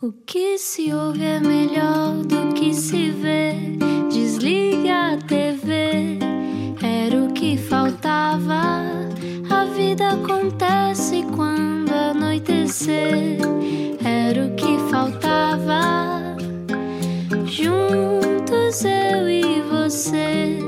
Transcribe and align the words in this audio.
O 0.00 0.12
que 0.12 0.56
se 0.58 0.92
ouve 0.92 1.24
é 1.24 1.40
melhor 1.40 2.22
do 2.22 2.54
que 2.54 2.72
se 2.72 3.10
vê. 3.10 3.52
Desliga 4.08 5.14
a 5.14 5.16
TV, 5.16 6.20
era 6.80 7.24
o 7.24 7.32
que 7.32 7.56
faltava. 7.56 8.84
A 9.50 9.64
vida 9.64 10.10
acontece 10.10 11.24
quando 11.34 11.90
anoitecer, 11.90 13.40
era 14.04 14.46
o 14.46 14.54
que 14.54 14.78
faltava. 14.88 16.36
Juntos 17.44 18.84
eu 18.84 19.28
e 19.28 19.62
você. 19.62 20.60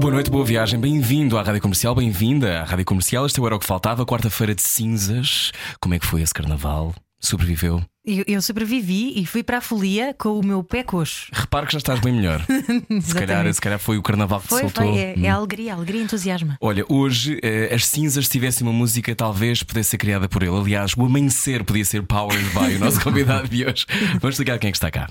Boa 0.00 0.12
noite, 0.12 0.28
boa 0.28 0.44
viagem, 0.44 0.80
bem-vindo 0.80 1.38
à 1.38 1.42
Rádio 1.44 1.62
Comercial, 1.62 1.94
bem-vinda 1.94 2.62
à 2.62 2.64
Rádio 2.64 2.84
Comercial. 2.84 3.26
Este 3.26 3.40
era 3.40 3.54
o 3.54 3.60
que 3.60 3.66
faltava, 3.66 4.04
quarta-feira 4.04 4.56
de 4.56 4.62
cinzas. 4.62 5.52
Como 5.78 5.94
é 5.94 6.00
que 6.00 6.06
foi 6.06 6.20
esse 6.20 6.34
carnaval? 6.34 6.92
Sobreviveu? 7.20 7.80
Eu, 8.10 8.24
eu 8.26 8.42
sobrevivi 8.42 9.12
e 9.14 9.24
fui 9.24 9.40
para 9.40 9.58
a 9.58 9.60
folia 9.60 10.12
com 10.18 10.40
o 10.40 10.44
meu 10.44 10.64
pé 10.64 10.82
coxo. 10.82 11.28
Repare 11.32 11.66
que 11.66 11.72
já 11.72 11.78
estás 11.78 12.00
bem 12.00 12.12
melhor. 12.12 12.44
se, 13.02 13.14
calhar, 13.14 13.54
se 13.54 13.60
calhar 13.60 13.78
foi 13.78 13.98
o 13.98 14.02
carnaval 14.02 14.40
que 14.40 14.48
foi, 14.48 14.58
te 14.58 14.62
soltou. 14.62 14.92
Foi, 14.92 15.00
é, 15.00 15.14
é 15.16 15.28
a 15.28 15.34
alegria, 15.34 15.72
a 15.72 15.76
alegria 15.76 16.02
entusiasma. 16.02 16.56
Olha, 16.60 16.84
hoje 16.88 17.38
eh, 17.40 17.72
as 17.72 17.86
cinzas, 17.86 18.24
se 18.24 18.32
tivessem 18.32 18.66
uma 18.66 18.72
música, 18.72 19.14
talvez 19.14 19.62
pudesse 19.62 19.90
ser 19.90 19.98
criada 19.98 20.28
por 20.28 20.42
ele. 20.42 20.56
Aliás, 20.56 20.92
o 20.96 21.04
amanhecer 21.04 21.62
podia 21.62 21.84
ser 21.84 22.02
Powered 22.02 22.48
by 22.50 22.74
o 22.74 22.78
nosso 22.80 23.00
convidado 23.04 23.48
de 23.48 23.64
hoje. 23.64 23.86
Vamos 24.20 24.36
ligar 24.38 24.58
quem 24.58 24.68
é 24.68 24.72
que 24.72 24.76
está 24.76 24.90
cá. 24.90 25.08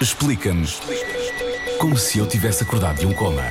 Explica-nos 0.00 0.80
como 1.78 1.96
se 1.96 2.18
eu 2.18 2.26
tivesse 2.26 2.62
acordado 2.62 2.98
de 2.98 3.06
um 3.06 3.12
coma. 3.12 3.42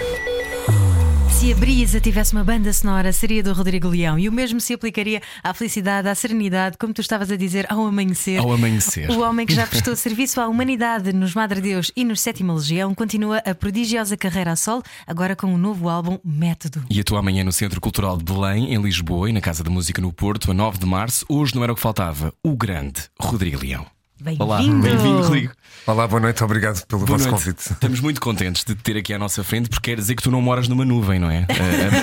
Se 1.42 1.52
a 1.52 1.56
Brisa 1.56 2.00
tivesse 2.00 2.34
uma 2.34 2.44
banda 2.44 2.72
sonora, 2.72 3.12
seria 3.12 3.42
do 3.42 3.52
Rodrigo 3.52 3.88
Leão. 3.88 4.20
E 4.20 4.30
o 4.30 4.32
mesmo 4.32 4.62
se 4.62 4.76
aplicaria 4.76 5.24
à 5.44 5.56
felicidade, 5.56 6.08
à 6.08 6.14
serenidade, 6.14 6.78
como 6.78 6.94
tu 6.94 7.02
estavas 7.02 7.32
a 7.32 7.36
dizer, 7.36 7.66
ao 7.68 7.84
amanhecer. 7.88 8.40
Ao 8.40 8.54
amanhecer. 8.54 9.10
O 9.10 9.22
homem 9.22 9.48
que 9.48 9.56
já 9.56 9.66
prestou 9.66 9.96
serviço 9.96 10.40
à 10.40 10.48
humanidade 10.48 11.12
nos 11.12 11.34
Madre 11.34 11.60
Deus 11.60 11.92
e 11.96 12.06
nos 12.06 12.22
Sétima 12.22 12.54
Legião 12.54 12.94
continua 12.94 13.40
a 13.40 13.56
prodigiosa 13.56 14.16
carreira 14.16 14.52
a 14.52 14.56
sol, 14.56 14.84
agora 15.08 15.36
com 15.36 15.48
o 15.48 15.56
um 15.56 15.58
novo 15.58 15.90
álbum 15.90 16.20
Método. 16.24 16.84
E 16.88 17.00
atua 17.00 17.18
amanhã 17.18 17.44
no 17.44 17.52
Centro 17.52 17.82
Cultural 17.82 18.18
de 18.18 18.24
Belém, 18.24 18.72
em 18.72 18.80
Lisboa 18.80 19.28
e 19.28 19.34
na 19.34 19.42
Casa 19.42 19.64
da 19.64 19.72
Música 19.72 20.00
no 20.00 20.14
Porto, 20.14 20.52
a 20.52 20.54
9 20.54 20.78
de 20.78 20.86
março. 20.86 21.26
Hoje 21.28 21.56
não 21.56 21.64
era 21.64 21.72
o 21.72 21.76
que 21.76 21.82
faltava, 21.82 22.32
o 22.46 22.56
grande 22.56 23.02
Rodrigo 23.20 23.60
Leão. 23.60 23.88
Bem-vindo. 24.22 24.82
bem-vindo, 24.84 25.24
Rodrigo. 25.24 25.54
Olá, 25.88 26.08
boa 26.08 26.20
noite, 26.20 26.44
obrigado 26.44 26.86
pelo 26.86 27.04
boa 27.04 27.18
vosso 27.18 27.28
noite. 27.28 27.44
convite. 27.44 27.74
Estamos 27.74 28.00
muito 28.00 28.22
contentes 28.22 28.64
de 28.64 28.76
te 28.76 28.84
ter 28.84 28.96
aqui 28.96 29.16
à 29.16 29.18
nossa 29.18 29.44
frente, 29.44 29.68
porque 29.68 29.90
quer 29.90 29.98
dizer 29.98 30.14
que 30.14 30.22
tu 30.22 30.30
não 30.30 30.40
moras 30.40 30.68
numa 30.68 30.86
nuvem, 30.86 31.20
não 31.20 31.30
é? 31.30 31.48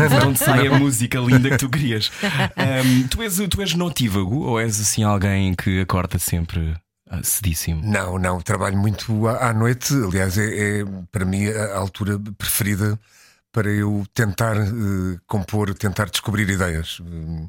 Uh, 0.08 0.28
onde 0.28 0.38
sai 0.38 0.66
a 0.66 0.78
música 0.78 1.18
linda 1.20 1.50
que 1.50 1.58
tu 1.58 1.68
querias. 1.68 2.10
Um, 2.24 3.06
tu, 3.06 3.22
és, 3.22 3.36
tu 3.48 3.60
és 3.60 3.74
notívago 3.74 4.40
ou 4.40 4.60
és 4.60 4.80
assim 4.80 5.02
alguém 5.02 5.54
que 5.54 5.80
acorda 5.80 6.18
sempre 6.18 6.74
cedíssimo? 7.22 7.82
Não, 7.84 8.18
não, 8.18 8.40
trabalho 8.40 8.76
muito 8.76 9.28
à, 9.28 9.50
à 9.50 9.54
noite. 9.54 9.94
Aliás, 9.94 10.36
é, 10.38 10.80
é, 10.80 10.84
para 11.12 11.24
mim 11.24 11.46
a 11.48 11.76
altura 11.76 12.18
preferida 12.36 12.98
para 13.52 13.70
eu 13.70 14.04
tentar 14.12 14.56
uh, 14.56 15.20
compor, 15.26 15.72
tentar 15.74 16.10
descobrir 16.10 16.48
ideias. 16.48 16.98
Uh, 17.00 17.48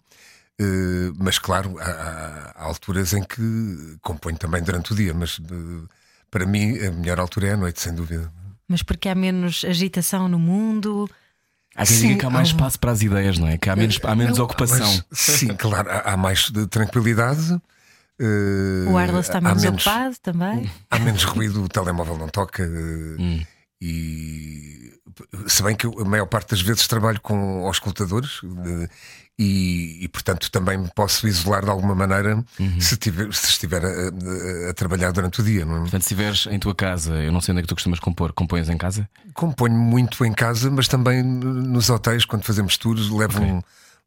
Uh, 0.59 1.13
mas 1.17 1.39
claro, 1.39 1.77
há, 1.79 2.53
há, 2.55 2.63
alturas 2.65 3.13
em 3.13 3.23
que 3.23 3.97
componho 4.01 4.37
também 4.37 4.61
durante 4.61 4.91
o 4.91 4.95
dia, 4.95 5.13
mas 5.13 5.39
uh, 5.39 5.87
para 6.29 6.45
mim 6.45 6.77
a 6.79 6.91
melhor 6.91 7.17
altura 7.17 7.47
é 7.47 7.53
a 7.53 7.57
noite, 7.57 7.79
sem 7.79 7.95
dúvida. 7.95 8.29
Mas 8.67 8.83
porque 8.83 9.07
há 9.07 9.15
menos 9.15 9.63
agitação 9.65 10.27
no 10.27 10.37
mundo. 10.37 11.09
Há 11.75 11.85
quem 11.85 11.97
diga 11.97 12.15
que 12.19 12.25
há 12.25 12.29
mais 12.29 12.49
espaço 12.49 12.77
para 12.77 12.91
as 12.91 13.01
ideias, 13.01 13.37
não 13.37 13.47
é? 13.47 13.57
Que 13.57 13.69
há 13.69 13.75
menos, 13.75 13.99
há 14.03 14.13
menos 14.13 14.37
não, 14.37 14.45
ocupação. 14.45 15.03
Mas, 15.09 15.19
sim, 15.19 15.47
claro, 15.55 15.89
há, 15.89 16.13
há 16.13 16.17
mais 16.17 16.49
de 16.49 16.67
tranquilidade. 16.67 17.53
Uh, 18.19 18.91
o 18.91 18.97
Arlos 18.97 19.27
está 19.27 19.39
menos, 19.39 19.63
menos, 19.63 19.85
ocupado 19.87 20.15
também. 20.21 20.69
Há 20.91 20.99
menos 20.99 21.23
ruído, 21.23 21.63
o 21.63 21.69
telemóvel 21.69 22.17
não 22.17 22.27
toca. 22.27 22.63
Hum. 22.63 23.41
E 23.81 24.93
se 25.47 25.63
bem 25.63 25.75
que 25.75 25.85
eu, 25.85 25.99
a 25.99 26.05
maior 26.05 26.25
parte 26.25 26.49
das 26.51 26.61
vezes 26.61 26.85
trabalho 26.85 27.19
com 27.21 27.65
auscultadores 27.65 28.41
e, 29.41 30.03
e, 30.03 30.07
portanto 30.09 30.51
também 30.51 30.77
me 30.77 30.89
posso 30.93 31.25
isolar 31.25 31.63
de 31.63 31.69
alguma 31.69 31.95
maneira 31.95 32.43
uhum. 32.59 32.81
se, 32.81 32.97
tiver, 32.97 33.33
se 33.33 33.47
estiver 33.47 33.81
a, 33.85 34.69
a, 34.69 34.73
trabalhar 34.73 35.11
durante 35.11 35.39
o 35.39 35.43
dia. 35.43 35.63
Não 35.63 35.77
é? 35.77 35.79
Portanto, 35.79 36.01
se 36.01 36.13
estiveres 36.13 36.45
em 36.47 36.59
tua 36.59 36.75
casa, 36.75 37.15
eu 37.15 37.31
não 37.31 37.39
sei 37.39 37.53
onde 37.53 37.59
é 37.59 37.61
que 37.61 37.69
tu 37.69 37.75
costumas 37.75 37.99
compor, 37.99 38.33
compões 38.33 38.67
em 38.67 38.77
casa? 38.77 39.09
Componho 39.33 39.75
muito 39.75 40.25
em 40.25 40.33
casa, 40.33 40.69
mas 40.69 40.89
também 40.89 41.23
nos 41.23 41.89
hotéis, 41.89 42.25
quando 42.25 42.43
fazemos 42.43 42.77
tours, 42.77 43.09
levo 43.09 43.37
okay. 43.37 43.49
um 43.49 43.61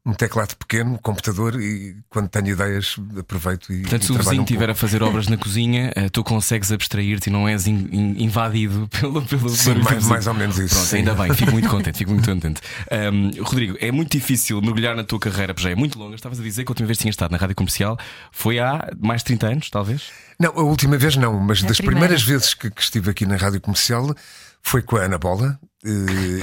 um 0.05 0.13
teclado 0.13 0.55
pequeno, 0.57 0.95
um 0.95 0.97
computador 0.97 1.59
e 1.59 1.95
quando 2.09 2.27
tenho 2.27 2.47
ideias 2.49 2.97
aproveito 3.17 3.71
e. 3.71 3.81
Portanto, 3.81 4.01
e 4.01 4.05
se 4.05 4.11
o 4.11 4.17
vizinho 4.17 4.41
um 4.41 4.43
estiver 4.43 4.69
a 4.69 4.75
fazer 4.75 5.01
obras 5.01 5.29
na 5.29 5.37
cozinha, 5.37 5.93
eh, 5.95 6.09
tu 6.09 6.23
consegues 6.23 6.73
abstrair-te 6.73 7.27
e 7.27 7.29
não 7.31 7.47
és 7.47 7.67
in, 7.67 7.87
in, 7.89 8.23
invadido 8.23 8.87
pelo, 8.99 9.21
pelo 9.21 9.49
sim, 9.49 9.75
mais, 9.75 10.05
mais, 10.05 10.27
ou 10.27 10.33
menos 10.33 10.59
isso. 10.59 10.75
Pronto, 10.75 10.87
sim. 10.87 10.97
ainda 10.97 11.15
bem, 11.15 11.33
fico 11.33 11.51
muito 11.51 11.69
contente, 11.71 11.97
fico 11.97 12.11
muito 12.11 12.29
contente. 12.29 12.61
Um, 12.91 13.43
Rodrigo, 13.43 13.77
é 13.79 13.91
muito 13.91 14.11
difícil 14.11 14.61
mergulhar 14.61 14.93
na 14.93 15.05
tua 15.05 15.19
carreira, 15.19 15.53
porque 15.53 15.63
já 15.63 15.71
é 15.71 15.75
muito 15.75 15.97
longa. 15.97 16.15
Estavas 16.15 16.37
a 16.37 16.43
dizer 16.43 16.65
que 16.65 16.69
a 16.69 16.73
última 16.73 16.87
vez 16.87 16.97
que 16.97 17.03
tinhas 17.03 17.13
estado 17.13 17.31
na 17.31 17.37
rádio 17.37 17.55
comercial 17.55 17.97
foi 18.29 18.59
há 18.59 18.91
mais 18.99 19.21
de 19.21 19.25
30 19.27 19.47
anos, 19.47 19.69
talvez? 19.69 20.11
Não, 20.37 20.51
a 20.51 20.63
última 20.63 20.97
vez 20.97 21.15
não, 21.15 21.39
mas 21.39 21.63
a 21.63 21.67
das 21.67 21.77
primeira. 21.77 21.99
primeiras 21.99 22.23
vezes 22.23 22.53
que, 22.53 22.69
que 22.69 22.81
estive 22.81 23.09
aqui 23.09 23.25
na 23.25 23.37
rádio 23.37 23.61
comercial 23.61 24.13
foi 24.61 24.81
com 24.81 24.97
a 24.97 25.03
Ana 25.03 25.17
Bola 25.17 25.57
uh, 25.85 25.87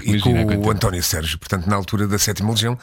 e 0.02 0.18
com 0.20 0.32
o 0.66 0.70
António 0.70 1.02
Sérgio, 1.02 1.38
portanto, 1.38 1.66
na 1.66 1.76
altura 1.76 2.06
da 2.06 2.18
Sétima 2.18 2.50
Legião. 2.50 2.78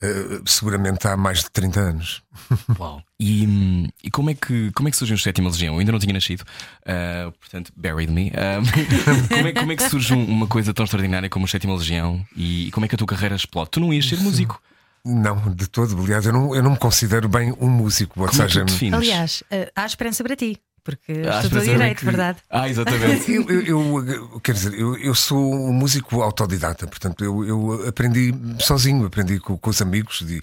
Uh, 0.00 0.48
seguramente 0.48 1.08
há 1.08 1.16
mais 1.16 1.40
de 1.40 1.50
30 1.50 1.80
anos. 1.80 2.22
Uau! 2.78 3.02
E, 3.18 3.90
e, 4.04 4.10
como, 4.12 4.30
é 4.30 4.34
que, 4.34 4.70
como 4.70 4.88
é 4.88 4.92
que 4.92 4.96
surgiu 4.96 5.16
o 5.16 5.18
Sétima 5.18 5.50
Legião? 5.50 5.74
Eu 5.74 5.80
ainda 5.80 5.90
não 5.90 5.98
tinha 5.98 6.12
nascido, 6.12 6.42
uh, 6.42 7.32
portanto, 7.32 7.72
buried 7.76 8.12
me. 8.12 8.28
Uh, 8.28 8.62
como, 9.28 9.48
é, 9.48 9.52
como 9.52 9.72
é 9.72 9.76
que 9.76 9.88
surge 9.88 10.14
uma 10.14 10.46
coisa 10.46 10.72
tão 10.72 10.84
extraordinária 10.84 11.28
como 11.28 11.46
o 11.46 11.48
Sétima 11.48 11.74
Legião 11.74 12.24
e 12.36 12.70
como 12.72 12.86
é 12.86 12.88
que 12.88 12.94
a 12.94 12.98
tua 12.98 13.08
carreira 13.08 13.34
explode? 13.34 13.70
Tu 13.70 13.80
não 13.80 13.92
ias 13.92 14.06
ser 14.06 14.20
músico? 14.20 14.62
Não, 15.04 15.52
de 15.52 15.66
todo. 15.68 16.00
Aliás, 16.00 16.26
eu 16.26 16.32
não, 16.32 16.54
eu 16.54 16.62
não 16.62 16.72
me 16.72 16.78
considero 16.78 17.28
bem 17.28 17.52
um 17.60 17.68
músico. 17.68 18.20
Ou 18.20 18.28
como 18.28 18.40
seja, 18.40 18.60
é 18.60 18.94
Aliás, 18.94 19.42
há 19.74 19.84
esperança 19.84 20.22
para 20.22 20.36
ti 20.36 20.60
porque 20.88 21.12
ah, 21.30 21.40
estudou 21.42 21.62
direito, 21.62 21.98
que... 21.98 22.04
verdade? 22.06 22.38
Ah, 22.48 22.66
exatamente. 22.66 23.28
eu, 23.30 23.44
eu, 23.60 24.08
eu, 24.08 24.40
quer 24.40 24.52
dizer, 24.52 24.72
eu, 24.72 24.96
eu 24.96 25.14
sou 25.14 25.38
um 25.38 25.70
músico 25.70 26.22
autodidata, 26.22 26.86
portanto, 26.86 27.22
eu, 27.22 27.44
eu 27.44 27.86
aprendi 27.86 28.34
sozinho, 28.58 29.04
aprendi 29.04 29.38
com, 29.38 29.58
com 29.58 29.68
os 29.68 29.82
amigos, 29.82 30.22
de, 30.26 30.42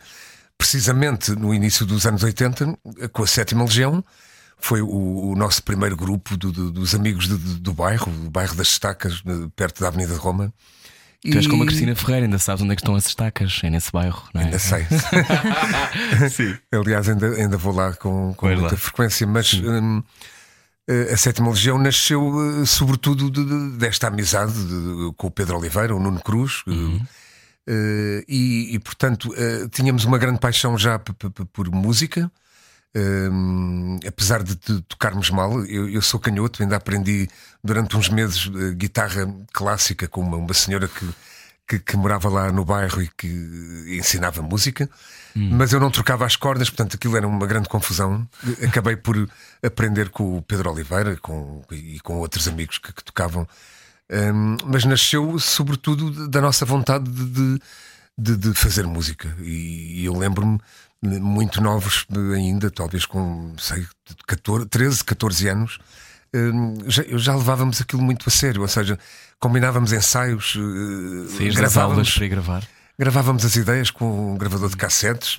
precisamente 0.55 1.31
no 1.31 1.51
início 1.51 1.83
dos 1.83 2.05
anos 2.05 2.21
80, 2.21 2.77
com 3.11 3.23
a 3.23 3.27
Sétima 3.27 3.63
Legião. 3.63 4.05
Foi 4.57 4.81
o, 4.81 5.31
o 5.31 5.35
nosso 5.35 5.63
primeiro 5.63 5.97
grupo 5.97 6.37
do, 6.37 6.51
do, 6.51 6.71
dos 6.71 6.93
amigos 6.93 7.27
do, 7.27 7.37
do 7.37 7.73
bairro, 7.73 8.11
do 8.11 8.29
bairro 8.29 8.55
das 8.55 8.67
Estacas, 8.67 9.23
perto 9.55 9.81
da 9.81 9.87
Avenida 9.87 10.13
de 10.13 10.19
Roma. 10.19 10.53
Tu 11.21 11.37
és 11.37 11.47
como 11.47 11.63
a 11.63 11.65
Cristina 11.65 11.95
Ferreira, 11.95 12.27
ainda 12.27 12.37
sabes 12.37 12.61
onde 12.61 12.73
é 12.73 12.75
que 12.75 12.81
estão 12.83 12.93
as 12.93 13.07
estacas, 13.07 13.59
é 13.63 13.69
nesse 13.71 13.91
bairro, 13.91 14.23
não 14.31 14.41
é? 14.41 14.45
Ainda 14.45 14.59
sei. 14.59 14.85
Sim. 16.29 16.55
Aliás, 16.71 17.09
ainda, 17.09 17.29
ainda 17.29 17.57
vou 17.57 17.73
lá 17.73 17.93
com, 17.93 18.33
com 18.35 18.45
muita 18.45 18.61
lá. 18.61 18.77
frequência, 18.77 19.25
mas 19.25 19.51
hum, 19.55 20.03
a 21.11 21.17
Sétima 21.17 21.49
Legião 21.49 21.77
nasceu 21.79 22.61
eh, 22.61 22.65
sobretudo 22.65 23.31
de, 23.31 23.43
de, 23.43 23.77
desta 23.77 24.07
amizade 24.07 24.53
de, 24.53 25.13
com 25.17 25.27
o 25.27 25.31
Pedro 25.31 25.57
Oliveira, 25.57 25.95
o 25.95 25.99
Nuno 25.99 26.21
Cruz. 26.21 26.61
Uhum. 26.67 27.01
Uh, 27.67 28.21
e, 28.27 28.75
e, 28.75 28.79
portanto, 28.79 29.33
uh, 29.33 29.67
tínhamos 29.69 30.05
uma 30.05 30.19
grande 30.19 30.39
paixão 30.39 30.77
já 30.77 30.99
por 30.99 31.71
música. 31.71 32.31
Um, 32.95 33.99
apesar 34.07 34.43
de, 34.43 34.55
tocarmos 34.83 35.29
mal, 35.29 35.65
eu, 35.65 35.89
eu, 35.89 36.01
sou 36.01 36.19
canhoto, 36.19 36.61
ainda 36.63 36.77
aprendi 36.77 37.27
durante 37.61 37.97
uns 37.97 38.07
meses 38.07 38.47
guitarra 38.77 39.27
clássica 39.51 40.07
com 40.07 40.21
uma, 40.21 40.37
uma 40.37 40.53
senhora 40.53 40.87
que, 40.87 41.05
que, 41.67 41.79
que, 41.79 41.97
morava 41.97 42.29
lá 42.29 42.51
no 42.51 42.63
bairro 42.63 43.01
e 43.01 43.07
que 43.07 43.27
ensinava 43.97 44.41
música, 44.41 44.89
hum. 45.35 45.49
mas 45.53 45.73
eu 45.73 45.79
não 45.79 45.89
trocava 45.89 46.25
as 46.25 46.35
cordas, 46.35 46.69
portanto 46.69 46.95
aquilo 46.95 47.17
era 47.17 47.27
uma 47.27 47.47
grande 47.47 47.69
confusão. 47.69 48.27
Acabei 48.67 48.95
por 48.95 49.29
aprender 49.63 50.09
com 50.09 50.37
o 50.37 50.41
Pedro 50.41 50.71
Oliveira 50.71 51.17
com, 51.17 51.63
e 51.71 51.99
com 52.01 52.17
outros 52.17 52.47
amigos 52.47 52.77
que, 52.77 52.93
que 52.93 53.03
tocavam, 53.03 53.47
um, 54.11 54.57
mas 54.65 54.85
nasceu 54.85 55.39
sobretudo 55.39 56.27
da 56.27 56.39
nossa 56.39 56.65
vontade 56.65 57.09
de, 57.09 57.59
de, 58.17 58.37
de 58.37 58.53
fazer 58.53 58.85
música. 58.85 59.35
E, 59.39 60.01
e 60.01 60.05
eu 60.05 60.15
lembro-me 60.17 60.59
muito 61.01 61.61
novos 61.61 62.05
ainda, 62.33 62.71
talvez 62.71 63.05
com 63.05 63.53
sei, 63.57 63.85
14, 64.27 64.67
13, 64.67 65.03
14 65.03 65.47
anos, 65.49 65.79
hum, 66.33 66.77
já, 66.87 67.03
já 67.17 67.35
levávamos 67.35 67.81
aquilo 67.81 68.01
muito 68.01 68.27
a 68.27 68.31
sério, 68.31 68.61
ou 68.61 68.67
seja, 68.67 68.97
combinávamos 69.39 69.91
ensaios, 69.91 70.53
Sim, 70.53 71.49
gravávamos 71.53 72.13
para 72.13 72.27
gravar. 72.27 72.67
Gravávamos 72.97 73.43
as 73.43 73.55
ideias 73.55 73.91
com 73.91 74.33
um 74.33 74.37
gravador 74.37 74.69
de 74.69 74.77
cassetes, 74.77 75.37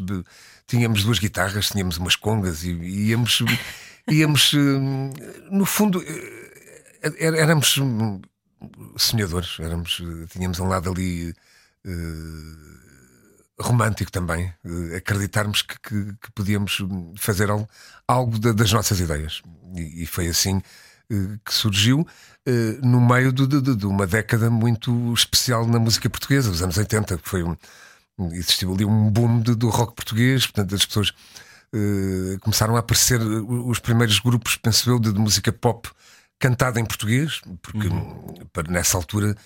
tínhamos 0.66 1.04
duas 1.04 1.18
guitarras, 1.18 1.70
tínhamos 1.70 1.96
umas 1.96 2.14
congas 2.14 2.62
e 2.64 2.72
íamos, 2.72 3.42
íamos 4.08 4.52
hum, 4.52 5.10
no 5.50 5.64
fundo, 5.64 6.02
eh, 6.02 7.16
éramos 7.18 7.80
sonhadores, 8.96 9.58
éramos, 9.58 10.02
tínhamos 10.30 10.58
um 10.60 10.68
lado 10.68 10.90
ali. 10.90 11.34
Romântico 13.58 14.12
também, 14.12 14.52
acreditarmos 14.94 15.62
que, 15.62 15.80
que, 15.80 16.12
que, 16.20 16.32
podíamos 16.34 16.82
fazer 17.16 17.48
algo, 17.48 17.66
algo 18.06 18.38
das 18.38 18.70
nossas 18.70 19.00
ideias. 19.00 19.40
E, 19.74 20.02
e 20.02 20.06
foi 20.06 20.28
assim 20.28 20.60
que 21.44 21.54
surgiu 21.54 22.06
no 22.82 23.00
meio 23.00 23.32
de, 23.32 23.46
de, 23.46 23.76
de, 23.76 23.86
uma 23.86 24.06
década 24.06 24.50
muito 24.50 25.12
especial 25.12 25.66
na 25.66 25.78
música 25.78 26.10
portuguesa, 26.10 26.50
os 26.50 26.62
anos 26.62 26.76
80, 26.76 27.18
que 27.18 27.28
foi 27.28 27.42
um, 27.42 27.56
existiu 28.32 28.72
ali 28.72 28.84
um 28.84 29.10
boom 29.10 29.40
do 29.40 29.68
rock 29.68 29.94
português, 29.94 30.46
portanto 30.46 30.74
as 30.74 30.84
pessoas 30.84 31.10
uh, 31.10 32.38
começaram 32.40 32.76
a 32.76 32.80
aparecer 32.80 33.20
os 33.20 33.78
primeiros 33.78 34.18
grupos, 34.20 34.56
penso 34.56 34.90
eu, 34.90 34.98
de, 34.98 35.12
de 35.12 35.18
música 35.18 35.52
pop 35.52 35.88
cantada 36.38 36.80
em 36.80 36.84
português, 36.84 37.40
porque 37.62 37.88
uhum. 37.88 38.46
para, 38.52 38.70
nessa 38.70 38.96
altura 38.96 39.36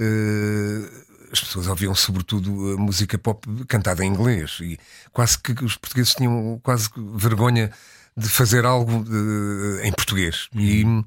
uh, 0.00 1.04
as 1.32 1.40
pessoas 1.40 1.66
ouviam 1.66 1.94
sobretudo 1.94 2.74
a 2.74 2.76
música 2.76 3.18
pop 3.18 3.46
cantada 3.66 4.04
em 4.04 4.08
inglês 4.08 4.58
e 4.60 4.78
quase 5.12 5.38
que 5.38 5.52
os 5.64 5.76
portugueses 5.76 6.14
tinham 6.14 6.60
quase 6.62 6.88
vergonha 7.14 7.70
de 8.16 8.28
fazer 8.28 8.64
algo 8.64 9.04
de, 9.04 9.80
em 9.82 9.92
português. 9.92 10.48
Uhum. 10.54 11.04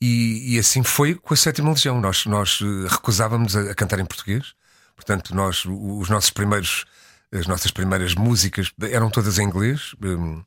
E, 0.00 0.06
e, 0.06 0.54
e, 0.54 0.58
assim 0.58 0.82
foi 0.82 1.14
com 1.14 1.34
a 1.34 1.36
Sétima 1.36 1.70
Legião. 1.70 2.00
Nós, 2.00 2.24
nós 2.26 2.60
recusávamos 2.88 3.54
a, 3.54 3.70
a 3.70 3.74
cantar 3.74 3.98
em 3.98 4.06
português, 4.06 4.54
portanto, 4.96 5.34
nós, 5.34 5.64
os 5.66 6.08
nossos 6.08 6.30
primeiros, 6.30 6.86
as 7.32 7.46
nossas 7.46 7.70
primeiras 7.70 8.14
músicas 8.14 8.72
eram 8.90 9.10
todas 9.10 9.38
em 9.38 9.44
inglês. 9.44 9.94
Um, 10.02 10.42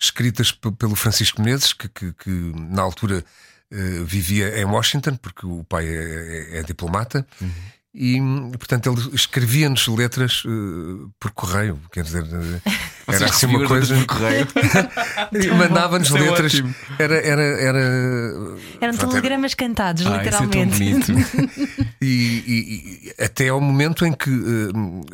escritas 0.00 0.52
pelo 0.52 0.94
Francisco 0.94 1.42
Menezes, 1.42 1.72
que, 1.72 1.88
que, 1.88 2.12
que 2.12 2.30
na 2.30 2.82
altura 2.82 3.24
uh, 3.72 4.04
vivia 4.04 4.58
em 4.58 4.64
Washington, 4.64 5.16
porque 5.16 5.44
o 5.44 5.64
pai 5.64 5.86
é, 5.88 6.56
é, 6.56 6.58
é 6.58 6.62
diplomata. 6.62 7.26
Uhum. 7.40 7.50
E, 7.94 8.20
portanto, 8.58 8.90
ele 8.90 9.14
escrevia-nos 9.14 9.88
letras 9.88 10.44
uh, 10.44 11.10
por 11.18 11.30
correio, 11.32 11.80
quer 11.90 12.04
dizer, 12.04 12.22
uh, 12.22 12.60
era 13.08 13.24
assim 13.26 13.46
uma 13.46 13.66
coisa. 13.66 13.94
Por 13.94 14.06
correio. 14.06 14.46
mandava-nos 15.56 16.10
é 16.14 16.18
letras. 16.18 16.62
É 16.98 17.02
era, 17.02 17.16
era, 17.16 17.42
era. 17.42 17.78
Eram 18.80 18.96
pronto, 18.96 19.08
telegramas 19.08 19.52
era... 19.52 19.56
cantados, 19.56 20.06
ah, 20.06 20.18
literalmente. 20.18 20.84
e, 22.00 22.06
e, 22.06 23.12
e, 23.18 23.24
até 23.24 23.48
ao 23.48 23.60
momento 23.60 24.04
em 24.04 24.12
que 24.12 24.30
uh, 24.30 25.06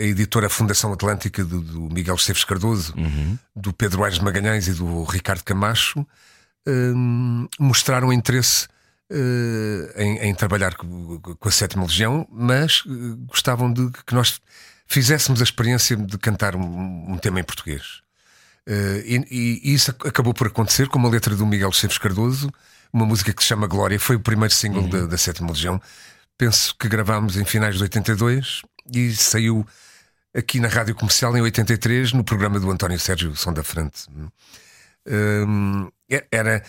a 0.00 0.04
editora 0.04 0.50
Fundação 0.50 0.92
Atlântica 0.92 1.44
do, 1.44 1.60
do 1.60 1.94
Miguel 1.94 2.16
Esteves 2.16 2.42
Cardoso, 2.42 2.92
uhum. 2.96 3.38
do 3.54 3.72
Pedro 3.72 4.02
Aires 4.02 4.18
Magalhães 4.18 4.66
e 4.66 4.72
do 4.72 5.04
Ricardo 5.04 5.44
Camacho 5.44 6.04
mostraram 7.60 8.12
interesse 8.12 8.64
uh, 8.64 8.75
em, 9.96 10.18
em, 10.18 10.34
trabalhar 10.34 10.74
com, 10.74 11.20
com, 11.20 11.48
a 11.48 11.52
Sétima 11.52 11.84
Legião, 11.84 12.26
mas 12.30 12.82
uh, 12.86 13.16
gostavam 13.26 13.72
de 13.72 13.90
que 14.04 14.14
nós 14.14 14.40
fizéssemos 14.86 15.40
a 15.40 15.44
experiência 15.44 15.96
de 15.96 16.18
cantar 16.18 16.56
um, 16.56 17.12
um 17.12 17.18
tema 17.18 17.40
em 17.40 17.44
português. 17.44 18.02
Uh, 18.68 18.98
e, 19.04 19.60
e, 19.62 19.74
isso 19.74 19.90
acabou 19.90 20.34
por 20.34 20.48
acontecer 20.48 20.88
com 20.88 20.98
uma 20.98 21.08
letra 21.08 21.36
do 21.36 21.46
Miguel 21.46 21.70
Esteves 21.70 21.98
Cardoso, 21.98 22.50
uma 22.92 23.06
música 23.06 23.32
que 23.32 23.42
se 23.42 23.48
chama 23.48 23.66
Glória, 23.66 23.98
foi 24.00 24.16
o 24.16 24.20
primeiro 24.20 24.52
single 24.52 24.82
uhum. 24.82 24.88
da, 24.88 25.06
da 25.06 25.18
Sétima 25.18 25.50
Legião. 25.50 25.80
Penso 26.36 26.74
que 26.76 26.88
gravámos 26.88 27.36
em 27.36 27.44
finais 27.44 27.76
de 27.76 27.82
82 27.82 28.62
e 28.92 29.14
saiu 29.14 29.66
aqui 30.34 30.60
na 30.60 30.68
rádio 30.68 30.94
comercial 30.94 31.36
em 31.36 31.40
83, 31.40 32.12
no 32.12 32.24
programa 32.24 32.60
do 32.60 32.70
António 32.70 32.98
Sérgio 32.98 33.34
Som 33.36 33.52
da 33.52 33.62
Frente. 33.62 34.06
Um, 35.06 35.88
era 36.30 36.62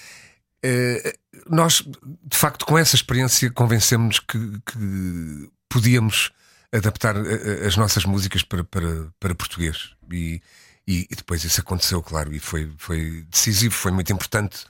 eh, 0.64 1.14
nós, 1.50 1.84
de 2.24 2.38
facto, 2.38 2.66
com 2.66 2.78
essa 2.78 2.96
experiência, 2.96 3.50
convencemos-nos 3.52 4.20
que, 4.20 4.62
que, 4.66 5.50
podíamos 5.70 6.32
adaptar 6.72 7.16
eh, 7.16 7.62
eh, 7.64 7.68
as 7.68 7.76
nossas 7.76 8.06
músicas 8.06 8.44
para, 8.44 8.64
para, 8.64 9.08
para 9.20 9.36
português. 9.36 9.92
E, 10.12 10.42
e, 10.88 11.08
e, 11.10 11.16
depois 11.16 11.44
isso 11.44 11.60
aconteceu, 11.60 12.02
claro, 12.02 12.34
e 12.34 12.40
foi, 12.40 12.72
foi 12.78 13.26
decisivo, 13.30 13.74
foi 13.74 13.92
muito 13.92 14.12
importante, 14.14 14.66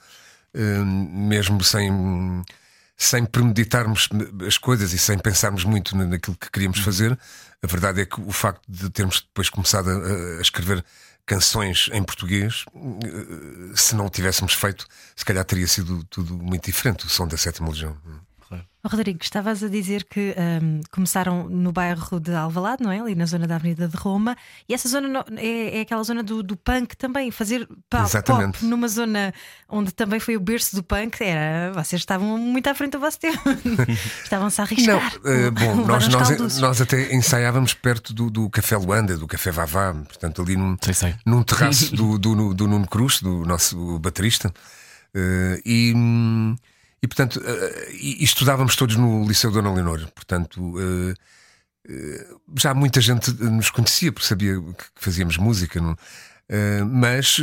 mesmo 0.52 1.62
sem, 1.62 2.44
sem 2.96 3.24
premeditarmos 3.24 4.08
as 4.44 4.58
coisas 4.58 4.92
e 4.92 4.98
sem 4.98 5.16
pensarmos 5.16 5.62
muito 5.62 5.96
naquilo 5.96 6.36
que 6.36 6.50
queríamos 6.50 6.80
fazer. 6.80 7.16
A 7.62 7.66
verdade 7.66 8.00
é 8.00 8.06
que 8.06 8.20
o 8.20 8.32
facto 8.32 8.62
de 8.68 8.90
termos 8.90 9.20
depois 9.20 9.48
começado 9.48 9.88
a, 9.88 10.38
a 10.38 10.40
escrever 10.40 10.84
canções 11.28 11.90
em 11.92 12.02
português, 12.02 12.64
eh, 12.74 13.76
se 13.76 13.94
não 13.94 14.08
tivéssemos 14.08 14.54
feito, 14.54 14.86
se 15.14 15.24
calhar 15.24 15.44
teria 15.44 15.66
sido 15.66 16.02
tudo 16.04 16.34
muito 16.34 16.64
diferente 16.64 17.04
o 17.06 17.08
som 17.10 17.28
da 17.28 17.36
Sétima 17.36 17.68
Legião. 17.68 17.96
Rodrigo, 18.88 19.18
estavas 19.22 19.62
a 19.62 19.68
dizer 19.68 20.04
que 20.04 20.34
um, 20.62 20.80
começaram 20.90 21.48
no 21.48 21.72
bairro 21.72 22.18
de 22.18 22.32
Alvalade, 22.32 22.82
não 22.82 22.90
é? 22.90 23.00
Ali 23.00 23.14
na 23.14 23.26
zona 23.26 23.46
da 23.46 23.56
Avenida 23.56 23.86
de 23.86 23.96
Roma, 23.96 24.36
e 24.68 24.74
essa 24.74 24.88
zona 24.88 25.24
é, 25.36 25.78
é 25.78 25.80
aquela 25.82 26.02
zona 26.02 26.22
do, 26.22 26.42
do, 26.42 26.56
punk 26.56 26.96
também, 26.96 27.30
fazer 27.30 27.68
pop 27.90 28.64
numa 28.64 28.88
zona 28.88 29.34
onde 29.68 29.92
também 29.92 30.18
foi 30.18 30.36
o 30.36 30.40
berço 30.40 30.74
do 30.74 30.82
punk, 30.82 31.20
era, 31.22 31.72
vocês 31.72 32.00
estavam 32.00 32.38
muito 32.38 32.66
à 32.68 32.74
frente 32.74 32.92
do 32.92 33.00
vosso 33.00 33.18
tempo, 33.18 33.42
estavam-se 34.22 34.60
a 34.60 34.64
arriscar. 34.64 35.18
Não, 35.22 35.48
uh, 35.48 35.52
bom, 35.52 35.86
nós, 35.86 36.08
nós, 36.08 36.58
nós, 36.58 36.80
até 36.80 37.14
ensaiávamos 37.14 37.74
perto 37.74 38.14
do, 38.14 38.30
do 38.30 38.48
Café 38.48 38.76
Luanda, 38.76 39.16
do 39.16 39.26
Café 39.26 39.50
Vavá, 39.50 39.92
portanto, 39.92 40.40
ali 40.40 40.56
num, 40.56 40.76
sei, 40.80 40.94
sei. 40.94 41.14
num 41.26 41.42
terraço 41.42 41.94
do, 41.96 42.16
do, 42.16 42.54
do, 42.54 42.66
Nuno 42.66 42.86
Cruz, 42.86 43.20
do 43.20 43.44
nosso 43.44 43.98
baterista, 43.98 44.48
uh, 44.48 45.60
e. 45.64 45.92
E, 47.02 47.06
portanto, 47.06 47.36
uh, 47.36 47.90
e, 47.92 48.22
estudávamos 48.22 48.76
todos 48.76 48.96
no 48.96 49.26
Liceu 49.26 49.50
Dona 49.50 49.72
Leonor. 49.72 50.06
Portanto, 50.14 50.60
uh, 50.60 51.12
uh, 51.12 52.40
já 52.56 52.74
muita 52.74 53.00
gente 53.00 53.32
nos 53.32 53.70
conhecia, 53.70 54.12
porque 54.12 54.26
sabia 54.26 54.60
que 54.60 54.84
fazíamos 54.96 55.36
música. 55.36 55.80
Não? 55.80 55.96
mas, 56.90 57.42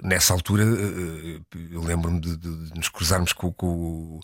nessa 0.00 0.32
altura, 0.32 0.62
eu 0.62 1.82
lembro-me 1.82 2.20
de, 2.20 2.36
de, 2.36 2.68
de, 2.68 2.74
nos 2.76 2.88
cruzarmos 2.88 3.32
com, 3.32 3.52
com 3.52 4.20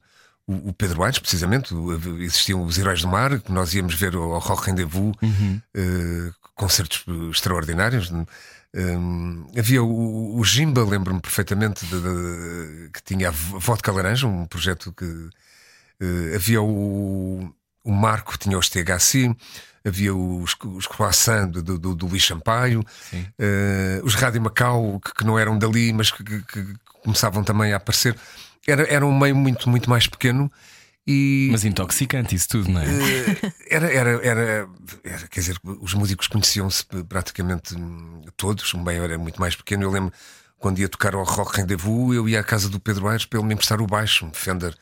o, 0.47 0.69
o, 0.69 0.73
Pedro 0.73 1.03
Aires, 1.03 1.19
precisamente. 1.19 1.75
Existiam 2.21 2.63
os 2.63 2.79
Heróis 2.79 3.03
do 3.03 3.09
Mar, 3.09 3.41
que 3.41 3.51
nós 3.51 3.75
íamos 3.75 3.97
ver 3.97 4.15
ao 4.15 4.39
Rock 4.39 4.67
Rendezvous, 4.67 5.17
uhum. 5.21 5.61
concertos 6.55 7.05
extraordinários. 7.33 8.09
Um, 8.75 9.47
havia 9.57 9.83
o, 9.83 10.39
o 10.39 10.45
Jimba, 10.45 10.83
lembro-me 10.83 11.21
perfeitamente, 11.21 11.85
de, 11.85 12.01
de, 12.01 12.91
que 12.91 13.03
tinha 13.03 13.29
a 13.29 13.31
Vodka 13.31 13.93
Laranja, 13.93 14.27
um 14.27 14.47
projeto 14.47 14.93
que. 14.93 15.05
Uh, 15.05 16.35
havia 16.35 16.61
o, 16.61 17.55
o 17.85 17.93
Marco, 17.93 18.37
tinha 18.37 18.59
os 18.59 18.69
THC, 18.69 19.35
havia 19.85 20.15
os, 20.15 20.57
os 20.65 20.87
croissants 20.87 21.63
do, 21.63 21.79
do, 21.79 21.95
do 21.95 22.07
Luís 22.07 22.27
Sampaio, 22.27 22.81
uh, 22.81 24.05
os 24.05 24.15
Rádio 24.15 24.41
Macau, 24.41 25.01
que, 25.01 25.15
que, 25.15 25.25
não 25.25 25.39
eram 25.39 25.59
dali, 25.59 25.93
mas 25.93 26.11
que, 26.11 26.25
que, 26.25 26.41
que, 26.41 26.75
começavam 27.03 27.45
também 27.45 27.73
a 27.73 27.77
aparecer. 27.77 28.17
Era, 28.67 28.83
era 28.85 29.05
um 29.07 29.17
meio 29.17 29.37
muito, 29.37 29.69
muito 29.69 29.91
mais 29.91 30.07
pequeno 30.07 30.51
e, 31.07 31.49
Mas 31.51 31.65
intoxicante 31.65 32.35
isso 32.35 32.49
tudo, 32.49 32.71
não 32.71 32.81
é? 32.81 32.85
Eh, 32.85 33.53
era, 33.69 33.93
era, 33.93 34.11
era, 34.25 34.69
era 35.03 35.29
quer 35.29 35.41
dizer, 35.41 35.59
os 35.65 35.95
músicos 35.95 36.29
conheciam-se 36.29 36.85
praticamente 37.09 37.75
todos, 38.37 38.73
o 38.73 38.79
meio 38.79 39.03
era 39.03 39.19
muito 39.19 39.41
mais 39.41 39.57
pequeno. 39.57 39.83
Eu 39.83 39.91
lembro 39.91 40.13
quando 40.59 40.79
ia 40.79 40.89
tocar 40.89 41.15
ao 41.15 41.25
Rock 41.25 41.57
Rendezvous, 41.57 42.15
eu 42.15 42.29
ia 42.29 42.39
à 42.39 42.45
casa 42.45 42.69
do 42.69 42.79
Pedro 42.79 43.09
Aires 43.09 43.27
para 43.27 43.41
ele 43.41 43.49
me 43.49 43.55
emprestar 43.55 43.81
o 43.81 43.87
baixo, 43.87 44.25
um 44.25 44.33
Fender 44.33 44.73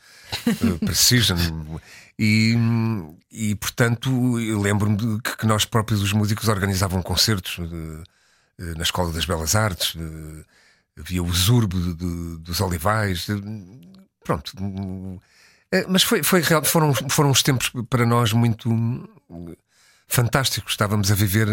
uh, 0.45 0.77
Precision. 0.85 1.39
E, 2.19 2.55
e 3.31 3.55
portanto, 3.55 4.39
eu 4.39 4.61
lembro-me 4.61 5.19
que, 5.21 5.37
que, 5.37 5.45
nós 5.47 5.65
próprios, 5.65 6.03
os 6.03 6.13
músicos, 6.13 6.47
organizavam 6.47 7.01
concertos 7.01 7.57
uh, 7.57 8.03
na 8.77 8.83
Escola 8.83 9.11
das 9.11 9.25
Belas 9.25 9.55
Artes. 9.55 9.97
Havia 10.99 11.23
o 11.23 11.33
Zurbo 11.33 11.79
de, 11.79 11.95
de, 11.95 12.37
dos 12.37 12.61
Olivais. 12.61 13.25
pronto 14.23 14.51
é, 14.59 15.19
mas 15.87 16.03
foi, 16.03 16.21
foi 16.21 16.41
real, 16.41 16.63
foram, 16.63 16.93
foram 16.93 17.29
uns 17.29 17.41
tempos 17.41 17.71
para 17.89 18.05
nós 18.05 18.33
muito 18.33 18.69
fantásticos. 20.07 20.73
Estávamos 20.73 21.11
a 21.11 21.15
viver. 21.15 21.47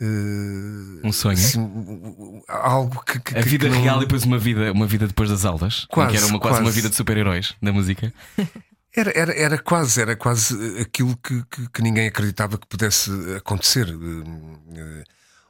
Uh, 0.00 1.06
um 1.06 1.12
sonho. 1.12 1.34
Assim, 1.34 2.42
algo 2.48 3.04
que, 3.04 3.20
que 3.20 3.38
a 3.38 3.42
vida 3.42 3.68
que 3.68 3.74
não... 3.74 3.82
real 3.82 3.98
e 3.98 4.00
depois 4.00 4.24
uma 4.24 4.38
vida, 4.38 4.72
uma 4.72 4.86
vida 4.86 5.06
depois 5.06 5.28
das 5.28 5.44
aulas. 5.44 5.86
Quase, 5.90 6.10
que 6.10 6.16
era 6.16 6.26
uma, 6.26 6.40
quase, 6.40 6.54
quase 6.56 6.62
uma 6.62 6.70
vida 6.72 6.88
de 6.88 6.96
super-heróis 6.96 7.54
da 7.62 7.72
música. 7.72 8.12
Era, 8.94 9.10
era, 9.18 9.32
era 9.32 9.58
quase, 9.58 10.02
era 10.02 10.14
quase 10.14 10.54
aquilo 10.78 11.16
que, 11.16 11.42
que, 11.50 11.66
que 11.70 11.80
ninguém 11.82 12.08
acreditava 12.08 12.58
que 12.58 12.66
pudesse 12.66 13.10
acontecer. 13.38 13.88
Uh, 13.88 15.02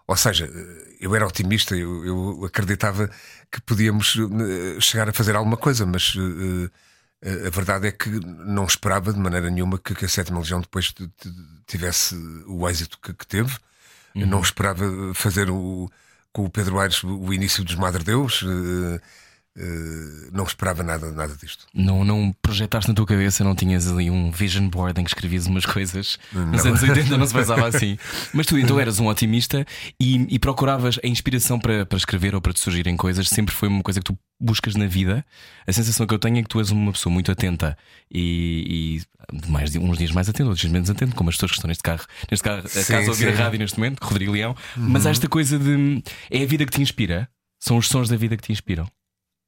ou 0.06 0.16
seja, 0.16 0.48
eu 1.00 1.12
era 1.12 1.26
otimista, 1.26 1.74
eu, 1.74 2.06
eu, 2.06 2.44
acreditava 2.44 3.10
que 3.50 3.60
podíamos 3.62 4.16
chegar 4.78 5.08
a 5.08 5.12
fazer 5.12 5.34
alguma 5.34 5.56
coisa, 5.56 5.84
mas 5.84 6.14
uh, 6.14 6.70
a 7.24 7.50
verdade 7.50 7.86
é 7.86 7.92
que 7.92 8.08
não 8.10 8.64
esperava 8.64 9.12
de 9.12 9.18
maneira 9.18 9.48
nenhuma 9.48 9.78
que, 9.78 10.04
a 10.04 10.08
Sétima 10.08 10.40
Legião 10.40 10.60
depois 10.60 10.92
tivesse 11.66 12.16
o 12.46 12.68
êxito 12.68 12.98
que, 13.00 13.14
que 13.14 13.26
teve. 13.26 13.56
Uhum. 14.14 14.26
Não 14.26 14.40
esperava 14.40 14.84
fazer 15.14 15.48
o, 15.48 15.90
com 16.32 16.44
o 16.44 16.50
Pedro 16.50 16.80
Aires 16.80 17.02
o 17.04 17.32
início 17.32 17.62
dos 17.62 17.76
Madre 17.76 18.02
Deus. 18.02 18.42
Uh, 18.42 19.00
Uh, 19.54 20.30
não 20.32 20.44
esperava 20.44 20.82
nada, 20.82 21.12
nada 21.12 21.34
disto. 21.36 21.66
Não, 21.74 22.04
não 22.04 22.34
projetaste 22.40 22.88
na 22.88 22.94
tua 22.94 23.04
cabeça, 23.04 23.44
não 23.44 23.54
tinhas 23.54 23.86
ali 23.86 24.10
um 24.10 24.30
vision 24.30 24.66
board 24.66 24.98
em 24.98 25.04
que 25.04 25.10
escrevias 25.10 25.46
umas 25.46 25.66
coisas. 25.66 26.18
Não. 26.32 26.46
Nos 26.46 26.64
anos 26.64 26.82
80 26.82 27.18
não 27.18 27.26
se 27.26 27.34
pensava 27.34 27.68
assim. 27.68 27.98
Mas 28.32 28.46
tu 28.46 28.58
então 28.58 28.80
eras 28.80 28.98
um 28.98 29.08
otimista 29.08 29.66
e, 30.00 30.26
e 30.34 30.38
procuravas 30.38 30.98
a 31.04 31.06
inspiração 31.06 31.60
para, 31.60 31.84
para 31.84 31.98
escrever 31.98 32.34
ou 32.34 32.40
para 32.40 32.54
te 32.54 32.60
surgirem 32.60 32.96
coisas, 32.96 33.28
sempre 33.28 33.54
foi 33.54 33.68
uma 33.68 33.82
coisa 33.82 34.00
que 34.00 34.06
tu 34.06 34.18
buscas 34.40 34.74
na 34.74 34.86
vida. 34.86 35.24
A 35.66 35.72
sensação 35.72 36.06
que 36.06 36.14
eu 36.14 36.18
tenho 36.18 36.38
é 36.38 36.42
que 36.42 36.48
tu 36.48 36.58
és 36.58 36.70
uma 36.70 36.90
pessoa 36.90 37.12
muito 37.12 37.30
atenta 37.30 37.76
e, 38.10 39.02
e 39.36 39.48
mais, 39.50 39.76
uns 39.76 39.98
dias 39.98 40.12
mais 40.12 40.30
atento, 40.30 40.44
outros 40.44 40.62
dias 40.62 40.72
menos 40.72 40.88
atento, 40.88 41.14
como 41.14 41.28
as 41.28 41.36
pessoas 41.36 41.52
que 41.52 41.58
estão 41.58 41.68
neste 41.68 41.82
carro, 41.82 42.06
neste 42.30 42.42
carro, 42.42 42.66
sim, 42.66 42.80
a 42.80 42.84
casa 42.84 43.06
a 43.06 43.10
ouvir 43.10 43.28
a 43.28 43.34
rádio 43.34 43.58
neste 43.58 43.78
momento, 43.78 44.00
Rodrigo 44.00 44.32
Leão. 44.32 44.56
Uhum. 44.78 44.88
Mas 44.88 45.04
há 45.04 45.10
esta 45.10 45.28
coisa 45.28 45.58
de 45.58 46.02
é 46.30 46.42
a 46.42 46.46
vida 46.46 46.64
que 46.64 46.72
te 46.72 46.80
inspira, 46.80 47.28
são 47.60 47.76
os 47.76 47.86
sons 47.86 48.08
da 48.08 48.16
vida 48.16 48.34
que 48.34 48.42
te 48.42 48.50
inspiram. 48.50 48.88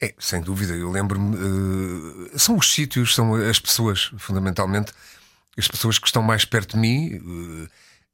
É, 0.04 0.14
sem 0.18 0.42
dúvida, 0.42 0.74
eu 0.74 0.90
lembro-me. 0.90 1.34
Uh, 1.34 2.38
são 2.38 2.58
os 2.58 2.70
sítios, 2.70 3.14
são 3.14 3.34
as 3.34 3.58
pessoas, 3.58 4.12
fundamentalmente, 4.18 4.92
as 5.56 5.66
pessoas 5.66 5.98
que 5.98 6.06
estão 6.06 6.22
mais 6.22 6.44
perto 6.44 6.72
de 6.72 6.78
mim 6.78 7.16
uh, 7.16 7.68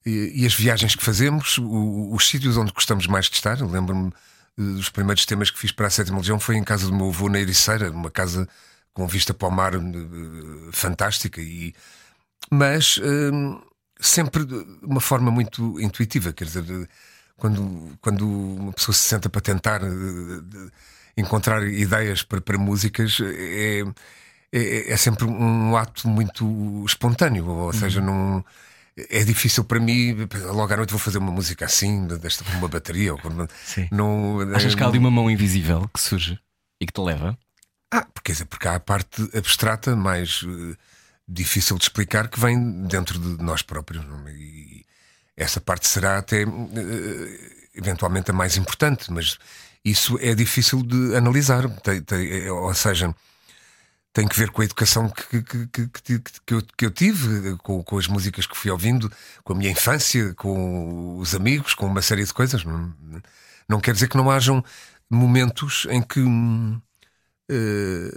e, 0.07 0.43
e, 0.43 0.47
as 0.47 0.55
viagens 0.55 0.95
que 0.95 1.03
fazemos, 1.03 1.59
o, 1.59 2.15
os 2.15 2.29
sítios 2.29 2.57
onde 2.57 2.73
gostamos 2.73 3.09
mais 3.09 3.27
de 3.27 3.35
estar. 3.35 3.61
Lembro-me 3.61 4.13
uh, 4.57 4.75
dos 4.77 4.89
primeiros 4.89 5.27
temas 5.27 5.51
que 5.51 5.59
fiz 5.59 5.73
para 5.73 5.89
a 5.89 5.91
Sétima 5.91 6.19
Legião 6.19 6.39
foi 6.39 6.57
em 6.57 6.63
casa 6.63 6.87
do 6.87 6.95
meu 6.95 7.09
avô 7.09 7.29
na 7.29 7.41
Ericeira, 7.41 7.91
numa 7.91 8.11
casa 8.11 8.49
com 8.95 9.05
vista 9.09 9.35
para 9.35 9.49
o 9.49 9.51
mar 9.51 9.73
fantástica, 10.73 11.41
e, 11.41 11.75
mas 12.51 13.01
sempre 14.01 14.45
de 14.45 14.55
uma 14.83 15.01
forma 15.01 15.31
muito 15.31 15.81
intuitiva, 15.81 16.33
quer 16.33 16.45
dizer, 16.45 16.89
quando, 17.37 17.97
quando 18.01 18.29
uma 18.29 18.73
pessoa 18.73 18.95
se 18.95 19.03
senta 19.03 19.29
para 19.29 19.41
tentar 19.41 19.81
encontrar 21.17 21.67
ideias 21.67 22.23
para, 22.23 22.41
para 22.41 22.59
músicas 22.59 23.19
é, 23.21 23.83
é, 24.53 24.93
é, 24.93 24.97
sempre 24.97 25.25
um 25.25 25.77
ato 25.77 26.09
muito 26.09 26.85
espontâneo, 26.87 27.47
ou 27.47 27.73
seja, 27.73 28.01
uhum. 28.01 28.07
não. 28.07 28.45
É 29.09 29.25
difícil 29.25 29.65
para 29.65 29.81
mim, 29.81 30.29
logo 30.53 30.75
à 30.75 30.77
noite 30.77 30.91
vou 30.91 30.99
fazer 30.99 31.19
uma 31.19 31.31
música 31.31 31.65
assim, 31.65 32.07
desta 32.07 32.45
com 32.45 32.51
uma 32.59 32.69
bateria. 32.69 33.15
Ou, 33.15 33.21
não, 33.91 34.55
Achas 34.55 34.75
que 34.75 34.83
há 34.83 34.87
ali 34.87 34.99
uma 34.99 35.11
mão 35.11 35.31
invisível 35.31 35.89
que 35.95 36.01
surge 36.01 36.39
e 36.79 36.87
que 36.87 36.93
te 36.93 37.01
leva? 37.01 37.39
Ah, 37.91 38.07
porque, 38.13 38.35
porque 38.45 38.69
há 38.69 38.75
a 38.75 38.81
parte 38.81 39.23
abstrata 39.35 39.97
mais 39.97 40.43
uh, 40.43 40.77
difícil 41.27 41.79
de 41.79 41.85
explicar 41.85 42.29
que 42.29 42.39
vem 42.39 42.87
dentro 42.87 43.19
de 43.19 43.43
nós 43.43 43.63
próprios. 43.63 44.05
É? 44.27 44.33
E 44.33 44.85
essa 45.37 45.61
parte 45.61 45.89
será 45.89 46.19
até 46.19 46.45
uh, 46.45 47.29
eventualmente 47.75 48.31
a 48.31 48.35
mais 48.35 48.57
importante, 48.57 49.11
mas 49.11 49.39
isso 49.85 50.19
é 50.21 50.35
difícil 50.35 50.83
de 50.83 51.17
analisar. 51.17 51.69
Tem, 51.81 52.01
tem, 52.03 52.45
é, 52.45 52.53
ou 52.53 52.73
seja, 52.75 53.15
tem 54.13 54.27
que 54.27 54.39
ver 54.39 54.51
com 54.51 54.63
a 54.63 54.65
educação 54.65 55.09
que, 55.09 55.43
que, 55.43 55.67
que, 55.67 55.89
que, 56.47 56.55
eu, 56.55 56.63
que 56.77 56.87
eu 56.87 56.91
tive, 56.91 57.57
com, 57.59 57.83
com, 57.83 57.99
as 57.99 58.07
músicas 58.07 58.47
que 58.47 58.57
fui 58.57 58.71
ouvindo, 58.71 59.11
com 59.45 59.53
a 59.53 59.57
minha 59.57 59.71
infância, 59.71 60.35
com 60.35 61.19
os 61.19 61.35
amigos, 61.35 61.75
com 61.75 61.87
uma 61.87 62.03
série 62.03 62.25
de 62.25 62.33
coisas. 62.33 62.65
Não, 62.65 62.95
não 63.69 63.81
quer 63.81 63.95
dizer 63.95 64.09
que 64.09 64.17
não 64.17 64.31
hajam 64.31 64.65
momentos 65.09 65.87
em 65.91 66.03
que 66.03 66.21
uh, 66.21 66.83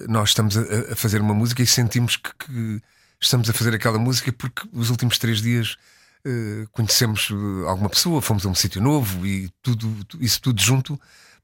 nós 0.09 0.29
estamos 0.29 0.57
a, 0.57 0.61
a, 0.91 0.95
fazer 0.95 1.21
uma 1.21 1.33
música 1.33 1.61
e 1.61 1.67
sentimos 1.67 2.17
que, 2.17 2.31
que, 2.39 2.81
estamos 3.21 3.49
a 3.49 3.53
fazer 3.53 3.73
aquela 3.73 3.97
música 3.97 4.31
porque 4.33 4.67
os 4.73 4.89
últimos 4.89 5.17
três 5.17 5.41
dias. 5.41 5.77
Uh, 6.25 6.65
conhecemos 6.71 7.27
alguma 7.67 7.89
pessoa, 7.89 8.21
fomos 8.21 8.45
a 8.45 8.49
um 8.49 8.55
sítio 8.55 8.81
novo 8.81 9.27
e 9.27 9.49
tudo, 9.61 9.93
isso 10.21 10.41
tudo 10.41 10.61
junto 10.61 10.97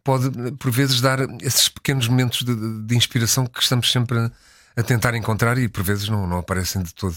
pode, 0.10 0.52
por 0.54 0.72
vezes, 0.72 1.02
dar 1.02 1.20
esses 1.40 1.70
pequenos 1.70 2.08
momentos 2.08 2.42
de, 2.42 2.56
de 2.84 2.96
inspiração 2.96 3.46
que 3.46 3.62
estamos 3.62 3.92
sempre 3.92 4.18
a, 4.18 4.32
a, 4.76 4.82
tentar 4.82 5.14
encontrar 5.14 5.56
e 5.60 5.70
por 5.70 5.84
vezes 5.84 6.10
não, 6.10 6.26
não 6.26 6.40
aparecem 6.40 6.82
de 6.82 6.96
todo. 6.96 7.16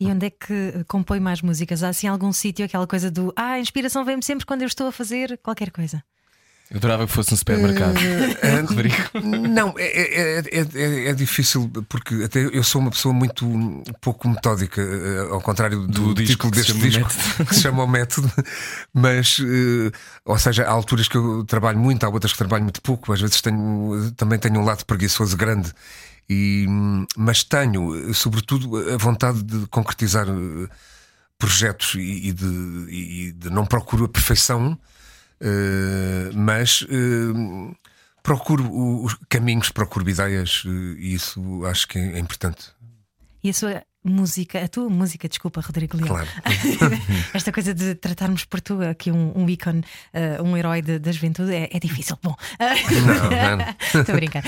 E 0.00 0.06
onde 0.06 0.26
é 0.26 0.30
que 0.30 0.82
compõe 0.88 1.20
mais 1.20 1.42
músicas? 1.42 1.82
Há 1.82 1.90
assim 1.90 2.06
algum 2.06 2.32
sítio, 2.32 2.64
aquela 2.64 2.86
coisa 2.86 3.10
do 3.10 3.34
ah, 3.36 3.52
a 3.52 3.60
inspiração 3.60 4.02
vem-me 4.02 4.22
sempre 4.22 4.46
quando 4.46 4.62
eu 4.62 4.66
estou 4.66 4.86
a 4.86 4.92
fazer 4.92 5.38
qualquer 5.42 5.70
coisa? 5.70 6.02
Eu 6.68 6.78
adorava 6.78 7.06
que 7.06 7.12
fosse 7.12 7.32
um 7.32 7.36
supermercado. 7.36 7.96
Uh, 7.96 8.66
Rodrigo. 8.66 8.96
Não, 9.48 9.72
é, 9.78 9.84
é, 9.84 10.38
é, 10.40 11.08
é, 11.08 11.14
difícil 11.14 11.70
porque 11.88 12.24
até 12.24 12.40
eu 12.40 12.62
sou 12.64 12.80
uma 12.80 12.90
pessoa 12.90 13.14
muito 13.14 13.46
pouco 14.00 14.28
metódica, 14.28 14.82
ao 15.30 15.40
contrário 15.40 15.86
do, 15.86 16.12
do 16.12 16.24
título 16.24 16.50
deste 16.50 16.74
disco 16.74 17.08
que 17.46 17.54
se 17.54 17.62
chama 17.62 17.84
o 17.84 17.86
método. 17.86 18.30
Mas, 18.92 19.38
uh, 19.38 19.92
ou 20.24 20.38
seja, 20.38 20.64
há 20.64 20.70
alturas 20.70 21.06
que 21.06 21.16
eu 21.16 21.44
trabalho 21.44 21.78
muito, 21.78 22.04
há 22.04 22.08
outras 22.08 22.32
que 22.32 22.38
trabalho 22.38 22.64
muito 22.64 22.82
pouco, 22.82 23.12
às 23.12 23.20
vezes 23.20 23.40
tenho, 23.40 24.12
também 24.16 24.38
tenho 24.38 24.58
um 24.60 24.64
lado 24.64 24.84
preguiçoso 24.84 25.36
grande. 25.36 25.72
E, 26.28 26.66
mas 27.16 27.44
tenho, 27.44 28.12
sobretudo, 28.12 28.76
a 28.92 28.96
vontade 28.96 29.40
de 29.44 29.66
concretizar 29.68 30.26
projetos 31.38 31.94
e, 31.94 32.28
e, 32.28 32.32
de, 32.32 32.86
e 32.88 33.32
de 33.32 33.50
não 33.50 33.64
procuro 33.64 34.06
a 34.06 34.08
perfeição 34.08 34.76
Uh, 35.40 36.32
mas 36.34 36.82
uh, 36.82 37.76
procuro 38.22 38.64
os 39.04 39.14
caminhos, 39.28 39.70
procuro 39.70 40.08
ideias 40.08 40.64
uh, 40.64 40.68
e 40.98 41.14
isso 41.14 41.64
acho 41.66 41.86
que 41.88 41.98
é, 41.98 42.18
importante. 42.18 42.70
E 43.44 43.50
a 43.50 43.52
sua 43.52 43.82
música, 44.02 44.64
a 44.64 44.68
tua 44.68 44.88
música, 44.88 45.28
desculpa, 45.28 45.60
Rodrigo 45.60 45.96
Leão. 45.96 46.08
Claro. 46.08 46.28
Esta 47.34 47.52
coisa 47.52 47.74
de 47.74 47.94
tratarmos 47.94 48.44
por 48.44 48.60
tu 48.60 48.80
aqui 48.82 49.10
um, 49.10 49.32
um 49.36 49.48
ícone, 49.48 49.84
um 50.44 50.56
herói 50.56 50.80
da 50.80 51.12
juventude 51.12 51.52
é, 51.52 51.68
é, 51.72 51.78
difícil. 51.78 52.16
Bom, 52.22 52.34
estou 53.94 54.14
a 54.14 54.16
brincar. 54.16 54.44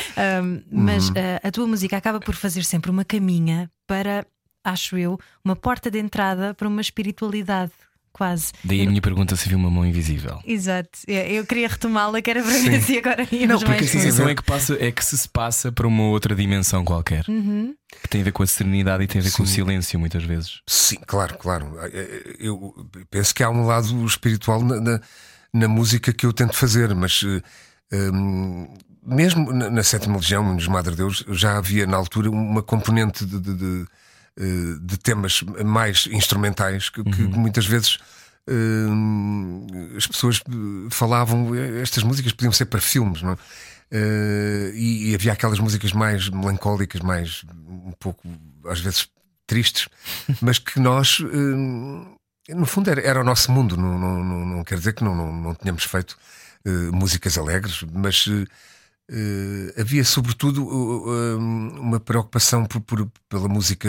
mas 0.71 1.09
uhum. 1.11 1.15
a 1.43 1.51
tua 1.51 1.67
música 1.67 1.97
acaba 1.97 2.19
por 2.19 2.35
fazer 2.35 2.65
sempre 2.65 2.91
uma 2.91 3.05
caminha 3.05 3.71
para 3.87 4.25
acho 4.65 4.97
eu, 4.97 5.19
uma 5.45 5.57
porta 5.57 5.91
de 5.91 5.99
entrada 5.99 6.55
para 6.55 6.69
uma 6.69 6.81
espiritualidade 6.81 7.73
quase. 8.19 8.53
Daí 8.65 8.83
a 8.83 8.87
minha 8.87 9.01
pergunta 9.01 9.37
se 9.37 9.49
viu 9.49 9.57
uma 9.57 9.71
mão 9.71 9.87
invisível. 9.87 10.41
Exato, 10.45 10.99
é, 11.07 11.33
eu 11.33 11.47
queria 11.47 11.69
retomá-la, 11.69 12.21
que 12.21 12.29
era 12.29 12.43
para 12.43 12.59
ver 12.59 12.83
se 12.83 12.99
agora 12.99 13.27
íamos 13.31 13.49
Não, 13.49 13.61
porque 13.61 13.85
a 13.85 13.89
sensação 13.89 14.29
é 14.29 14.35
que, 14.35 14.43
passa, 14.43 14.77
é 14.81 14.91
que 14.91 15.05
se 15.05 15.29
passa 15.29 15.71
para 15.71 15.87
uma 15.87 16.03
outra 16.03 16.35
dimensão 16.35 16.85
qualquer. 16.85 17.25
Uhum. 17.29 17.75
Que 18.03 18.09
tem 18.09 18.21
a 18.21 18.25
ver 18.25 18.33
com 18.33 18.43
a 18.43 18.47
serenidade 18.47 19.05
e 19.05 19.07
tem 19.07 19.21
a 19.21 19.23
ver 19.23 19.31
Sim. 19.31 19.37
com 19.37 19.43
o 19.45 19.47
silêncio, 19.47 19.99
muitas 20.01 20.25
vezes. 20.25 20.61
Sim, 20.67 20.99
claro, 21.07 21.39
claro. 21.39 21.79
Eu 22.39 22.75
penso 23.09 23.33
que 23.33 23.43
há 23.43 23.49
um 23.49 23.65
lado 23.65 24.05
espiritual 24.05 24.63
na, 24.63 24.81
na, 24.81 25.01
na 25.55 25.69
música 25.69 26.13
que 26.13 26.27
eu 26.27 26.33
tento 26.33 26.55
fazer, 26.55 26.93
mas. 26.95 27.25
Hum, 27.93 28.67
mesmo 29.09 29.53
na, 29.53 29.83
Sétima 29.83 30.17
Legião, 30.17 30.53
nos 30.53 30.69
Madre 30.69 30.95
Deus, 30.95 31.25
já 31.31 31.57
havia 31.57 31.87
na 31.87 31.97
altura 31.97 32.31
uma 32.31 32.63
componente 32.63 33.25
de, 33.25 33.41
de, 33.41 33.55
de 33.55 33.83
eh, 33.83 33.87
de 34.81 34.97
temas 34.99 35.43
mais 35.65 36.09
instrumentais 36.11 36.89
que, 36.89 37.01
uhum. 37.01 37.11
que 37.11 37.23
muitas 37.23 37.67
vezes 37.67 37.99
uh, 38.49 39.97
as 39.97 40.07
pessoas 40.07 40.41
falavam 40.91 41.55
estas 41.83 42.05
músicas 42.05 42.33
podiam 42.33 42.53
ser 42.53 42.67
para 42.67 42.81
filmes, 42.81 43.23
não 43.23 43.33
é? 43.33 43.37
E, 44.75 45.11
e, 45.11 45.15
havia 45.15 45.33
aquelas 45.33 45.59
músicas 45.59 45.95
mais 45.95 46.29
melancólicas, 46.29 47.01
mais 47.01 47.43
um 47.67 47.93
pouco 47.99 48.29
às 48.67 48.81
vezes 48.81 49.09
tristes, 49.47 49.89
mas 50.43 50.59
que 50.59 50.79
nós 50.79 51.21
no 52.51 52.67
fundo 52.67 52.91
era, 52.91 53.01
era, 53.01 53.21
o 53.21 53.25
nosso 53.25 53.51
mundo. 53.51 53.79
Não, 53.79 53.99
não, 53.99 54.23
não, 54.23 54.47
não 54.47 54.65
quer 54.65 54.77
dizer 54.77 54.93
que 54.93 55.03
não, 55.03 55.15
não, 55.15 55.33
não 55.33 55.55
tínhamos 55.55 55.85
feito 55.85 56.19
músicas 56.93 57.39
alegres, 57.39 57.83
mas 57.91 58.29
Uh, 59.11 59.81
havia 59.81 60.05
sobretudo 60.05 60.67
uh, 60.67 61.39
uma 61.39 61.99
preocupação 61.99 62.67
por, 62.67 62.81
por, 62.83 63.11
pela 63.29 63.49
música 63.49 63.89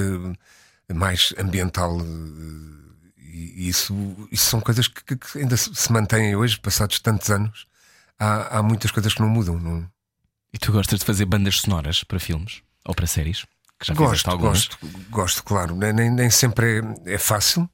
mais 0.94 1.34
ambiental 1.38 1.98
uh, 1.98 2.80
e 3.18 3.68
isso, 3.68 3.94
isso 4.32 4.46
são 4.46 4.60
coisas 4.60 4.88
que, 4.88 5.16
que, 5.16 5.38
ainda 5.38 5.56
se 5.56 5.92
mantêm 5.92 6.36
hoje, 6.36 6.60
passados 6.60 7.00
tantos 7.00 7.30
anos. 7.30 7.68
Há, 8.18 8.58
há 8.58 8.64
muitas 8.64 8.92
coisas 8.92 9.14
que 9.14 9.22
não 9.22 9.30
mudam. 9.30 9.58
Não... 9.60 9.90
E 10.54 10.58
tu 10.58 10.72
gostas 10.72 11.00
de 11.00 11.06
fazer 11.06 11.26
bandas 11.26 11.62
sonoras 11.62 12.04
para 12.04 12.20
filmes 12.20 12.62
ou 12.86 12.94
para 12.94 13.08
séries? 13.08 13.46
Gosto, 13.94 14.38
gosto, 14.38 14.78
gosto, 15.10 15.44
claro. 15.44 15.76
Nem, 15.76 16.10
nem 16.10 16.30
sempre 16.30 16.82
é, 17.06 17.14
é 17.14 17.18
fácil 17.18 17.70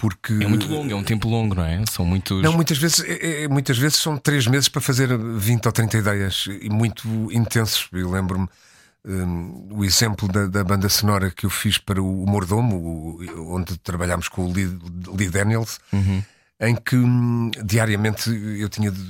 porque 0.00 0.32
é 0.32 0.48
muito 0.48 0.66
longo, 0.66 0.90
é 0.90 0.94
um 0.94 1.04
tempo 1.04 1.28
longo, 1.28 1.54
não 1.54 1.64
é? 1.64 1.84
São 1.90 2.06
muitos. 2.06 2.42
Não, 2.42 2.54
muitas 2.54 2.78
vezes, 2.78 3.04
é, 3.04 3.44
é, 3.44 3.48
muitas 3.48 3.76
vezes 3.76 3.98
são 3.98 4.16
três 4.16 4.46
meses 4.46 4.66
para 4.66 4.80
fazer 4.80 5.16
20 5.16 5.66
ou 5.66 5.72
30 5.72 5.98
ideias 5.98 6.48
e 6.48 6.70
muito 6.70 7.06
intensos. 7.30 7.86
Eu 7.92 8.10
lembro-me 8.10 8.48
um, 9.04 9.68
o 9.72 9.84
exemplo 9.84 10.26
da, 10.26 10.46
da, 10.46 10.64
banda 10.64 10.88
sonora 10.88 11.30
que 11.30 11.44
eu 11.44 11.50
fiz 11.50 11.76
para 11.76 12.02
o 12.02 12.24
Mordomo, 12.26 12.76
o, 12.76 13.54
onde 13.54 13.76
trabalhámos 13.78 14.28
com 14.28 14.46
o 14.46 14.52
Lee, 14.52 14.74
Lee 15.14 15.28
Daniels, 15.28 15.78
uhum. 15.92 16.22
em 16.60 16.74
que 16.74 16.96
um, 16.96 17.50
diariamente 17.62 18.30
eu 18.58 18.70
tinha 18.70 18.90
de 18.90 19.02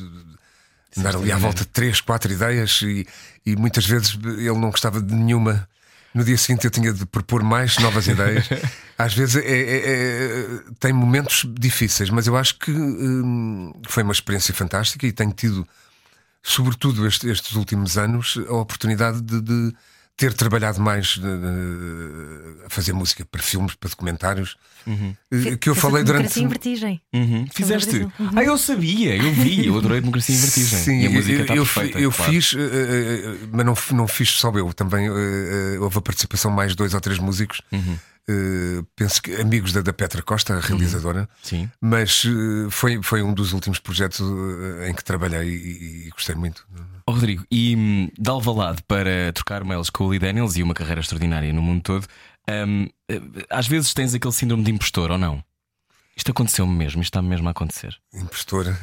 andar 0.99 1.15
ali 1.15 1.31
à 1.31 1.39
volta 1.39 1.63
de 1.63 1.69
três, 1.69 2.01
quatro 2.01 2.33
ideias 2.33 2.83
e, 2.83 3.07
e 3.47 3.55
muitas 3.55 3.87
vezes 3.87 4.19
ele 4.25 4.59
não 4.59 4.71
gostava 4.71 5.01
de 5.01 5.15
nenhuma. 5.15 5.69
No 6.13 6.25
dia 6.25 6.37
seguinte 6.37 6.65
eu 6.65 6.71
tinha 6.71 6.93
de 6.93 7.07
propor 7.07 7.43
mais 7.43 7.79
novas 7.79 8.07
ideias. 8.09 8.49
Às 8.99 9.15
vezes 9.15 9.37
é, 9.37 9.41
é, 9.41 9.77
é, 9.77 10.61
tem 10.79 10.93
momentos 10.93 11.47
difíceis, 11.49 12.11
mas 12.11 12.27
eu 12.27 12.37
acho 12.37 12.59
que 12.59 12.71
hum, 12.71 13.73
foi 13.89 14.03
uma 14.03 14.13
experiência 14.13 14.53
fantástica 14.53 15.07
e 15.07 15.13
tenho 15.13 15.33
tido 15.33 15.67
sobretudo 16.43 17.07
este, 17.07 17.29
estes 17.29 17.53
últimos 17.53 17.99
anos, 17.99 18.39
a 18.49 18.55
oportunidade 18.55 19.21
de, 19.21 19.41
de 19.41 19.75
ter 20.21 20.35
trabalhado 20.35 20.79
mais 20.83 21.17
uh, 21.17 22.67
a 22.67 22.69
fazer 22.69 22.93
música 22.93 23.25
para 23.25 23.43
filmes, 23.43 23.75
para 23.75 23.89
documentários, 23.89 24.55
uhum. 24.87 25.17
uh, 25.33 25.57
que 25.57 25.71
eu 25.71 25.75
falei 25.75 26.05
durante. 26.05 26.35
Democracia 26.35 26.43
em 26.43 26.49
Vertigem. 26.49 27.01
Uhum. 27.11 27.47
Fizeste? 27.51 27.97
Uhum. 28.01 28.31
Ah, 28.37 28.45
eu 28.45 28.59
sabia, 28.59 29.17
eu 29.17 29.33
vi, 29.33 29.67
eu 29.67 29.79
adorei 29.79 29.99
Democracia 29.99 30.35
em 30.35 30.39
Vertigem. 30.39 30.79
Sim, 30.79 31.01
e 31.01 31.07
a 31.07 31.11
música 31.11 31.41
está 31.41 31.57
eu, 31.57 31.65
perfeita. 31.65 31.99
Eu 31.99 32.13
claro. 32.13 32.33
fiz, 32.33 32.53
uh, 32.53 32.59
mas 33.51 33.65
não, 33.65 33.75
não 33.93 34.07
fiz 34.07 34.29
só 34.33 34.51
eu, 34.51 34.71
também 34.75 35.09
houve 35.81 35.97
a 35.97 36.03
participação 36.03 36.51
mais 36.51 36.75
dois 36.75 36.93
ou 36.93 37.01
três 37.01 37.19
músicos. 37.19 37.63
Uhum. 37.73 37.97
Uh, 38.29 38.87
penso 38.95 39.23
que 39.23 39.35
amigos 39.37 39.73
da, 39.73 39.81
da, 39.81 39.93
Petra 39.93 40.23
Costa, 40.23 40.55
a 40.55 40.61
realizadora, 40.61 41.21
uhum. 41.21 41.27
Sim. 41.43 41.71
mas 41.81 42.25
uh, 42.25 42.71
foi, 42.71 43.03
foi 43.03 43.23
um 43.23 43.35
dos 43.35 43.53
últimos 43.53 43.79
projetos 43.79 44.21
uh, 44.21 44.85
em 44.89 44.95
que 44.95 45.03
trabalhei 45.03 45.49
e, 45.49 46.07
e 46.07 46.11
gostei 46.11 46.35
muito. 46.35 46.67
Oh, 47.07 47.13
Rodrigo, 47.13 47.45
e 47.51 47.75
um, 47.75 48.09
de 48.17 48.31
Alvalade 48.31 48.83
para 48.87 49.33
trocar 49.33 49.65
mails 49.65 49.91
com 49.91 50.05
o 50.05 50.09
Lee 50.11 50.19
Daniels 50.19 50.57
e 50.57 50.63
uma 50.63 50.75
carreira 50.75 51.01
extraordinária 51.01 51.53
no 51.53 51.63
mundo 51.63 51.83
todo, 51.83 52.07
um, 52.49 52.87
às 53.49 53.67
vezes 53.67 53.93
tens 53.95 54.15
aquele 54.15 54.33
síndrome 54.33 54.63
de 54.63 54.71
impostor 54.71 55.11
ou 55.11 55.19
não? 55.19 55.43
Isto 56.21 56.33
aconteceu-me 56.33 56.77
mesmo, 56.77 57.01
isto 57.01 57.17
está 57.17 57.23
mesmo 57.23 57.49
a 57.49 57.53
acontecer. 57.53 57.97
Impostor. 58.13 58.67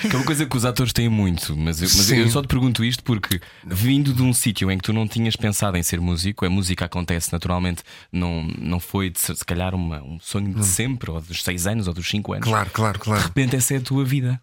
que 0.00 0.14
é 0.14 0.16
uma 0.16 0.24
coisa 0.24 0.46
que 0.46 0.56
os 0.56 0.64
atores 0.64 0.92
têm 0.92 1.08
muito, 1.08 1.56
mas, 1.56 1.82
eu, 1.82 1.88
mas 1.96 2.12
eu 2.12 2.30
só 2.30 2.40
te 2.40 2.46
pergunto 2.46 2.84
isto 2.84 3.02
porque, 3.02 3.40
vindo 3.64 4.14
de 4.14 4.22
um 4.22 4.32
sítio 4.32 4.70
em 4.70 4.78
que 4.78 4.84
tu 4.84 4.92
não 4.92 5.08
tinhas 5.08 5.34
pensado 5.34 5.76
em 5.76 5.82
ser 5.82 6.00
músico, 6.00 6.46
a 6.46 6.48
música 6.48 6.84
acontece 6.84 7.32
naturalmente, 7.32 7.82
não, 8.12 8.44
não 8.60 8.78
foi 8.78 9.10
de, 9.10 9.18
se 9.18 9.44
calhar 9.44 9.74
uma, 9.74 10.00
um 10.04 10.20
sonho 10.20 10.54
de 10.54 10.60
hum. 10.60 10.62
sempre, 10.62 11.10
ou 11.10 11.20
dos 11.20 11.42
6 11.42 11.66
anos, 11.66 11.88
ou 11.88 11.94
dos 11.94 12.08
5 12.08 12.34
anos. 12.34 12.46
Claro, 12.46 12.70
claro, 12.70 13.00
claro. 13.00 13.20
De 13.20 13.26
repente 13.26 13.56
essa 13.56 13.74
é 13.74 13.78
a 13.78 13.80
tua 13.80 14.04
vida. 14.04 14.40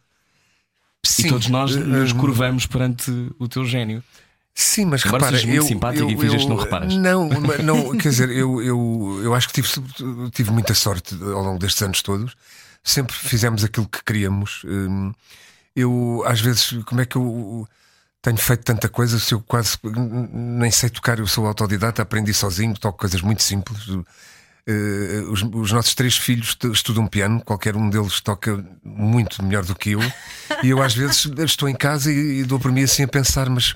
Sim. 1.05 1.27
E 1.27 1.29
todos 1.29 1.47
nós 1.47 1.73
nos 1.73 2.11
hum. 2.11 2.17
curvamos 2.17 2.65
perante 2.65 3.09
o 3.39 3.47
teu 3.47 3.63
gênio. 3.63 4.03
Sim, 4.55 4.85
mas 4.85 5.03
Embora 5.03 5.25
repara, 5.25 5.45
muito 5.45 5.57
eu, 5.57 5.67
simpático 5.67 6.03
eu, 6.03 6.09
e 6.11 6.17
finges 6.17 6.43
que 6.43 6.49
não 6.49 6.55
reparas. 6.55 6.93
Não, 6.95 7.27
não 7.63 7.97
quer 7.97 8.09
dizer, 8.09 8.29
eu, 8.29 8.61
eu, 8.61 9.21
eu 9.23 9.33
acho 9.33 9.49
que 9.49 9.61
tive, 9.61 9.69
tive 10.31 10.51
muita 10.51 10.75
sorte 10.75 11.15
ao 11.15 11.41
longo 11.41 11.57
destes 11.57 11.81
anos 11.81 12.01
todos. 12.01 12.35
Sempre 12.83 13.15
fizemos 13.15 13.63
aquilo 13.63 13.87
que 13.87 14.03
queríamos. 14.03 14.61
Hum, 14.65 15.11
eu, 15.75 16.23
às 16.27 16.39
vezes, 16.39 16.71
como 16.85 17.01
é 17.01 17.05
que 17.05 17.15
eu 17.15 17.67
tenho 18.21 18.37
feito 18.37 18.63
tanta 18.63 18.87
coisa 18.87 19.19
se 19.19 19.33
eu 19.33 19.41
quase 19.41 19.77
nem 20.31 20.69
sei 20.69 20.89
tocar? 20.89 21.17
Eu 21.17 21.25
sou 21.25 21.47
autodidata, 21.47 22.03
aprendi 22.03 22.33
sozinho, 22.33 22.77
toco 22.77 22.99
coisas 22.99 23.21
muito 23.21 23.41
simples. 23.41 23.87
Uh, 23.87 25.29
os, 25.29 25.41
os, 25.41 25.71
nossos 25.71 25.93
três 25.95 26.15
filhos 26.15 26.55
estudam 26.71 27.05
piano, 27.07 27.41
qualquer 27.43 27.75
um 27.75 27.89
deles 27.89 28.21
toca 28.21 28.63
muito 28.81 29.43
melhor 29.43 29.65
do 29.65 29.75
que 29.75 29.91
eu, 29.91 29.99
e 30.63 30.69
eu 30.69 30.81
às 30.81 30.95
vezes 30.95 31.25
estou 31.43 31.67
em 31.67 31.75
casa 31.75 32.09
e, 32.09 32.39
e 32.39 32.43
dou 32.45 32.57
por 32.57 32.71
mim 32.71 32.83
assim 32.83 33.03
a 33.03 33.07
pensar, 33.07 33.49
mas 33.49 33.75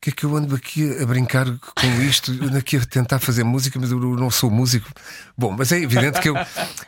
que 0.00 0.10
é 0.10 0.12
que 0.12 0.24
eu 0.24 0.36
ando 0.36 0.54
aqui 0.54 1.02
a 1.02 1.06
brincar 1.06 1.46
com 1.46 2.02
isto, 2.02 2.30
ando 2.30 2.56
aqui 2.56 2.76
a 2.76 2.84
tentar 2.84 3.18
fazer 3.18 3.44
música, 3.44 3.78
mas 3.80 3.90
eu 3.90 3.98
não 3.98 4.30
sou 4.30 4.50
músico. 4.50 4.88
Bom, 5.36 5.54
mas 5.56 5.72
é 5.72 5.80
evidente 5.80 6.20
que 6.20 6.28
eu, 6.28 6.34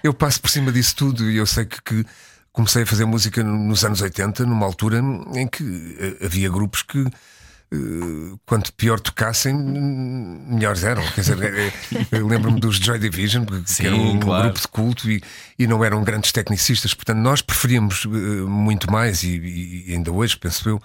eu 0.02 0.14
passo 0.14 0.40
por 0.40 0.50
cima 0.50 0.70
disso 0.70 0.94
tudo 0.94 1.30
e 1.30 1.36
eu 1.36 1.46
sei 1.46 1.64
que, 1.64 1.82
que 1.82 2.06
comecei 2.52 2.82
a 2.82 2.86
fazer 2.86 3.04
música 3.04 3.42
nos 3.42 3.84
anos 3.84 4.00
80, 4.00 4.44
numa 4.44 4.66
altura 4.66 5.00
em 5.34 5.46
que 5.46 5.96
eh, 5.98 6.26
havia 6.26 6.48
grupos 6.50 6.82
que. 6.82 7.06
Eh, 7.70 8.36
quanto 8.46 8.72
pior 8.72 8.98
tocassem, 8.98 9.54
melhores 9.54 10.82
eram. 10.82 11.02
Quer 11.12 11.20
dizer, 11.20 11.42
eh, 11.42 11.72
eu 12.12 12.26
lembro-me 12.26 12.58
dos 12.58 12.76
Joy 12.76 12.98
Division, 12.98 13.44
que 13.44 13.62
Sim, 13.66 13.86
era 13.86 13.96
um 13.96 14.18
claro. 14.18 14.44
grupo 14.44 14.60
de 14.60 14.68
culto 14.68 15.10
e, 15.10 15.22
e 15.58 15.66
não 15.66 15.84
eram 15.84 16.02
grandes 16.02 16.32
tecnicistas, 16.32 16.94
portanto, 16.94 17.18
nós 17.18 17.42
preferíamos 17.42 18.06
muito 18.06 18.90
mais, 18.90 19.22
e, 19.22 19.84
e 19.86 19.92
ainda 19.94 20.10
hoje, 20.10 20.36
penso 20.36 20.68
eu, 20.68 20.82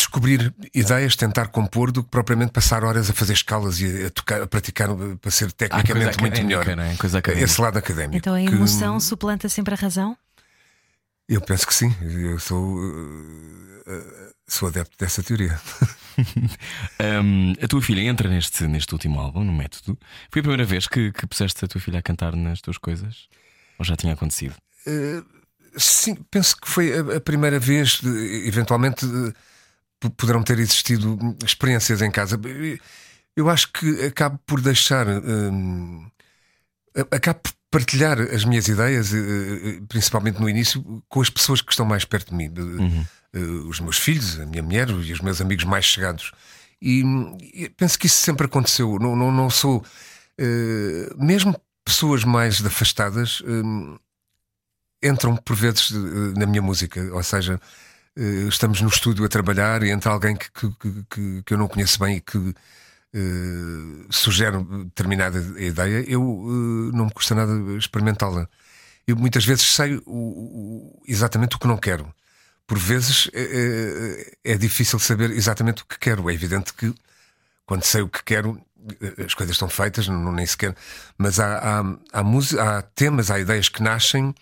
descobrir 0.00 0.52
ideias, 0.74 1.14
tentar 1.14 1.48
compor, 1.48 1.92
do 1.92 2.02
que 2.02 2.10
propriamente 2.10 2.52
passar 2.52 2.84
horas 2.84 3.10
a 3.10 3.12
fazer 3.12 3.34
escalas 3.34 3.80
e 3.80 4.06
a, 4.06 4.10
tocar, 4.10 4.42
a 4.42 4.46
praticar 4.46 4.88
para 5.20 5.30
ser 5.30 5.52
tecnicamente 5.52 6.16
ah, 6.18 6.20
muito 6.20 6.42
melhor. 6.42 6.66
Né? 6.76 6.96
Coisa 6.96 7.22
Esse 7.36 7.60
lado 7.60 7.78
académico. 7.78 8.16
Então 8.16 8.34
a 8.34 8.42
emoção 8.42 8.96
que... 8.96 9.04
suplanta 9.04 9.48
sempre 9.48 9.74
a 9.74 9.76
razão? 9.76 10.16
Eu 11.28 11.40
penso 11.40 11.66
que 11.66 11.74
sim. 11.74 11.94
Eu 12.02 12.38
sou, 12.40 12.76
uh, 12.76 14.32
sou 14.48 14.68
adepto 14.68 14.96
dessa 14.98 15.22
teoria. 15.22 15.60
um, 17.22 17.52
a 17.62 17.68
tua 17.68 17.80
filha 17.80 18.00
entra 18.00 18.28
neste, 18.28 18.66
neste 18.66 18.92
último 18.92 19.20
álbum, 19.20 19.44
no 19.44 19.52
método. 19.52 19.98
Foi 20.30 20.40
a 20.40 20.42
primeira 20.42 20.64
vez 20.64 20.88
que, 20.88 21.12
que 21.12 21.26
puseste 21.26 21.64
a 21.64 21.68
tua 21.68 21.80
filha 21.80 22.00
a 22.00 22.02
cantar 22.02 22.34
nas 22.34 22.60
tuas 22.60 22.78
coisas? 22.78 23.28
Ou 23.78 23.84
já 23.84 23.96
tinha 23.96 24.14
acontecido? 24.14 24.54
Uh, 24.86 25.24
sim, 25.76 26.16
penso 26.30 26.56
que 26.56 26.68
foi 26.68 26.92
a, 26.92 27.18
a 27.18 27.20
primeira 27.20 27.60
vez, 27.60 28.00
de, 28.00 28.48
eventualmente. 28.48 29.06
De, 29.06 29.32
poderão 30.08 30.42
ter 30.42 30.58
existido 30.58 31.36
experiências 31.44 32.00
em 32.00 32.10
casa. 32.10 32.40
Eu 33.36 33.50
acho 33.50 33.72
que 33.72 34.04
acabo 34.04 34.38
por 34.46 34.60
deixar. 34.60 35.06
Hum, 35.06 36.10
acabo 37.10 37.40
por 37.40 37.52
partilhar 37.70 38.20
as 38.20 38.44
minhas 38.44 38.66
ideias, 38.66 39.14
eh, 39.14 39.18
eh, 39.18 39.80
principalmente 39.88 40.40
no 40.40 40.48
início, 40.48 40.82
com 41.08 41.20
as 41.20 41.30
pessoas 41.30 41.62
que 41.62 41.70
estão 41.70 41.86
mais 41.86 42.04
perto 42.04 42.30
de 42.30 42.34
mim. 42.34 42.52
Uhum. 42.56 43.06
Eh, 43.32 43.38
os 43.68 43.78
meus 43.78 43.96
filhos, 43.96 44.40
a 44.40 44.46
minha 44.46 44.62
mulher 44.62 44.90
e 44.90 45.12
os 45.12 45.20
meus 45.20 45.40
amigos 45.40 45.64
mais 45.64 45.84
chegados. 45.84 46.32
E, 46.82 47.04
e 47.54 47.68
penso 47.68 47.98
que 47.98 48.06
isso 48.06 48.16
sempre 48.16 48.46
aconteceu. 48.46 48.98
Não, 48.98 49.14
não, 49.14 49.30
não 49.30 49.50
sou. 49.50 49.84
Uh, 50.40 51.22
mesmo 51.22 51.54
pessoas 51.84 52.24
mais 52.24 52.64
afastadas 52.64 53.40
uh, 53.40 54.00
entram 55.02 55.36
por 55.36 55.54
vezes 55.54 55.90
na 56.36 56.46
minha 56.46 56.62
música. 56.62 57.02
Ou 57.12 57.22
seja, 57.22 57.60
estamos 58.48 58.80
no 58.80 58.88
estúdio 58.88 59.24
a 59.24 59.28
trabalhar 59.28 59.82
e 59.82 59.90
entra 59.90 60.10
alguém 60.12 60.36
que, 60.36 60.50
que, 60.50 61.04
que, 61.08 61.42
que 61.44 61.54
eu 61.54 61.58
não 61.58 61.68
conheço 61.68 61.98
bem 61.98 62.16
e 62.16 62.20
que 62.20 62.38
uh, 62.38 64.06
sugere 64.10 64.62
determinada 64.84 65.38
ideia, 65.58 66.04
eu 66.08 66.22
uh, 66.22 66.92
não 66.92 67.06
me 67.06 67.12
custa 67.12 67.34
nada 67.34 67.52
experimentá-la. 67.76 68.48
Eu 69.06 69.16
muitas 69.16 69.44
vezes 69.44 69.64
sei 69.64 69.96
o, 69.96 70.02
o, 70.06 71.02
exatamente 71.06 71.56
o 71.56 71.58
que 71.58 71.66
não 71.66 71.76
quero. 71.76 72.12
Por 72.66 72.78
vezes 72.78 73.28
é, 73.32 74.36
é, 74.44 74.52
é, 74.52 74.56
difícil 74.56 74.98
saber 74.98 75.30
exatamente 75.30 75.82
o 75.82 75.86
que 75.86 75.98
quero. 75.98 76.30
É 76.30 76.34
evidente 76.34 76.72
que 76.72 76.94
quando 77.66 77.84
sei 77.84 78.02
o 78.02 78.08
que 78.08 78.22
quero, 78.22 78.60
as 79.24 79.34
coisas 79.34 79.54
estão 79.54 79.68
feitas, 79.68 80.06
não, 80.06 80.32
nem 80.32 80.46
sequer. 80.46 80.76
Mas 81.18 81.40
há, 81.40 81.58
há, 81.58 81.80
há, 82.12 82.78
há 82.78 82.82
temas, 82.82 83.30
há 83.30 83.40
ideias 83.40 83.68
que 83.68 83.82
nascem 83.82 84.34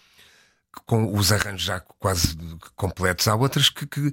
com 0.87 1.15
os 1.15 1.33
arranjos 1.33 1.63
já 1.63 1.81
quase 1.81 2.37
completos. 2.77 3.29
Há 3.29 3.35
outras 3.35 3.69
que, 3.69 3.87
que, 3.87 4.13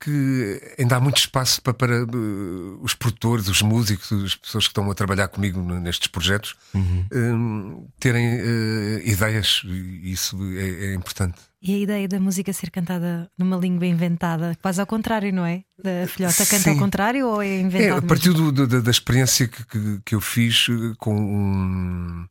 que 0.00 0.74
ainda 0.78 0.96
há 0.96 1.00
muito 1.00 1.18
espaço 1.18 1.60
para, 1.60 1.74
para 1.74 2.04
uh, 2.04 2.80
os 2.82 2.94
produtores, 2.94 3.48
os 3.48 3.62
músicos, 3.62 4.12
as 4.12 4.34
pessoas 4.36 4.64
que 4.64 4.70
estão 4.70 4.88
a 4.90 4.94
trabalhar 4.94 5.28
comigo 5.28 5.60
nestes 5.60 6.06
projetos 6.06 6.54
uhum. 6.72 7.06
um, 7.12 7.88
terem 7.98 8.40
uh, 8.40 9.00
ideias, 9.04 9.62
e 9.64 10.12
isso 10.12 10.36
é, 10.56 10.86
é, 10.86 10.94
importante. 10.94 11.38
E 11.60 11.74
a 11.74 11.78
ideia 11.78 12.06
da 12.06 12.20
música 12.20 12.52
ser 12.52 12.70
cantada 12.70 13.28
numa 13.36 13.56
língua 13.56 13.86
inventada, 13.86 14.56
quase 14.62 14.80
ao 14.80 14.86
contrário, 14.86 15.32
não 15.32 15.44
é? 15.44 15.64
Da 15.82 16.06
filhota 16.06 16.46
canta 16.46 16.62
Sim. 16.62 16.70
ao 16.70 16.78
contrário 16.78 17.26
ou 17.26 17.42
é 17.42 17.60
inventada? 17.60 17.94
É, 17.94 17.98
a 17.98 18.02
partir 18.02 18.32
do, 18.32 18.52
do, 18.52 18.80
da 18.80 18.90
experiência 18.90 19.48
que, 19.48 19.66
que, 19.66 20.00
que, 20.04 20.14
eu 20.14 20.20
fiz 20.20 20.68
uh, 20.68 20.94
com 20.98 21.16
um 21.16 22.26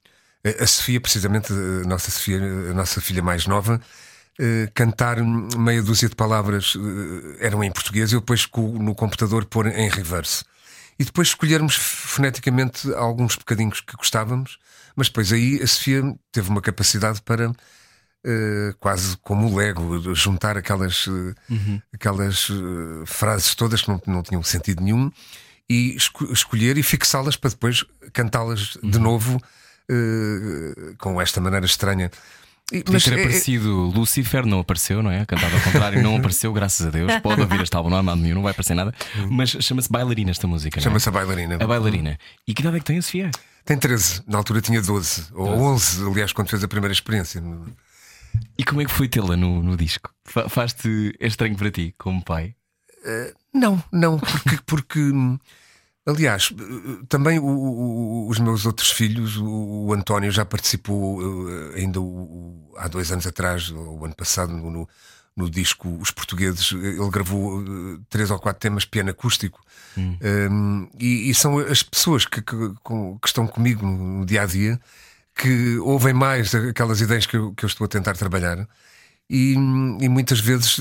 a 0.60 0.68
Sofia, 0.68 1.00
precisamente, 1.02 1.52
a 1.52 1.88
nossa, 1.88 2.12
Sofia, 2.12 2.38
a 2.38 2.74
nossa 2.74 3.02
filha 3.02 3.22
mais 3.22 3.46
nova, 3.48 3.82
Uh, 4.40 4.70
cantar 4.76 5.18
meia 5.58 5.82
dúzia 5.82 6.08
de 6.08 6.16
palavras 6.16 6.76
uh, 6.76 7.38
eram 7.40 7.64
em 7.64 7.72
português 7.72 8.12
e 8.12 8.16
eu 8.16 8.20
depois 8.20 8.48
no 8.56 8.94
computador 8.94 9.46
pôr 9.46 9.66
em 9.66 9.90
reverse. 9.90 10.46
E 11.00 11.04
depois 11.04 11.30
escolhermos 11.30 11.76
foneticamente 11.76 12.94
alguns 12.94 13.36
bocadinhos 13.36 13.82
que 13.82 13.98
gostávamos, 13.98 14.60
mas 14.96 15.08
depois 15.08 15.34
aí 15.34 15.60
a 15.60 15.66
Sofia 15.66 16.04
teve 16.32 16.50
uma 16.52 16.62
capacidade 16.62 17.20
para, 17.24 17.50
uh, 17.50 17.56
quase 18.80 19.18
como 19.24 19.48
o 19.48 19.56
Lego, 19.56 20.14
juntar 20.14 20.56
aquelas, 20.56 21.08
uhum. 21.08 21.82
aquelas 21.92 22.48
frases 23.08 23.56
todas 23.56 23.82
que 23.82 23.90
não, 23.90 24.00
não 24.06 24.22
tinham 24.22 24.44
sentido 24.44 24.84
nenhum 24.84 25.12
e 25.68 25.96
esco 25.96 26.32
escolher 26.32 26.78
e 26.78 26.84
fixá-las 26.84 27.36
para 27.36 27.50
depois 27.50 27.84
cantá-las 28.14 28.76
uhum. 28.76 28.90
de 28.92 29.00
novo 29.00 29.42
uh, 29.90 30.96
com 30.98 31.20
esta 31.22 31.40
maneira 31.42 31.66
estranha. 31.66 32.12
E, 32.72 32.84
mas 32.92 33.04
ter 33.04 33.14
é, 33.14 33.18
é- 33.18 33.20
aparecido 33.22 33.92
é... 33.94 33.98
Lucifer, 33.98 34.46
não 34.46 34.60
apareceu, 34.60 35.02
não 35.02 35.10
é? 35.10 35.26
Cantado 35.26 35.56
ao 35.56 35.62
contrário, 35.62 36.04
não 36.04 36.18
apareceu, 36.18 36.52
graças 36.52 36.86
a 36.86 36.90
Deus. 36.90 37.12
Pode 37.22 37.40
ouvir 37.40 37.62
este 37.62 37.76
álbum, 37.76 37.90
não 37.90 37.98
há 37.98 38.04
mal 38.04 38.16
nenhum, 38.16 38.36
não 38.36 38.42
vai 38.42 38.52
aparecer 38.52 38.76
nada. 38.76 38.94
Mas 39.30 39.52
chama-se 39.52 39.90
Bailarina 39.90 40.32
esta 40.32 40.48
música. 40.48 40.80
É? 40.80 40.82
Chama-se 40.82 41.08
é? 41.08 41.10
a 41.10 41.14
Bailarina. 41.14 41.56
A 41.56 41.68
Bailarina. 41.68 42.20
E 42.46 42.54
que 42.54 42.62
idade 42.62 42.78
é 42.78 42.80
que 42.80 42.86
tem 42.86 42.98
a 42.98 43.02
Sofia? 43.02 43.32
Tem 43.64 43.78
13, 43.78 44.24
na 44.26 44.38
altura 44.38 44.62
tinha 44.62 44.82
12, 44.82 45.28
ou 45.34 45.50
11, 45.50 46.06
aliás, 46.10 46.32
quando 46.32 46.50
fez 46.50 46.64
a 46.64 46.70
primeira 46.70 46.94
experiência. 46.94 47.44
E 48.58 48.64
como 48.64 48.82
é 48.82 48.86
que 48.86 48.92
foi 48.92 49.10
tê-la 49.10 49.36
no, 49.36 49.62
no 49.62 49.76
disco? 49.76 50.10
Faz-te 50.24 51.14
estranho 51.20 51.56
para 51.56 51.70
ti, 51.70 51.94
como 51.98 52.24
pai? 52.24 52.56
Uh, 53.06 53.34
não, 53.54 53.84
não, 53.92 54.20
porque. 54.20 54.60
porque 54.66 55.00
Aliás, 56.08 56.54
também 57.10 57.38
o, 57.38 57.46
o, 57.46 58.30
os 58.30 58.40
meus 58.40 58.66
outros 58.66 58.90
filhos, 58.90 59.36
o, 59.36 59.88
o 59.88 59.94
António 59.94 60.32
já 60.32 60.46
participou 60.46 61.20
uh, 61.20 61.74
ainda 61.76 62.00
há 62.78 62.88
dois 62.88 63.12
anos 63.12 63.28
atrás, 63.28 63.70
ou 63.70 64.00
o 64.00 64.06
ano 64.06 64.16
passado, 64.16 64.54
no, 64.54 64.88
no 65.36 65.50
disco 65.50 65.90
Os 66.00 66.10
Portugueses, 66.10 66.72
ele 66.72 67.10
gravou 67.10 67.62
três 68.10 68.32
ou 68.32 68.40
quatro 68.40 68.62
temas 68.62 68.86
piano 68.86 69.10
acústico. 69.10 69.62
Hum. 69.98 70.18
Um, 70.50 70.90
e, 70.98 71.30
e, 71.30 71.36
são 71.36 71.60
as 71.60 71.84
pessoas 71.84 72.26
que, 72.26 72.42
que, 72.42 72.56
que, 72.56 73.28
estão 73.28 73.46
comigo 73.46 73.86
no 73.86 74.26
dia 74.26 74.44
a 74.44 74.46
dia 74.46 74.80
que 75.36 75.78
ouvem 75.80 76.14
mais 76.14 76.56
aquelas 76.56 77.02
ideias 77.02 77.26
que 77.26 77.36
eu, 77.36 77.54
que 77.54 77.66
eu 77.66 77.68
estou 77.68 77.84
a 77.84 77.88
tentar 77.90 78.14
trabalhar. 78.14 78.66
E, 79.30 79.54
e 80.00 80.08
muitas 80.08 80.40
vezes 80.40 80.78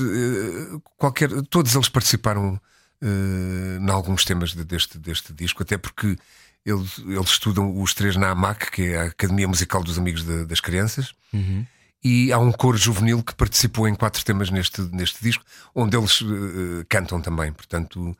qualquer, 0.95 1.29
todos 1.49 1.75
eles 1.75 1.89
participaram 1.89 2.57
em 3.01 3.89
alguns 3.89 4.25
temas 4.25 4.53
deste, 4.53 4.97
deste 4.97 5.31
disco, 5.33 5.61
até 5.61 5.77
porque 5.77 6.17
eles, 6.65 6.97
eles 6.99 7.29
estudam 7.29 7.81
os 7.81 7.93
três 7.93 8.15
na 8.15 8.29
AMAC, 8.31 8.71
que 8.71 8.81
é 8.83 8.97
a 8.97 9.03
Academia 9.05 9.47
Musical 9.47 9.83
dos 9.83 9.97
Amigos 9.97 10.23
de, 10.23 10.45
das 10.45 10.59
Crianças. 10.59 11.13
Uhum 11.31 11.65
e 12.03 12.31
há 12.31 12.37
um 12.37 12.51
coro 12.51 12.77
juvenil 12.77 13.23
que 13.23 13.35
participou 13.35 13.87
em 13.87 13.95
quatro 13.95 14.23
temas 14.23 14.49
neste, 14.49 14.81
neste 14.81 15.21
disco, 15.21 15.43
onde 15.73 15.97
eles 15.97 16.21
uh, 16.21 16.85
cantam 16.87 17.19
também. 17.19 17.51
Portanto, 17.51 18.15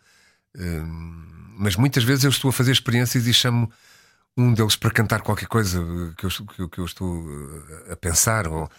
uh, 0.55 0.85
mas 1.57 1.75
muitas 1.75 2.03
vezes 2.03 2.23
eu 2.23 2.29
estou 2.29 2.49
a 2.49 2.53
fazer 2.53 2.71
experiências 2.71 3.27
e 3.27 3.33
chamo 3.33 3.71
um 4.35 4.53
deles 4.53 4.75
para 4.75 4.91
cantar 4.91 5.21
qualquer 5.21 5.47
coisa 5.47 5.79
que 6.17 6.25
eu, 6.25 6.29
que, 6.29 6.67
que 6.67 6.79
eu 6.79 6.85
estou 6.85 7.25
a 7.91 7.95
pensar 7.95 8.47
ou 8.47 8.65
eh, 8.65 8.69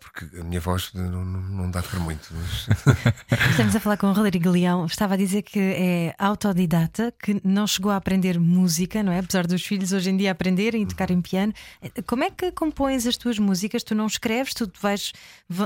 porque 0.00 0.40
a 0.40 0.44
minha 0.44 0.60
voz 0.60 0.90
não, 0.94 1.24
não 1.24 1.70
dá 1.70 1.82
para 1.82 2.00
muito. 2.00 2.28
Mas... 2.32 2.68
Estamos 3.50 3.76
a 3.76 3.80
falar 3.80 3.96
com 3.96 4.06
o 4.06 4.12
Rodrigo 4.12 4.50
Leão. 4.50 4.86
Estava 4.86 5.14
a 5.14 5.16
dizer 5.16 5.42
que 5.42 5.58
é 5.58 6.14
autodidata, 6.18 7.12
que 7.22 7.40
não 7.44 7.66
chegou 7.66 7.92
a 7.92 7.96
aprender 7.96 8.38
música, 8.38 9.02
não 9.02 9.12
é? 9.12 9.18
Apesar 9.18 9.46
dos 9.46 9.64
filhos 9.64 9.92
hoje 9.92 10.10
em 10.10 10.16
dia 10.16 10.30
aprenderem 10.30 10.82
e 10.82 10.86
tocarem 10.86 11.20
piano. 11.20 11.52
Como 12.06 12.24
é 12.24 12.30
que 12.30 12.50
compões 12.52 13.06
as 13.06 13.16
tuas 13.16 13.38
músicas? 13.38 13.82
Tu 13.82 13.94
não 13.94 14.06
escreves, 14.06 14.54
tu 14.54 14.70
vais. 14.80 15.12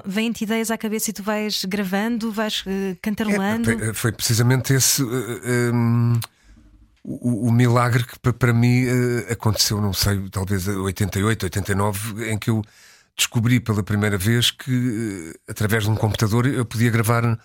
Vêm-te 0.04 0.44
ideias 0.44 0.70
à 0.70 0.78
cabeça 0.78 1.10
e 1.10 1.12
tu 1.12 1.22
vais 1.22 1.64
gravando, 1.64 2.32
vais 2.32 2.62
uh, 2.62 2.96
cantarolando. 3.00 3.70
É, 3.70 3.94
foi 3.94 4.12
precisamente 4.12 4.72
esse. 4.72 5.02
Uh, 5.02 5.40
eh, 5.44 5.70
um 5.72 6.20
o, 7.04 7.48
o, 7.48 7.52
milagre 7.52 8.04
que 8.04 8.32
para 8.32 8.52
mim 8.52 8.86
uh, 8.86 9.32
aconteceu, 9.32 9.80
não 9.80 9.92
sei, 9.92 10.26
talvez 10.30 10.66
88, 10.66 11.44
89, 11.44 12.30
em 12.30 12.38
que 12.38 12.48
eu 12.48 12.64
descobri 13.16 13.60
pela 13.60 13.82
primeira 13.82 14.18
vez 14.18 14.50
que, 14.50 15.32
eh, 15.34 15.50
através 15.50 15.84
de 15.84 15.90
um 15.90 15.94
computador, 15.94 16.46
eu 16.46 16.64
podia 16.64 16.90
gravar 16.90 17.24
uh, 17.24 17.38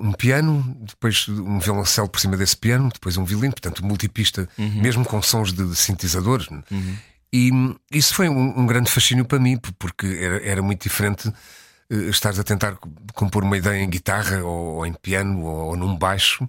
um 0.00 0.12
piano, 0.12 0.76
depois 0.80 1.28
um 1.28 1.58
violoncelo 1.60 2.08
por 2.08 2.20
cima 2.20 2.36
desse 2.36 2.56
piano, 2.56 2.90
depois 2.92 3.16
um 3.16 3.24
violino, 3.24 3.52
portanto, 3.52 3.84
multipista, 3.84 4.48
uhum. 4.58 4.82
mesmo 4.82 5.04
com 5.04 5.22
sons 5.22 5.52
de, 5.52 5.76
sintetizadores. 5.76 6.48
Uhum. 6.48 6.96
E 7.32 7.50
isso 7.92 8.14
foi 8.14 8.28
um, 8.28 8.60
um, 8.60 8.66
grande 8.66 8.90
fascínio 8.90 9.24
para 9.24 9.38
mim, 9.38 9.56
porque 9.78 10.06
era, 10.06 10.44
era 10.44 10.62
muito 10.62 10.82
diferente 10.82 11.28
uh, 11.28 12.10
estares 12.10 12.38
a 12.38 12.44
tentar 12.44 12.76
compor 13.14 13.44
uma 13.44 13.56
ideia 13.56 13.80
em 13.80 13.88
guitarra, 13.88 14.42
ou, 14.42 14.76
ou 14.76 14.86
em 14.86 14.92
piano, 14.92 15.42
ou, 15.44 15.68
ou 15.68 15.76
num 15.76 15.96
baixo, 15.96 16.48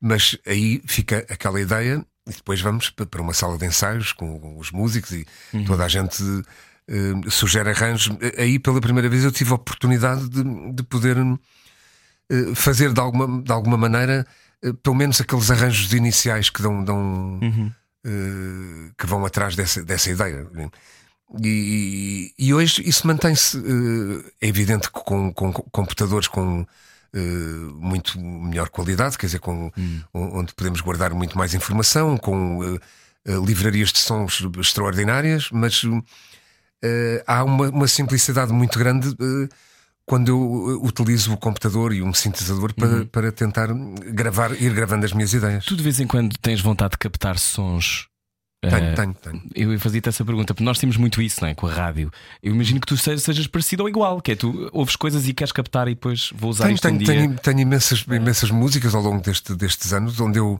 mas 0.00 0.38
aí 0.46 0.82
fica 0.86 1.18
aquela 1.28 1.60
ideia. 1.60 2.04
E 2.26 2.32
depois 2.32 2.58
vamos 2.58 2.88
para 2.88 3.20
uma 3.20 3.34
sala 3.34 3.58
de 3.58 3.66
ensaios 3.66 4.14
com 4.14 4.56
os 4.58 4.70
músicos 4.70 5.12
e 5.12 5.26
uhum. 5.52 5.66
toda 5.66 5.84
a 5.84 5.88
gente 5.88 6.22
uh, 6.90 7.30
sugere 7.30 7.70
arranjos. 7.70 8.16
Aí, 8.38 8.58
pela 8.58 8.80
primeira 8.80 9.08
vez, 9.08 9.24
eu 9.24 9.32
tive 9.32 9.52
a 9.52 9.54
oportunidade 9.54 10.28
de, 10.28 10.72
de 10.72 10.82
poder 10.82 11.16
uh, 11.18 12.54
fazer 12.54 12.92
de 12.92 13.00
alguma, 13.00 13.42
de 13.42 13.52
alguma 13.52 13.76
maneira, 13.76 14.26
uh, 14.64 14.74
pelo 14.74 14.96
menos 14.96 15.20
aqueles 15.20 15.50
arranjos 15.50 15.92
iniciais 15.92 16.50
que 16.50 16.62
dão. 16.62 16.84
dão 16.84 17.40
uhum. 17.42 17.70
que 18.98 19.06
vão 19.06 19.24
atrás 19.24 19.56
dessa, 19.56 19.82
dessa 19.82 20.10
ideia. 20.10 20.46
E, 21.42 22.34
e 22.38 22.52
hoje 22.52 22.82
isso 22.86 23.06
mantém-se. 23.06 23.58
é 24.40 24.46
evidente 24.46 24.90
que 24.90 25.00
com, 25.00 25.32
com 25.32 25.52
computadores 25.52 26.28
com. 26.28 26.66
Uh, 27.16 27.72
muito 27.76 28.20
melhor 28.20 28.68
qualidade, 28.70 29.16
quer 29.16 29.26
dizer, 29.26 29.38
com, 29.38 29.70
hum. 29.78 30.00
onde 30.12 30.52
podemos 30.52 30.80
guardar 30.80 31.14
muito 31.14 31.38
mais 31.38 31.54
informação, 31.54 32.16
com 32.16 32.58
uh, 32.58 32.74
uh, 32.74 33.44
livrarias 33.44 33.92
de 33.92 34.00
sons 34.00 34.42
extraordinárias, 34.58 35.48
mas 35.52 35.84
uh, 36.84 37.22
há 37.26 37.44
uma, 37.44 37.68
uma, 37.68 37.88
simplicidade 37.88 38.52
muito 38.52 38.78
grande 38.78 39.08
uh, 39.08 39.48
quando 40.06 40.28
eu 40.28 40.80
eh, 40.82 40.86
utilizo 40.86 41.32
o 41.32 41.36
computador 41.36 41.92
e 41.94 42.02
um 42.02 42.12
sintetizador 42.12 42.74
para, 42.74 42.88
uhum. 42.88 43.06
para 43.06 43.32
tentar 43.32 43.68
gravar, 44.12 44.52
ir 44.52 44.74
gravando 44.74 45.06
as 45.06 45.14
minhas 45.14 45.32
ideias. 45.32 45.64
Tu 45.64 45.76
de 45.76 45.82
vez 45.82 45.98
em 45.98 46.06
quando 46.06 46.36
tens 46.38 46.60
vontade 46.60 46.92
de 46.92 46.98
captar 46.98 47.38
sons 47.38 48.06
tenho, 48.68 48.92
uh, 48.92 48.94
tenho, 48.94 49.14
tenho. 49.14 49.42
Eu 49.54 49.80
fazia-te 49.80 50.08
essa 50.08 50.24
pergunta, 50.24 50.54
porque 50.54 50.64
nós 50.64 50.78
temos 50.78 50.96
muito 50.96 51.20
isso, 51.20 51.40
não 51.42 51.48
é? 51.48 51.54
Com 51.54 51.66
a 51.66 51.72
rádio. 51.72 52.10
Eu 52.42 52.54
imagino 52.54 52.80
que 52.80 52.86
tu 52.86 52.96
sejas 52.96 53.46
parecido 53.46 53.82
ou 53.82 53.88
igual, 53.88 54.20
que 54.20 54.32
é 54.32 54.36
tu 54.36 54.70
ouves 54.72 54.96
coisas 54.96 55.28
e 55.28 55.34
queres 55.34 55.52
captar 55.52 55.88
e 55.88 55.94
depois 55.94 56.30
vou 56.34 56.50
usar 56.50 56.64
tenho, 56.64 56.74
isto 56.74 56.82
tenho, 56.82 57.00
um 57.00 57.04
tenho, 57.04 57.38
tenho, 57.38 57.60
imensas, 57.60 58.04
imensas 58.08 58.50
músicas 58.50 58.94
ao 58.94 59.02
longo 59.02 59.22
deste, 59.22 59.54
destes 59.54 59.92
anos, 59.92 60.18
onde 60.20 60.38
eu 60.38 60.58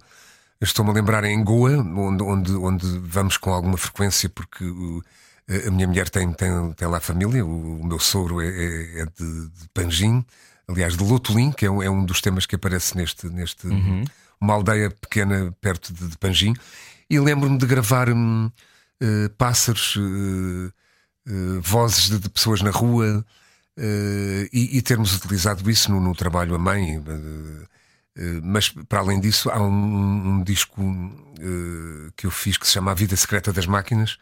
estou-me 0.61 0.91
a 0.91 0.95
lembrar 0.95 1.25
em 1.25 1.43
Goa, 1.43 1.79
onde, 1.79 2.23
onde, 2.23 2.53
onde 2.53 2.87
vamos 2.99 3.37
com 3.37 3.53
alguma 3.53 3.77
frequência, 3.77 4.29
porque 4.29 4.65
a 5.49 5.71
minha 5.71 5.87
mulher 5.87 6.09
tem, 6.09 6.33
tem, 6.33 6.73
tem 6.73 6.89
lá 6.89 7.01
família, 7.01 7.45
o, 7.45 7.81
o 7.81 7.87
meu 7.87 7.99
sogro 7.99 8.41
é, 8.41 8.47
é, 8.47 9.01
é 9.01 9.05
de, 9.05 9.49
de, 9.49 9.69
Panjim, 9.75 10.25
aliás, 10.67 10.97
de 10.97 11.05
Lotolim, 11.05 11.53
que 11.53 11.67
é 11.67 11.71
um, 11.71 11.83
é 11.83 11.91
um 11.91 12.05
dos 12.05 12.21
temas 12.21 12.47
que 12.47 12.57
aparece 12.57 12.97
neste. 12.97 13.27
neste 13.29 13.67
uhum. 13.67 14.05
Uma 14.41 14.55
aldeia 14.55 14.91
pequena 14.91 15.55
perto 15.61 15.93
de, 15.93 16.09
de 16.09 16.19
Panjim. 16.19 16.55
E 17.09 17.19
lembro-me 17.19 17.57
de 17.57 17.65
gravar 17.67 18.09
uh, 18.11 18.53
pássaros, 19.39 19.97
uh, 19.97 20.73
uh, 21.29 21.61
vozes 21.63 22.11
de, 22.11 22.19
de, 22.19 22.29
pessoas 22.29 22.61
na 22.61 22.71
rua 22.71 23.25
e, 24.53 24.77
e, 24.77 24.83
termos 24.83 25.17
utilizado 25.17 25.69
isso 25.71 25.91
no, 25.91 26.01
no 26.01 26.15
trabalho 26.15 26.55
a 26.55 26.59
mãe. 26.59 27.03
mas 28.43 28.69
para 28.89 29.01
além 29.01 29.19
disso, 29.19 29.51
há 29.51 29.61
um, 29.61 30.29
um 30.29 30.45
disco 30.45 30.81
que 32.17 32.27
eu 32.27 32.31
fiz 32.31 32.57
que 32.57 32.67
se 32.67 32.75
chama 32.75 32.93
A 32.93 32.95
Vida 32.95 33.17
Secreta 33.17 33.53
das 33.53 33.67
Máquinas 33.67 34.19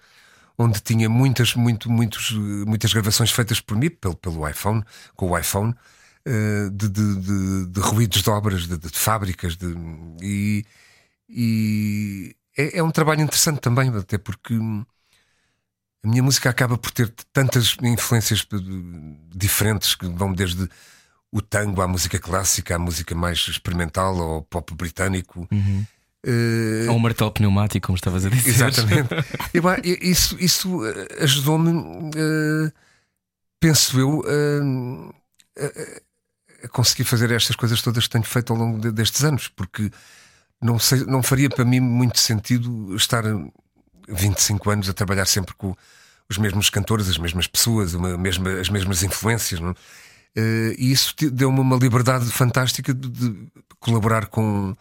onde 0.62 0.81
tinha 0.81 1.09
muitas, 1.09 1.55
muito, 1.55 1.90
muitos, 1.90 2.31
muitas 2.66 2.92
gravações 2.92 3.31
feitas 3.31 3.61
por 3.61 3.77
mim, 3.77 3.90
pelo, 3.90 4.16
pelo 4.16 4.48
iPhone, 4.48 4.83
com 5.14 5.31
o 5.31 5.38
iPhone, 5.38 5.75
uh, 6.27 6.70
de, 6.70 6.88
de, 6.88 7.20
de, 7.20 7.66
de, 7.66 7.81
ruídos 7.81 8.22
de 8.22 8.31
obras, 8.31 8.66
de, 8.66 8.79
de 8.79 8.88
fábricas, 8.90 9.57
de, 9.57 9.75
e, 10.20 10.64
e 11.29 12.37
é, 12.57 12.79
é, 12.79 12.83
um 12.83 12.90
trabalho 12.90 13.22
interessante 13.22 13.61
também, 13.61 13.90
até 13.96 14.18
porque 14.18 14.55
a 16.05 16.09
minha 16.09 16.22
música 16.22 16.51
acaba 16.51 16.77
por 16.77 16.90
ter 16.90 17.12
tantas 17.33 17.77
influências 17.83 18.46
diferentes 19.35 19.94
que 19.94 20.07
vão 20.07 20.33
desde 20.33 20.68
o 21.31 21.40
tango 21.40 21.81
à 21.81 21.88
música 21.88 22.18
clássica, 22.18 22.77
à 22.77 22.79
música 22.79 23.14
mais 23.14 23.38
experimental, 23.48 24.20
ao 24.20 24.42
pop 24.42 24.75
britânico. 24.75 25.48
Uhum. 25.51 25.87
Uh... 26.24 26.88
Ou 26.88 26.96
um 26.96 26.98
martelo 27.00 27.32
pneumático, 27.32 27.87
como 27.87 27.96
estavas 27.96 28.24
a 28.24 28.28
dizer. 28.28 28.50
Exatamente. 28.50 29.08
eu, 29.52 29.64
isso 30.00 30.37
isso 30.38 30.87
eh, 30.87 31.24
ajudou-me, 31.24 31.70
uh, 31.70 32.72
penso 33.58 33.98
eu, 33.98 34.20
uh, 34.20 35.14
a 36.62 36.68
conseguir 36.68 37.04
fazer 37.04 37.30
estas 37.32 37.56
coisas 37.56 37.82
todas 37.82 38.04
que 38.04 38.11
tenho 38.11 38.24
feito 38.24 38.52
ao 38.52 38.58
longo 38.58 38.80
de, 38.80 38.92
destes 38.92 39.24
anos, 39.24 39.48
porque 39.48 39.90
não, 40.61 40.78
sei, 40.78 41.04
não 41.04 41.22
faria 41.22 41.50
para 41.50 41.64
mim 41.64 41.80
muito 41.80 42.20
sentido 42.20 42.94
estar 42.94 43.24
25 44.08 44.70
anos 44.70 44.88
a 44.88 44.92
trabalhar 44.92 45.26
sempre 45.26 45.54
com 45.54 45.74
os 46.28 46.38
mesmos 46.38 46.70
cantores, 46.70 47.08
as 47.08 47.18
mesmas 47.18 47.48
pessoas, 47.48 47.94
mesma, 47.94 48.61
as 48.61 48.68
mesmas 48.68 49.02
influências. 49.02 49.58
Não? 49.58 49.72
Uh, 49.72 50.72
e 50.78 50.92
isso 50.92 51.14
deu-me 51.32 51.61
uma 51.61 51.76
liberdade 51.76 52.26
fantástica 52.30 52.94
de, 52.94 53.08
de 53.08 53.48
colaborar 53.80 54.26
com 54.26 54.76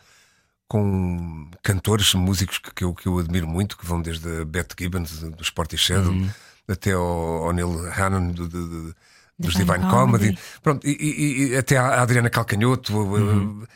com 0.72 1.50
cantores, 1.62 2.14
músicos 2.14 2.58
que, 2.58 2.74
que, 2.74 2.86
eu, 2.86 2.94
que 2.94 3.06
eu 3.06 3.20
admiro 3.20 3.46
muito, 3.46 3.78
que 3.78 3.86
vão 3.86 4.02
desde 4.02 4.26
a 4.40 4.46
Beth 4.46 4.68
Gibbons 4.80 5.20
do 5.20 5.44
Sporty 5.44 5.78
Shadow 5.78 6.14
uhum. 6.14 6.30
até 6.66 6.94
ao, 6.94 7.44
ao 7.44 7.52
Neil 7.52 7.92
Hannon 7.92 8.32
do, 8.32 8.48
do, 8.48 8.68
do, 8.68 8.96
dos 9.38 9.54
Divine, 9.54 9.66
Divine 9.66 9.92
Comedy, 9.92 10.26
Comedy. 10.28 10.40
Pronto, 10.64 10.88
e, 10.88 10.92
e, 10.92 11.48
e, 11.50 11.58
até 11.58 11.76
a 11.76 12.02
Adriana 12.02 12.30
Calcanhoto, 12.30 12.98
uhum. 12.98 13.68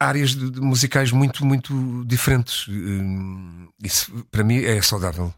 áreas 0.00 0.34
musicais 0.34 1.12
muito, 1.12 1.46
muito 1.46 2.04
diferentes. 2.08 2.66
Isso 3.80 4.26
para 4.32 4.42
mim 4.42 4.64
é 4.64 4.82
saudável. 4.82 5.32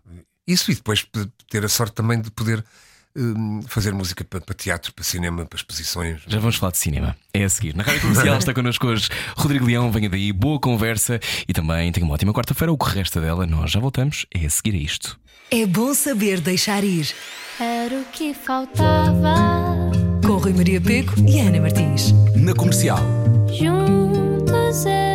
Isso 0.47 0.71
e 0.71 0.75
depois 0.75 1.07
ter 1.51 1.67
a 1.67 1.69
sorte 1.69 1.93
também 1.93 2.19
de 2.19 2.31
poder 2.31 2.65
Hum, 3.17 3.61
fazer 3.67 3.95
música 3.95 4.23
para, 4.25 4.41
para, 4.41 4.55
teatro, 4.55 4.93
para 4.93 5.03
cinema, 5.03 5.47
para 5.47 5.57
exposições. 5.57 6.21
Já 6.27 6.39
vamos 6.39 6.57
falar 6.57 6.73
de 6.73 6.79
cinema. 6.79 7.17
É 7.33 7.45
a 7.45 7.49
seguir. 7.49 7.75
Na 7.75 7.83
Rádio 7.83 8.03
Comercial 8.03 8.37
está 8.39 8.53
connosco 8.53 8.87
hoje 8.87 9.09
Rodrigo 9.37 9.65
Leão. 9.65 9.91
Venha 9.91 10.11
daí, 10.11 10.33
boa 10.33 10.61
conversa 10.61 11.19
e 11.49 11.53
também 11.53 11.91
tenha 11.93 12.05
uma 12.05 12.15
ótima 12.15 12.33
quarta-feira. 12.35 12.73
O 12.73 12.77
que 12.77 12.91
resta 12.91 13.21
dela, 13.21 13.47
nós 13.47 13.71
já 13.71 13.81
voltamos. 13.81 14.27
É 14.35 14.45
a 14.45 14.51
seguir 14.51 14.75
a 14.75 14.79
isto. 14.79 15.19
É 15.51 15.65
bom 15.65 15.95
saber 15.95 16.41
deixar 16.41 16.85
ir. 16.85 17.15
Era 17.59 17.95
o 17.95 18.05
que 18.13 18.35
faltava. 18.35 19.35
Com 20.25 20.37
Rui 20.37 20.53
Maria 20.53 20.81
Peco 20.81 21.15
e 21.27 21.41
Ana 21.41 21.61
Martins. 21.61 22.13
Na 22.35 22.53
Comercial. 22.53 22.99
Juntos 23.49 24.85
e 24.85 25.06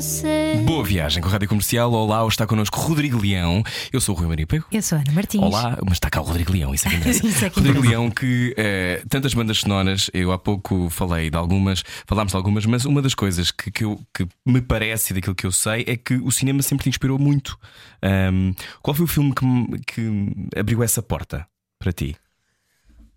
você. 0.00 0.62
Boa 0.66 0.84
viagem 0.84 1.22
com 1.22 1.28
a 1.28 1.32
Rádio 1.32 1.48
Comercial. 1.48 1.90
Olá, 1.90 2.26
está 2.28 2.46
connosco 2.46 2.78
Rodrigo 2.80 3.18
Leão. 3.18 3.62
Eu 3.90 3.98
sou 4.00 4.14
o 4.14 4.18
Rui 4.18 4.28
Maria 4.28 4.46
Pego. 4.46 4.66
Eu 4.70 4.82
sou 4.82 4.98
a 4.98 5.00
Ana 5.00 5.12
Martins. 5.12 5.40
Olá, 5.42 5.78
mas 5.84 5.94
está 5.94 6.10
cá 6.10 6.20
o 6.20 6.24
Rodrigo 6.24 6.52
Leão, 6.52 6.74
isso 6.74 6.86
é 6.86 6.90
que 6.92 6.96
interessa. 6.96 7.26
Isso 7.26 7.44
é 7.44 7.48
que 7.50 7.56
Rodrigo 7.56 7.78
interessa. 7.78 7.98
Leão, 7.98 8.10
que 8.10 8.54
eh, 8.58 9.02
tantas 9.08 9.32
bandas 9.32 9.58
sonoras, 9.58 10.10
eu 10.12 10.32
há 10.32 10.38
pouco 10.38 10.90
falei 10.90 11.30
de 11.30 11.36
algumas, 11.36 11.82
falámos 12.06 12.32
de 12.32 12.36
algumas, 12.36 12.66
mas 12.66 12.84
uma 12.84 13.00
das 13.00 13.14
coisas 13.14 13.50
que, 13.50 13.70
que, 13.70 13.84
eu- 13.84 13.98
que 14.14 14.26
me 14.44 14.60
parece 14.60 15.12
e 15.12 15.14
daquilo 15.14 15.34
que 15.34 15.46
eu 15.46 15.52
sei 15.52 15.84
é 15.86 15.96
que 15.96 16.14
o 16.16 16.30
cinema 16.30 16.60
sempre 16.60 16.84
te 16.84 16.88
inspirou 16.90 17.18
muito. 17.18 17.58
Ahm, 18.02 18.52
qual 18.82 18.94
foi 18.94 19.04
o 19.04 19.08
filme 19.08 19.32
que, 19.34 19.94
que 19.94 20.58
abriu 20.58 20.82
essa 20.82 21.00
porta 21.02 21.46
para 21.78 21.90
ti? 21.92 22.14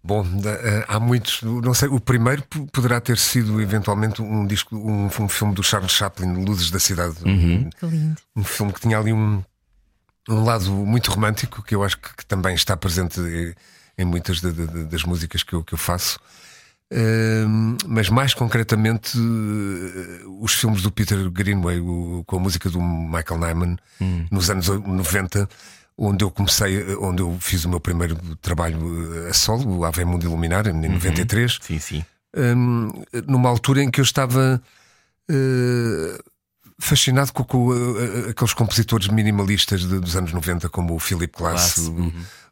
Bom, 0.03 0.25
eh, 0.45 0.85
há 0.87 0.99
muitos. 0.99 1.41
Não 1.41 1.73
sei, 1.73 1.89
o 1.89 1.99
primeiro 1.99 2.43
poderá 2.71 3.01
ter 3.01 3.17
sido 3.17 3.59
eventualmente 3.61 4.21
um 4.21 4.47
disco, 4.47 4.75
um, 4.75 5.05
um 5.05 5.29
filme 5.29 5.53
do 5.53 5.61
Charles 5.61 5.91
Chaplin, 5.91 6.45
Luzes 6.45 6.71
da 6.71 6.79
Cidade. 6.79 7.15
Um, 7.25 7.69
Que 7.69 7.85
lindo. 7.85 8.15
um 8.35 8.43
filme 8.43 8.71
que 8.71 8.79
tinha 8.79 8.97
ali 8.97 9.11
um, 9.11 9.43
um 10.29 10.43
lado 10.43 10.71
muito 10.71 11.11
romântico 11.11 11.61
que 11.61 11.75
eu 11.75 11.83
acho 11.83 11.97
que, 11.97 12.15
que 12.15 12.25
também 12.25 12.55
está 12.55 12.77
presente 12.77 13.19
em, 13.19 13.53
em 13.97 14.05
muitas 14.05 14.39
de- 14.39 14.53
de- 14.53 14.85
das 14.85 15.03
músicas 15.03 15.43
que 15.43 15.53
eu, 15.53 15.63
que 15.63 15.73
eu 15.73 15.77
faço. 15.77 16.17
Ehm, 16.91 17.77
mas 17.85 18.09
mais 18.09 18.33
concretamente 18.33 19.15
eh, 19.17 20.21
os 20.39 20.53
filmes 20.53 20.81
do 20.81 20.89
Peter 20.91 21.29
Greenway 21.29 21.79
o- 21.79 22.23
com 22.25 22.37
a 22.37 22.39
música 22.39 22.67
do 22.69 22.81
Michael 22.81 23.39
Nyman 23.39 23.77
nos 24.31 24.49
anos 24.49 24.67
90 24.69 25.47
onde 26.01 26.23
eu 26.23 26.31
comecei 26.31 26.95
onde 26.95 27.21
eu 27.21 27.37
fiz 27.41 27.65
o 27.65 27.69
meu 27.69 27.79
primeiro 27.79 28.15
trabalho 28.41 28.79
eh, 29.25 29.29
a 29.29 29.33
solo 29.33 29.79
o 29.79 29.83
Ave 29.85 30.05
Mundo 30.05 30.23
Iluminar 30.25 30.65
em 30.67 30.73
93 30.73 31.59
Sim, 31.61 31.77
sim. 31.79 32.05
hum, 32.35 32.89
numa 33.27 33.49
altura 33.49 33.83
em 33.83 33.91
que 33.91 33.99
eu 33.99 34.03
estava 34.03 34.61
eh, 35.29 36.19
fascinado 36.79 37.33
com, 37.33 37.43
com, 37.43 37.73
eh, 37.73 38.29
aqueles 38.29 38.53
compositores 38.53 39.07
minimalistas 39.09 39.81
de- 39.81 39.99
dos 39.99 40.15
anos 40.15 40.31
90, 40.31 40.69
como 40.69 40.95
o 40.95 40.99
Philip 40.99 41.37
Glass, 41.37 41.77
Glass, 41.79 41.87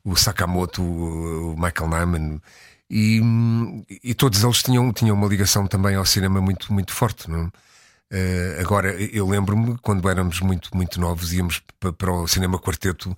o, 0.06 0.12
o 0.12 0.16
Sakamoto, 0.16 0.82
o, 0.84 1.56
Michael 1.58 1.90
Nyman. 1.90 2.42
E, 2.90 3.20
hum, 3.22 3.84
e 4.04 4.14
todos 4.14 4.44
eles 4.44 4.64
tinham, 4.64 4.92
tinham 4.94 5.16
uma 5.16 5.28
ligação 5.28 5.68
também 5.68 5.96
ao 5.96 6.06
cinema 6.06 6.40
muito, 6.42 6.72
muito 6.72 6.94
forte. 6.94 7.30
Não? 7.30 7.52
Eh, 8.12 8.58
agora, 8.62 8.92
eu 8.94 9.28
lembro-me 9.28 9.78
quando 9.80 10.08
éramos 10.10 10.40
muito, 10.40 10.76
muito 10.76 11.00
novos, 11.00 11.34
íamos 11.34 11.62
pa- 11.80 11.92
para 11.92 12.12
o 12.12 12.28
cinema 12.28 12.58
quarteto 12.60 13.16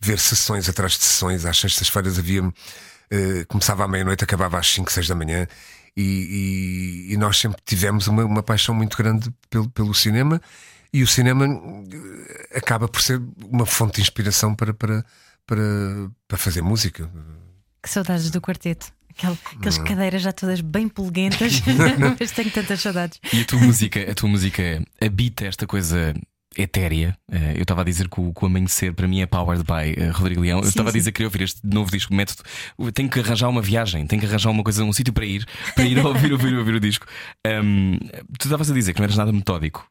ver 0.00 0.18
sessões 0.18 0.68
atrás 0.68 0.92
de 0.92 1.04
sessões. 1.04 1.44
Às 1.44 1.58
sextas-feiras 1.58 2.18
havia. 2.18 2.42
eh, 3.10 3.44
começava 3.46 3.84
à 3.84 3.88
meia-noite, 3.88 4.24
acabava 4.24 4.58
às 4.58 4.66
5, 4.66 4.90
6 4.92 5.06
da 5.06 5.14
manhã. 5.14 5.46
E, 5.96 7.06
e- 7.10 7.12
e 7.12 7.16
nós 7.18 7.36
sempre 7.38 7.60
tivemos 7.64 8.06
uma, 8.06 8.24
uma 8.24 8.42
paixão 8.42 8.74
muito 8.74 8.96
grande 8.96 9.30
pelo, 9.50 9.68
pelo 9.70 9.94
cinema. 9.94 10.40
E 10.92 11.02
o 11.02 11.06
cinema 11.06 11.44
eh, 11.46 12.56
acaba 12.58 12.88
por 12.88 13.00
ser 13.02 13.20
uma 13.50 13.66
fonte 13.66 13.96
de 13.96 14.00
inspiração 14.02 14.54
para, 14.54 14.72
para, 14.74 15.04
para, 15.46 15.62
para 16.26 16.38
fazer 16.38 16.62
música. 16.62 17.08
Que 17.82 17.90
saudades 17.90 18.30
do 18.30 18.40
quarteto. 18.40 18.92
Aquela, 19.16 19.38
aquelas 19.56 19.78
cadeiras 19.78 20.22
já 20.22 20.32
todas 20.32 20.60
bem 20.60 20.88
polguentas. 20.88 21.62
Mas 22.18 22.30
tenho 22.30 22.50
tantas 22.50 22.80
saudades. 22.80 23.20
E 23.32 23.40
a 23.40 23.44
tua 23.44 23.60
música, 23.60 24.10
a 24.10 24.14
tua 24.14 24.28
música 24.28 24.82
habita 25.00 25.44
esta 25.46 25.66
coisa 25.66 26.14
etérea. 26.56 27.16
Eh, 27.30 27.54
eu 27.56 27.62
estava 27.62 27.80
a 27.80 27.84
dizer 27.84 28.08
que 28.08 28.20
o, 28.20 28.32
que 28.32 28.44
o 28.44 28.46
amanhecer 28.46 28.92
para 28.94 29.08
mim 29.08 29.20
é 29.20 29.26
powered 29.26 29.64
by 29.64 30.00
eh, 30.00 30.10
Rodrigo 30.10 30.40
Leão. 30.42 30.58
Eu 30.58 30.64
Sim, 30.64 30.70
estava 30.70 30.90
a 30.90 30.92
dizer 30.92 31.10
que 31.10 31.16
queria 31.16 31.28
ouvir 31.28 31.42
este 31.42 31.60
novo 31.64 31.90
disco 31.90 32.14
método. 32.14 32.42
Eu 32.78 32.92
tenho 32.92 33.08
que 33.08 33.20
arranjar 33.20 33.48
uma 33.48 33.62
viagem, 33.62 34.06
tenho 34.06 34.20
que 34.20 34.26
arranjar 34.26 34.50
uma 34.50 34.62
coisa, 34.62 34.84
um 34.84 34.92
sítio 34.92 35.12
para 35.12 35.24
ir, 35.24 35.46
para 35.74 35.84
ir 35.84 35.98
ouvir, 36.04 36.32
ouvir, 36.32 36.54
ouvir 36.56 36.74
o 36.74 36.80
disco. 36.80 37.06
Ahm, 37.46 37.98
tu 38.38 38.46
estavas 38.46 38.70
a 38.70 38.74
dizer 38.74 38.92
que 38.92 39.00
não 39.00 39.04
eras 39.04 39.16
nada 39.16 39.32
metódico. 39.32 39.86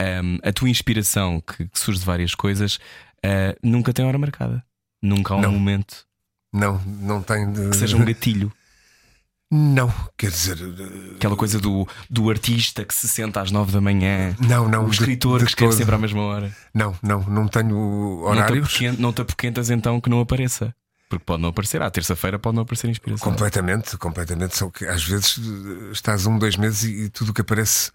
Ahm, 0.00 0.38
a 0.42 0.52
tua 0.52 0.68
inspiração, 0.68 1.40
que, 1.40 1.66
que 1.66 1.78
surge 1.78 2.00
de 2.00 2.06
várias 2.06 2.34
coisas, 2.34 2.78
ah, 3.24 3.56
nunca 3.62 3.92
tem 3.92 4.04
hora 4.04 4.18
marcada. 4.18 4.64
Nunca 5.02 5.34
há 5.34 5.36
um 5.36 5.42
Não. 5.42 5.52
momento 5.52 6.06
Não, 6.56 6.80
não 6.86 7.22
tem. 7.22 7.50
de- 7.52 7.70
que 7.70 7.76
seja 7.76 7.96
um 7.96 8.04
gatilho. 8.04 8.50
Não, 9.50 9.92
quer 10.18 10.30
dizer. 10.30 10.58
eh, 10.58 11.14
Aquela 11.16 11.36
coisa 11.36 11.60
do, 11.60 11.86
do 12.10 12.28
artista 12.30 12.84
que 12.84 12.92
se 12.92 13.06
senta 13.06 13.40
às 13.40 13.52
nove 13.52 13.70
da 13.72 13.80
manhã. 13.80 14.34
Não, 14.40 14.68
não. 14.68 14.84
O 14.86 14.90
de- 14.90 14.96
escritor 14.96 15.38
de 15.38 15.44
que 15.44 15.50
escreve 15.52 15.70
todo. 15.72 15.78
sempre 15.78 15.94
à 15.94 15.98
mesma 15.98 16.20
hora. 16.22 16.56
Não, 16.74 16.96
não, 17.02 17.20
não 17.22 17.46
tenho 17.46 17.76
horários. 18.24 18.80
não 18.98 19.12
te 19.12 19.22
apoquentas 19.22 19.70
então 19.70 20.00
que 20.00 20.10
não 20.10 20.18
apareça. 20.20 20.74
Porque 21.08 21.24
pode 21.24 21.40
não 21.40 21.50
aparecer. 21.50 21.80
À 21.80 21.88
terça-feira 21.88 22.36
pode 22.40 22.56
não 22.56 22.64
aparecer 22.64 22.90
inspiração. 22.90 23.30
Completamente, 23.30 23.96
completamente. 23.96 24.56
Só 24.56 24.68
que 24.68 24.84
às 24.84 25.04
vezes 25.04 25.38
estás 25.92 26.26
um, 26.26 26.36
dois 26.38 26.56
meses 26.56 26.82
e, 26.82 27.04
e 27.04 27.08
tudo 27.08 27.30
o 27.30 27.32
que 27.34 27.42
aparece 27.42 27.92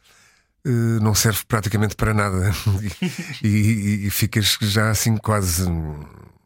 eh, 0.66 0.70
não 1.02 1.14
serve 1.14 1.42
praticamente 1.46 1.98
para 1.98 2.14
nada. 2.14 2.50
e, 3.44 3.48
e- 3.48 4.08
e 4.08 4.10
ficas 4.10 4.58
já 4.62 4.90
assim 4.90 5.18
quase 5.18 5.66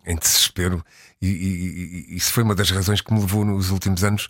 em 0.05 0.15
desespero. 0.15 0.83
E, 1.21 1.27
e- 1.27 2.05
e 2.13 2.15
isso 2.17 2.31
foi 2.33 2.43
uma 2.43 2.55
das 2.55 2.69
razões 2.71 3.01
que 3.01 3.13
me 3.13 3.19
levou 3.19 3.43
nos 3.45 3.69
últimos 3.71 4.03
anos, 4.03 4.29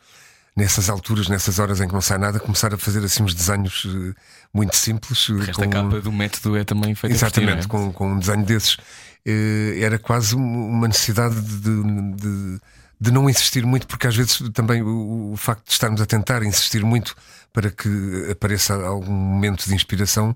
nessas 0.56 0.90
alturas, 0.90 1.28
nessas 1.28 1.60
horas 1.60 1.82
em 1.82 1.88
que 1.88 1.94
não 1.94 2.02
sai 2.02 2.18
nada, 2.18 2.40
começar 2.40 2.74
a 2.74 2.78
fazer 2.78 3.04
assim 3.04 3.24
uns 3.24 3.34
desenhos 3.34 3.86
eh, 3.88 4.14
muito 4.54 4.76
simples. 4.76 5.28
eh, 5.30 5.50
Esta 5.50 5.68
capa 5.68 6.00
do 6.00 6.12
método 6.12 6.56
é 6.56 6.64
também 6.64 6.96
feita 6.96 7.14
Exatamente, 7.16 7.68
por 7.68 7.78
ti, 7.78 7.84
não 7.84 7.90
é? 7.90 7.92
com, 7.92 7.94
com 7.94 8.12
um 8.14 8.20
desenho 8.20 8.46
desses. 8.46 8.78
Eh, 9.26 9.80
era 9.82 10.00
quase 10.00 10.36
um- 10.36 10.70
uma 10.70 10.88
necessidade 10.88 11.36
de, 11.42 11.84
de, 12.16 12.60
de 13.02 13.12
não 13.12 13.30
insistir 13.30 13.66
muito, 13.66 13.86
porque 13.88 14.08
às 14.08 14.16
vezes 14.16 14.42
também 14.54 14.82
o, 14.82 15.34
o 15.34 15.38
facto 15.38 15.66
de 15.66 15.74
estarmos 15.74 16.00
a 16.00 16.06
tentar 16.06 16.42
insistir 16.44 16.86
muito 16.86 17.16
para 17.52 17.70
que 17.70 18.28
apareça 18.32 18.76
algum 18.76 19.12
momento 19.12 19.66
de 19.68 19.74
inspiração, 19.76 20.34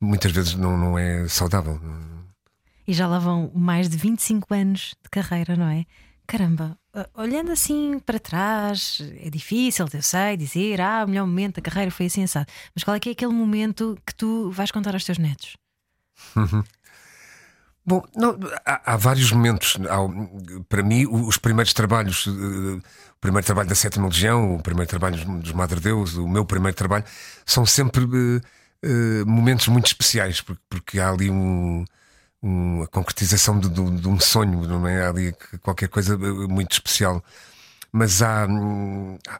muitas 0.00 0.32
vezes 0.32 0.54
não, 0.54 0.76
não 0.76 0.98
é 0.98 1.26
saudável. 1.28 1.80
E 2.86 2.92
já 2.92 3.06
lá 3.06 3.18
vão 3.18 3.50
mais 3.54 3.88
de 3.88 3.96
25 3.96 4.52
anos 4.54 4.94
de 5.02 5.08
carreira, 5.10 5.56
não 5.56 5.66
é? 5.68 5.84
Caramba, 6.26 6.78
olhando 7.14 7.52
assim 7.52 7.98
para 7.98 8.18
trás, 8.18 9.00
é 9.20 9.28
difícil, 9.28 9.86
eu 9.92 10.02
sei, 10.02 10.36
dizer, 10.36 10.80
ah, 10.80 11.04
o 11.04 11.08
melhor 11.08 11.26
momento 11.26 11.56
da 11.56 11.62
carreira 11.62 11.90
foi 11.90 12.06
assim 12.06 12.22
assado. 12.24 12.46
Mas 12.74 12.84
qual 12.84 12.96
é 12.96 13.00
que 13.00 13.08
é 13.08 13.12
aquele 13.12 13.32
momento 13.32 13.98
que 14.06 14.14
tu 14.14 14.50
vais 14.50 14.70
contar 14.70 14.94
aos 14.94 15.04
teus 15.04 15.18
netos? 15.18 15.56
Bom, 17.84 18.02
não, 18.14 18.38
há, 18.64 18.92
há 18.92 18.96
vários 18.96 19.32
momentos. 19.32 19.76
Há, 19.88 19.96
para 20.68 20.82
mim, 20.84 21.04
os 21.06 21.36
primeiros 21.36 21.72
trabalhos, 21.72 22.26
eh, 22.28 22.30
o 22.78 23.20
primeiro 23.20 23.44
trabalho 23.44 23.68
da 23.68 23.74
Sétima 23.74 24.06
Legião, 24.06 24.54
o 24.54 24.62
primeiro 24.62 24.88
trabalho 24.88 25.16
dos- 25.40 25.52
Madre 25.52 25.80
Deus, 25.80 26.14
o 26.16 26.28
meu 26.28 26.44
primeiro 26.44 26.76
trabalho, 26.76 27.04
são 27.44 27.66
sempre 27.66 28.04
eh, 28.04 28.40
eh, 28.84 29.24
momentos 29.24 29.66
muito 29.66 29.86
especiais, 29.86 30.40
porque, 30.40 30.62
porque 30.70 31.00
há 31.00 31.10
ali 31.10 31.28
um, 31.28 31.84
um- 32.42 32.82
a 32.82 32.86
concretização 32.88 33.58
de, 33.60 33.68
de- 33.68 34.00
de 34.00 34.08
um 34.08 34.18
sonho, 34.20 34.66
não 34.68 34.86
é? 34.86 35.06
Ali 35.06 35.34
qualquer 35.62 35.88
coisa 35.88 36.14
eh, 36.14 36.18
muito 36.48 36.72
especial. 36.72 37.22
Mas 37.92 38.22
há, 38.22 38.46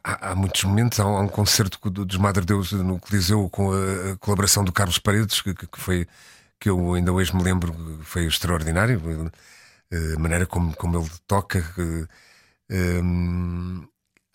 há, 0.04 0.30
há 0.32 0.34
muitos 0.34 0.62
momentos. 0.64 1.00
Há 1.00 1.06
um, 1.06 1.28
concerto 1.28 1.78
do- 1.90 2.04
dos 2.04 2.16
Madre 2.18 2.44
Deus 2.44 2.72
no 2.72 2.98
Coliseu 3.00 3.48
com 3.50 3.72
a, 3.72 4.16
colaboração 4.18 4.64
do 4.64 4.72
Carlos 4.72 4.98
Paredes, 4.98 5.40
que, 5.40 5.54
que 5.54 5.68
foi 5.80 6.06
que 6.60 6.70
eu 6.70 6.94
ainda 6.94 7.12
hoje 7.12 7.34
me 7.36 7.42
lembro 7.42 7.74
foi 8.04 8.26
extraordinário. 8.26 9.00
eh, 9.90 10.14
A 10.16 10.18
maneira 10.18 10.46
como, 10.46 10.74
como 10.76 10.98
ele 11.00 11.10
toca. 11.26 11.58
eh, 12.70 13.00
hum, 13.02 13.86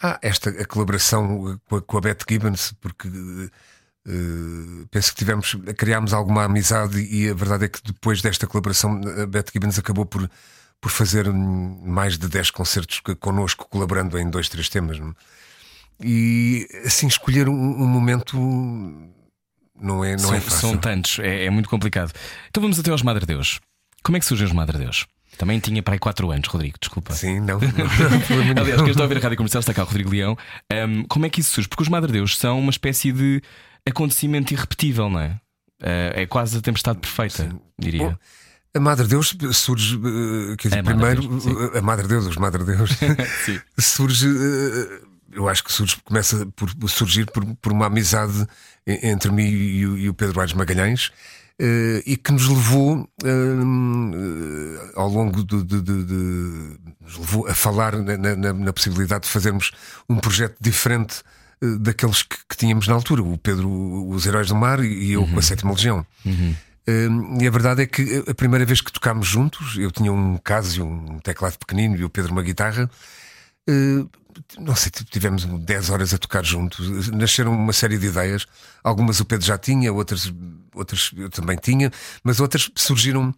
há 0.02 0.20
esta 0.22 0.50
a 0.52 0.66
colaboração 0.66 1.60
com 1.68 1.76
a, 1.78 1.82
com 1.82 1.98
a 1.98 2.02
Beth 2.02 2.20
Gibbons, 2.30 2.74
porque 2.82 3.10
eh, 4.08 4.86
penso 4.90 5.12
que 5.12 5.18
tivemos, 5.18 5.58
criámos 5.78 6.14
alguma 6.14 6.46
amizade 6.46 6.98
e 7.00 7.30
a 7.30 7.34
verdade 7.34 7.66
é 7.66 7.68
que 7.68 7.82
depois 7.84 8.22
desta 8.22 8.48
colaboração 8.48 9.02
a 9.22 9.26
Beth 9.26 9.48
Gibbons 9.52 9.78
acabou 9.78 10.06
por, 10.06 10.30
por 10.80 10.90
fazer 10.90 11.30
mais 11.32 12.18
de 12.18 12.28
10 12.30 12.52
concertos 12.52 13.02
connosco, 13.20 13.68
colaborando 13.70 14.18
em 14.18 14.30
dois, 14.30 14.48
três 14.48 14.70
temas. 14.70 14.98
não 14.98 15.10
é? 15.10 15.14
E 16.02 16.68
assim 16.86 17.08
escolher 17.08 17.50
um, 17.50 17.54
um 17.54 17.88
momento 17.88 18.38
não 19.80 20.06
é, 20.06 20.12
não 20.14 20.20
são, 20.20 20.36
é 20.36 20.40
fácil. 20.40 20.60
são 20.60 20.78
tantos, 20.78 21.20
é, 21.20 21.46
é 21.46 21.50
muito 21.50 21.68
complicado. 21.68 22.14
Então 22.50 22.62
vamos 22.62 22.80
até 22.80 22.92
aos 22.92 23.02
Madre 23.02 23.26
Deus. 23.26 23.60
Como 24.04 24.16
é 24.16 24.20
que 24.20 24.26
surgem 24.26 24.46
os 24.46 24.54
Madre 24.54 24.78
Deus? 24.78 25.06
Também 25.38 25.60
tinha 25.60 25.84
para 25.84 25.96
aí 25.96 26.00
4 26.00 26.32
anos, 26.32 26.48
Rodrigo, 26.48 26.78
desculpa. 26.80 27.14
Sim, 27.14 27.40
não. 27.42 27.60
não, 27.62 28.54
não 28.54 28.62
Aliás, 28.64 28.82
quem 28.82 28.92
está 28.92 29.02
a 29.02 29.04
ouvir 29.04 29.18
a 29.18 29.22
rádio 29.22 29.38
comercial 29.38 29.60
está 29.60 29.74
cá 29.74 29.84
o 29.84 29.86
Rodrigo 29.86 30.10
Leão. 30.10 30.38
Ahm, 30.72 31.04
como 31.10 31.26
é 31.26 31.30
que 31.30 31.42
isso 31.42 31.52
surge? 31.52 31.68
Porque 31.68 31.84
os 31.84 31.90
Madre 31.90 32.12
Deus 32.12 32.38
são 32.38 32.60
uma 32.60 32.72
espécie 32.72 33.12
de 33.12 33.42
acontecimento 33.88 34.54
irrepetível, 34.54 35.10
não 35.10 35.20
é? 35.20 35.40
Ah, 35.82 36.12
é 36.22 36.26
quase 36.26 36.58
a 36.58 36.62
tempestade 36.62 37.00
perfeita, 37.00 37.50
diria. 37.78 38.10
Bom, 38.10 38.16
A 38.76 38.80
Madre 38.80 39.08
Deus 39.08 39.36
surge, 39.54 39.96
eh, 39.96 40.56
quer 40.58 40.68
dizer, 40.70 40.80
A 40.80 40.84
Madre 40.84 40.94
primeiro, 40.96 41.28
Deus, 41.28 41.44
sim. 41.44 41.56
eh, 41.74 41.78
a 41.80 41.82
Madre 41.82 42.08
Deus, 42.08 42.26
os 42.28 42.36
Madre 42.38 42.64
Deus, 42.64 42.90
Sim. 43.46 43.60
surge, 43.80 44.28
eh, 44.28 45.02
eu 45.34 45.48
acho 45.50 45.64
que 45.64 45.72
surge, 45.72 45.98
começa 46.04 46.46
por 46.56 46.70
surgir 46.90 47.26
por, 47.32 47.44
por 47.56 47.72
uma 47.72 47.86
amizade 47.88 48.46
entre 48.88 49.32
mim 49.32 49.44
e 49.48 49.86
o, 49.86 49.98
e 49.98 50.10
o 50.10 50.14
Pedro 50.14 50.40
Aires 50.40 50.54
Magalhães. 50.56 51.12
eh, 51.60 52.04
e 52.06 52.16
que 52.18 52.32
nos 52.32 52.48
levou 52.48 53.08
eh, 53.24 54.92
ao 54.96 55.10
longo 55.10 55.44
de, 55.44 55.64
de- 55.64 55.82
de- 55.82 56.04
de- 56.06 56.78
nos 57.02 57.18
levou 57.18 57.48
a 57.48 57.54
falar 57.54 57.96
na, 57.98 58.18
na- 58.18 58.36
na- 58.36 58.54
na 58.54 58.74
possibilidade 58.74 59.24
de 59.24 59.30
fazermos 59.30 59.72
um 60.10 60.18
projeto 60.18 60.56
diferente 60.60 61.22
daqueles 61.80 62.24
que, 62.24 62.38
que, 62.50 62.58
tínhamos 62.58 62.88
na 62.88 62.94
altura, 62.94 63.24
o 63.24 63.38
Pedro, 63.38 63.70
os 64.10 64.26
Heróis 64.26 64.48
do 64.48 64.56
Mar 64.56 64.84
e 64.84 65.12
eu 65.12 65.22
uhum. 65.22 65.34
com 65.34 65.40
a. 65.40 65.42
Sétima 65.42 65.72
Legião. 65.72 66.06
Uhum. 66.26 66.56
Uh, 66.88 67.42
e 67.42 67.48
a 67.48 67.52
verdade 67.52 67.82
é 67.82 67.86
que 67.86 68.24
a 68.28 68.34
primeira 68.34 68.66
vez 68.66 68.80
que 68.80 68.92
tocámos 68.92 69.28
juntos, 69.28 69.78
eu 69.78 69.92
tinha 69.92 70.12
um 70.12 70.38
Casio, 70.38 70.86
um 70.86 71.20
teclado 71.20 71.58
pequenino 71.58 71.98
e 71.98 72.04
o 72.04 72.10
Pedro 72.10 72.32
uma 72.32 72.44
guitarra. 72.44 72.90
Uh, 73.70 74.10
não 74.60 74.76
sei, 74.76 74.92
tivemos 75.10 75.46
10 75.46 75.90
horas 75.90 76.14
a 76.14 76.18
tocar 76.18 76.46
juntos. 76.46 77.10
Nasceram 77.10 77.54
uma 77.54 77.74
série 77.74 77.98
de 77.98 78.08
ideias. 78.08 78.46
Algumas 78.84 79.20
o 79.20 79.26
Pedro 79.26 79.46
já 79.46 79.58
tinha, 79.58 79.92
outras, 79.92 80.32
outras 80.74 81.12
eu 81.18 81.30
também 81.30 81.58
tinha, 81.58 81.92
mas 82.24 82.40
outras 82.40 82.70
surgiram 82.76 83.30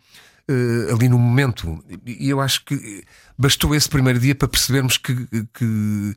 uh, 0.49 0.93
ali 0.93 1.09
no 1.09 1.17
momento. 1.17 1.83
E 2.05 2.29
eu 2.29 2.39
acho 2.41 2.63
que 2.65 3.03
bastou 3.37 3.73
esse 3.73 3.89
primeiro 3.89 4.19
dia 4.19 4.35
para 4.35 4.47
percebermos 4.47 4.97
que, 4.97 5.15
que 5.53 6.15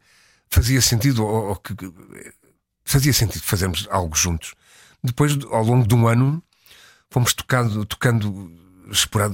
fazia 0.52 0.80
sentido, 0.80 1.24
ou, 1.24 1.48
ou, 1.48 1.56
que 1.56 1.74
fazia 2.84 3.12
sentido 3.12 3.42
fazermos 3.42 3.88
algo 3.90 4.14
juntos. 4.14 4.54
Depois, 5.02 5.36
ao 5.50 5.64
longo 5.64 5.86
de 5.86 5.94
um 5.94 6.06
ano, 6.06 6.42
fomos 7.10 7.32
tocando, 7.32 7.84
tocando 7.86 8.52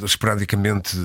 esporadicamente 0.05 0.97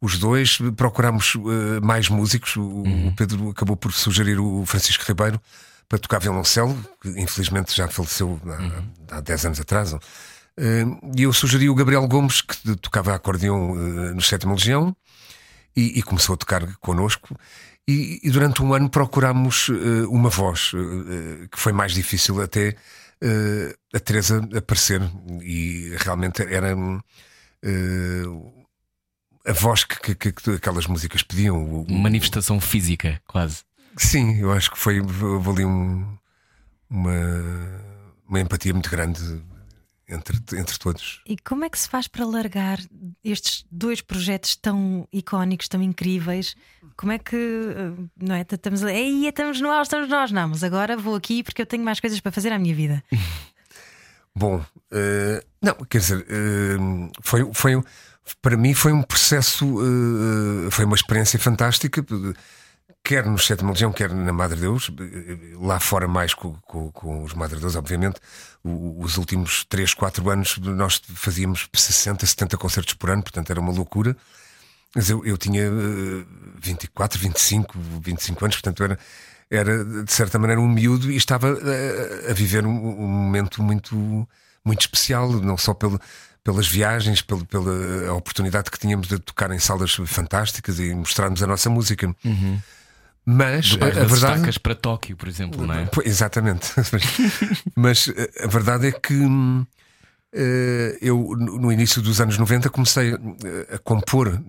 os 0.00 0.18
dois, 0.18 0.58
procurámos 0.76 1.34
uh, 1.36 1.80
mais 1.82 2.08
músicos. 2.08 2.56
O, 2.56 2.62
uhum. 2.62 3.08
o, 3.08 3.12
Pedro 3.14 3.50
acabou 3.50 3.76
por 3.76 3.92
sugerir 3.92 4.40
o 4.40 4.64
Francisco 4.66 5.04
Ribeiro 5.06 5.40
para 5.88 5.98
tocar 5.98 6.18
violoncelo, 6.18 6.74
que 7.00 7.08
infelizmente 7.10 7.76
já 7.76 7.86
faleceu 7.86 8.40
há, 8.44 8.62
uhum. 8.62 8.88
há 9.10 9.20
10 9.20 9.46
anos 9.46 9.60
atrás. 9.60 9.92
Uh, 9.92 10.00
e 11.16 11.22
eu 11.22 11.32
sugeri 11.32 11.68
o 11.68 11.74
Gabriel 11.74 12.06
Gomes, 12.08 12.40
que 12.40 12.76
tocava 12.76 13.14
acordeão 13.14 13.72
uh, 13.72 14.14
no 14.14 14.22
Sétima 14.22 14.54
Legião, 14.54 14.96
e, 15.74 15.98
e, 15.98 16.02
começou 16.02 16.34
a 16.34 16.36
tocar 16.36 16.76
connosco. 16.76 17.34
E, 17.88 18.20
e 18.22 18.30
durante 18.30 18.62
um 18.62 18.72
ano 18.72 18.88
procurámos 18.88 19.68
uma 20.08 20.28
voz, 20.28 20.70
que 21.50 21.58
foi 21.58 21.72
mais 21.72 21.92
difícil 21.92 22.40
até 22.40 22.76
a 23.92 24.00
Teresa 24.00 24.40
aparecer. 24.56 25.00
E 25.42 25.94
realmente 25.98 26.42
era 26.42 26.76
a 29.44 29.52
voz 29.52 29.84
que, 29.84 30.14
que, 30.14 30.32
que, 30.32 30.50
aquelas 30.52 30.86
músicas 30.86 31.22
pediam. 31.22 31.82
Uma 31.82 32.02
manifestação 32.02 32.60
física, 32.60 33.20
quase. 33.26 33.64
Sim, 33.96 34.38
eu 34.40 34.52
acho 34.52 34.70
que 34.70 34.78
foi 34.78 34.98
ali 35.00 35.64
um, 35.64 36.16
uma, 36.88 37.12
uma 38.28 38.40
empatia 38.40 38.72
muito 38.72 38.90
grande 38.90 39.42
entre, 40.12 40.36
entre 40.58 40.78
todos. 40.78 41.20
E 41.26 41.36
como 41.36 41.64
é 41.64 41.70
que 41.70 41.78
se 41.78 41.88
faz 41.88 42.06
para 42.06 42.24
largar 42.24 42.78
estes 43.24 43.64
dois 43.70 44.00
projetos 44.00 44.56
tão 44.56 45.08
icónicos, 45.12 45.68
tão 45.68 45.82
incríveis? 45.82 46.54
Como 46.96 47.12
é 47.12 47.18
que 47.18 47.36
eh, 47.36 47.92
não 48.20 48.34
é? 48.34 48.42
Estamos 48.42 48.84
aí, 48.84 49.26
estamos 49.26 49.60
no 49.60 49.70
ar, 49.70 49.82
estamos 49.82 50.08
nós, 50.08 50.30
não, 50.30 50.48
mas 50.48 50.62
agora 50.62 50.96
vou 50.96 51.14
aqui 51.14 51.42
porque 51.42 51.62
eu 51.62 51.66
tenho 51.66 51.84
mais 51.84 52.00
coisas 52.00 52.20
para 52.20 52.32
fazer 52.32 52.52
à 52.52 52.58
minha 52.58 52.74
vida. 52.74 53.02
Bom, 54.34 54.56
uh, 54.56 55.44
não, 55.60 55.74
quer 55.90 55.98
dizer, 55.98 56.20
uh, 56.20 57.10
foi, 57.20 57.50
foi, 57.52 57.82
para 58.40 58.56
mim 58.56 58.72
foi 58.72 58.90
um 58.92 59.02
processo, 59.02 59.66
uh, 59.66 60.70
foi 60.70 60.86
uma 60.86 60.94
experiência 60.94 61.38
fantástica, 61.38 62.02
quer 63.04 63.26
no 63.26 63.38
Sétima 63.38 63.70
Legião, 63.70 63.92
quer 63.92 64.10
na 64.12 64.32
Madre 64.32 64.60
Deus, 64.60 64.90
lá 65.60 65.80
fora 65.80 66.06
mais 66.06 66.34
com, 66.34 66.54
com, 66.62 66.90
com 66.92 67.24
os 67.24 67.34
Madre 67.34 67.58
Deus, 67.58 67.74
obviamente. 67.74 68.20
Os 68.64 69.16
últimos 69.16 69.64
3, 69.64 69.92
4 69.94 70.30
anos 70.30 70.58
nós 70.58 71.02
fazíamos 71.14 71.68
60, 71.74 72.24
70 72.24 72.56
concertos 72.56 72.94
por 72.94 73.10
ano, 73.10 73.22
portanto 73.22 73.50
era 73.50 73.60
uma 73.60 73.72
loucura. 73.72 74.16
Mas 74.94 75.08
eu, 75.08 75.24
eu 75.24 75.36
tinha 75.36 75.70
24, 76.60 77.18
25, 77.18 77.78
25 78.02 78.44
anos, 78.44 78.56
portanto 78.56 78.84
era, 78.84 78.98
era 79.50 79.84
de 80.04 80.12
certa 80.12 80.38
maneira 80.38 80.60
um 80.60 80.68
miúdo 80.68 81.10
e 81.10 81.16
estava 81.16 81.48
a, 81.48 82.30
a 82.30 82.34
viver 82.34 82.66
um, 82.66 82.70
um 82.70 83.08
momento 83.08 83.62
muito, 83.62 84.28
muito 84.64 84.80
especial, 84.80 85.30
não 85.32 85.56
só 85.56 85.74
pelo 85.74 86.00
pelas 86.44 86.66
viagens, 86.66 87.22
pelo, 87.22 87.46
pela 87.46 88.12
oportunidade 88.14 88.70
que 88.70 88.78
tínhamos 88.78 89.06
de 89.06 89.18
tocar 89.18 89.50
em 89.52 89.58
salas 89.58 89.94
fantásticas 90.06 90.78
e 90.80 90.92
mostrarmos 90.94 91.42
a 91.42 91.46
nossa 91.46 91.70
música. 91.70 92.12
Uhum. 92.24 92.60
Mas 93.24 93.78
a, 93.80 93.86
a 93.86 94.04
verdade. 94.04 94.60
para 94.60 94.74
Tóquio, 94.74 95.16
por 95.16 95.28
exemplo, 95.28 95.64
não 95.66 95.74
é? 95.74 95.88
Exatamente. 96.04 96.72
Mas 97.76 98.12
a 98.42 98.46
verdade 98.48 98.88
é 98.88 98.92
que 98.92 99.14
uh, 99.14 99.66
eu, 101.00 101.36
no 101.36 101.72
início 101.72 102.02
dos 102.02 102.20
anos 102.20 102.36
90, 102.36 102.68
comecei 102.70 103.14
a 103.72 103.78
compor. 103.78 104.40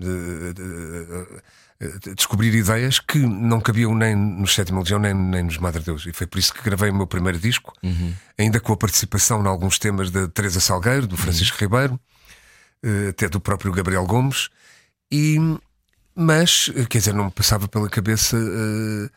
Eh, 1.83 2.13
descobrir 2.15 2.53
ideias 2.55 2.99
que 2.99 3.17
não 3.17 3.59
cabiam 3.59 3.93
nem 3.95 4.15
no 4.15 4.47
Sétima 4.47 4.79
Legião 4.79 4.99
nem, 4.99 5.13
nem 5.13 5.43
nos 5.43 5.57
Madre 5.57 5.81
Deus. 5.83 6.05
E 6.05 6.13
foi 6.13 6.27
por 6.27 6.37
isso 6.37 6.53
que 6.53 6.63
gravei 6.63 6.89
o 6.89 6.95
meu 6.95 7.07
primeiro 7.07 7.37
disco, 7.37 7.73
uhum. 7.83 8.13
ainda 8.37 8.59
com 8.59 8.73
a 8.73 8.77
participação 8.77 9.43
em 9.43 9.47
alguns 9.47 9.77
temas 9.77 10.09
da 10.09 10.27
Teresa 10.27 10.59
Salgueiro, 10.59 11.07
do 11.07 11.17
Francisco 11.17 11.57
uhum. 11.57 11.61
Ribeiro, 11.61 11.99
eh, 12.83 13.09
até 13.09 13.27
do 13.27 13.39
próprio 13.39 13.71
Gabriel 13.71 14.05
Gomes. 14.05 14.49
E, 15.11 15.37
mas, 16.15 16.71
eh, 16.75 16.85
quer 16.85 16.99
dizer, 16.99 17.13
não 17.13 17.25
me 17.25 17.31
passava 17.31 17.67
pela 17.67 17.89
cabeça 17.89 18.37
uh, 18.37 19.09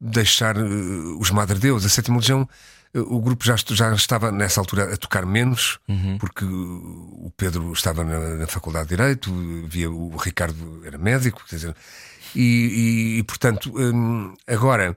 deixar 0.00 0.56
uh, 0.56 1.18
os 1.18 1.30
Madre 1.30 1.58
Deus. 1.58 1.84
A 1.84 1.88
Sétima 1.88 2.18
Legião 2.18 2.48
o 2.94 3.20
grupo 3.20 3.44
já, 3.44 3.56
já 3.56 3.92
estava 3.94 4.32
nessa 4.32 4.60
altura 4.60 4.94
a 4.94 4.96
tocar 4.96 5.26
menos, 5.26 5.78
uhum. 5.88 6.16
porque 6.18 6.44
o 6.44 7.30
Pedro 7.36 7.72
estava 7.72 8.02
na, 8.02 8.36
na, 8.36 8.46
Faculdade 8.46 8.88
de 8.88 8.96
Direito, 8.96 9.32
via 9.68 9.90
o 9.90 10.16
Ricardo 10.16 10.82
era 10.84 10.96
médico, 10.96 11.44
quer 11.48 11.56
dizer, 11.56 11.76
e, 12.34 12.40
e, 12.40 13.18
e 13.18 13.22
portanto, 13.24 13.72
hum, 13.76 14.34
agora 14.46 14.96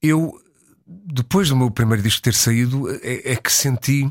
eu, 0.00 0.40
depois 0.86 1.48
do 1.48 1.56
meu 1.56 1.70
primeiro 1.70 2.02
disco 2.02 2.22
ter 2.22 2.34
saído, 2.34 2.88
é, 3.02 3.32
é 3.32 3.36
que 3.36 3.52
senti 3.52 4.10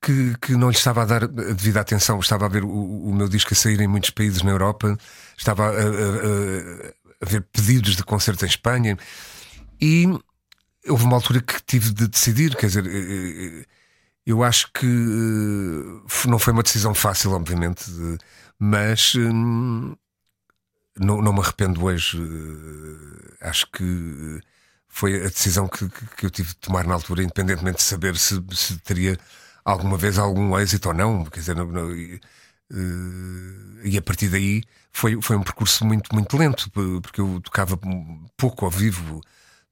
que, 0.00 0.36
que, 0.40 0.52
não 0.56 0.70
lhe 0.70 0.76
estava 0.76 1.02
a 1.02 1.04
dar 1.04 1.24
a 1.24 1.26
devida 1.26 1.80
atenção. 1.80 2.18
Estava 2.20 2.46
a 2.46 2.48
ver 2.48 2.64
o, 2.64 2.68
o, 2.68 3.14
meu 3.14 3.28
disco 3.28 3.52
a 3.52 3.56
sair 3.56 3.80
em 3.80 3.88
muitos 3.88 4.10
países 4.10 4.42
na 4.42 4.50
Europa, 4.50 4.96
estava 5.36 5.66
a, 5.66 5.70
a, 5.70 6.92
a, 7.22 7.26
ver 7.26 7.42
pedidos 7.52 7.96
de 7.96 8.04
concertos 8.04 8.42
em 8.44 8.46
Espanha 8.46 8.96
e 9.80 10.06
houve 10.88 11.04
uma 11.04 11.16
altura 11.16 11.40
que 11.40 11.62
tive 11.62 11.92
de 11.92 12.08
decidir, 12.08 12.56
quer 12.56 12.66
dizer, 12.66 12.86
eh, 12.86 13.60
eh, 13.60 13.64
eu 14.26 14.42
acho 14.42 14.70
que 14.72 14.86
eh, 14.86 16.28
não 16.28 16.38
foi 16.38 16.52
uma 16.52 16.62
decisão 16.62 16.94
fácil, 16.94 17.32
obviamente, 17.32 17.84
mas 18.58 19.14
hum, 19.16 19.96
não, 20.98 21.22
não 21.22 21.32
me 21.32 21.40
arrependo 21.40 21.84
hoje. 21.84 22.18
Acho 23.40 23.70
que 23.70 24.40
foi 24.88 25.16
a 25.16 25.28
decisão 25.28 25.68
que, 25.68 25.88
que 26.16 26.26
eu 26.26 26.30
tive 26.30 26.48
de 26.48 26.56
tomar 26.56 26.86
na 26.86 26.94
altura, 26.94 27.22
independentemente 27.22 27.78
de 27.78 27.82
saber 27.84 28.16
se, 28.16 28.42
se 28.52 28.78
teria 28.78 29.18
alguma 29.68 29.98
vez 29.98 30.18
algum 30.18 30.58
êxito 30.58 30.88
ou 30.88 30.94
não. 30.94 31.24
Quer 31.26 31.40
dizer, 31.40 31.56
não, 31.56 31.66
não, 31.66 31.94
e 33.84 33.96
a 33.96 34.02
partir 34.02 34.28
daí 34.28 34.62
foi, 34.92 35.20
foi 35.20 35.36
um 35.36 35.42
percurso 35.42 35.84
muito, 35.84 36.14
muito 36.14 36.36
lento, 36.36 36.70
porque 37.02 37.20
eu 37.20 37.40
tocava 37.42 37.78
pouco 38.36 38.64
ao 38.64 38.70
vivo 38.70 39.20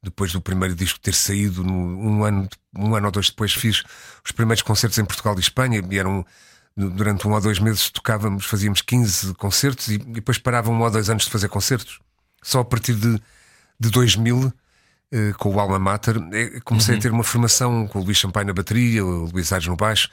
depois 0.03 0.33
do 0.33 0.41
primeiro 0.41 0.75
disco 0.75 1.01
ter 1.01 1.15
saído, 1.15 1.63
um, 1.65 2.23
ano, 2.25 2.49
um 2.77 2.95
ano 2.95 3.07
ou 3.07 3.13
dois 3.13 3.29
depois, 3.29 3.53
fiz 3.53 3.83
os 4.25 4.31
primeiros 4.33 4.63
concertos 4.63 4.99
em 4.99 5.05
Portugal 5.05 5.35
e 5.37 5.41
Espanha, 5.41 5.83
e 5.91 5.99
eram 5.99 6.25
durante 6.77 7.27
um 7.27 7.33
ou 7.33 7.41
dois 7.41 7.59
meses 7.59 7.91
tocávamos, 7.91 8.45
fazíamos 8.45 8.83
15 8.83 9.35
concertos 9.35 9.89
e, 9.89 9.95
e 9.95 9.99
depois 9.99 10.39
paravam 10.39 10.75
um 10.75 10.83
ou 10.83 10.91
dois 10.91 11.11
anos 11.11 11.25
de 11.25 11.31
fazer 11.31 11.49
concertos. 11.49 11.99
Só 12.43 12.61
a 12.61 12.65
partir 12.65 12.95
de, 12.95 13.21
de 13.81 13.91
2000, 13.91 14.47
eh, 14.47 14.53
com 15.39 15.55
o 15.55 15.61
Alma 15.61 15.79
Mater, 15.79 16.17
eh, 16.33 16.61
comecei 16.65 16.95
uhum. 16.95 16.99
a 16.99 17.03
ter 17.03 17.13
uma 17.13 17.25
formação 17.25 17.87
com 17.87 18.01
o 18.01 18.03
Luís 18.05 18.19
Champagne 18.19 18.49
na 18.49 18.53
bateria, 18.53 19.05
o 19.05 19.31
Luís 19.31 19.53
Aires 19.53 19.69
no 19.69 19.77
baixo. 19.77 20.11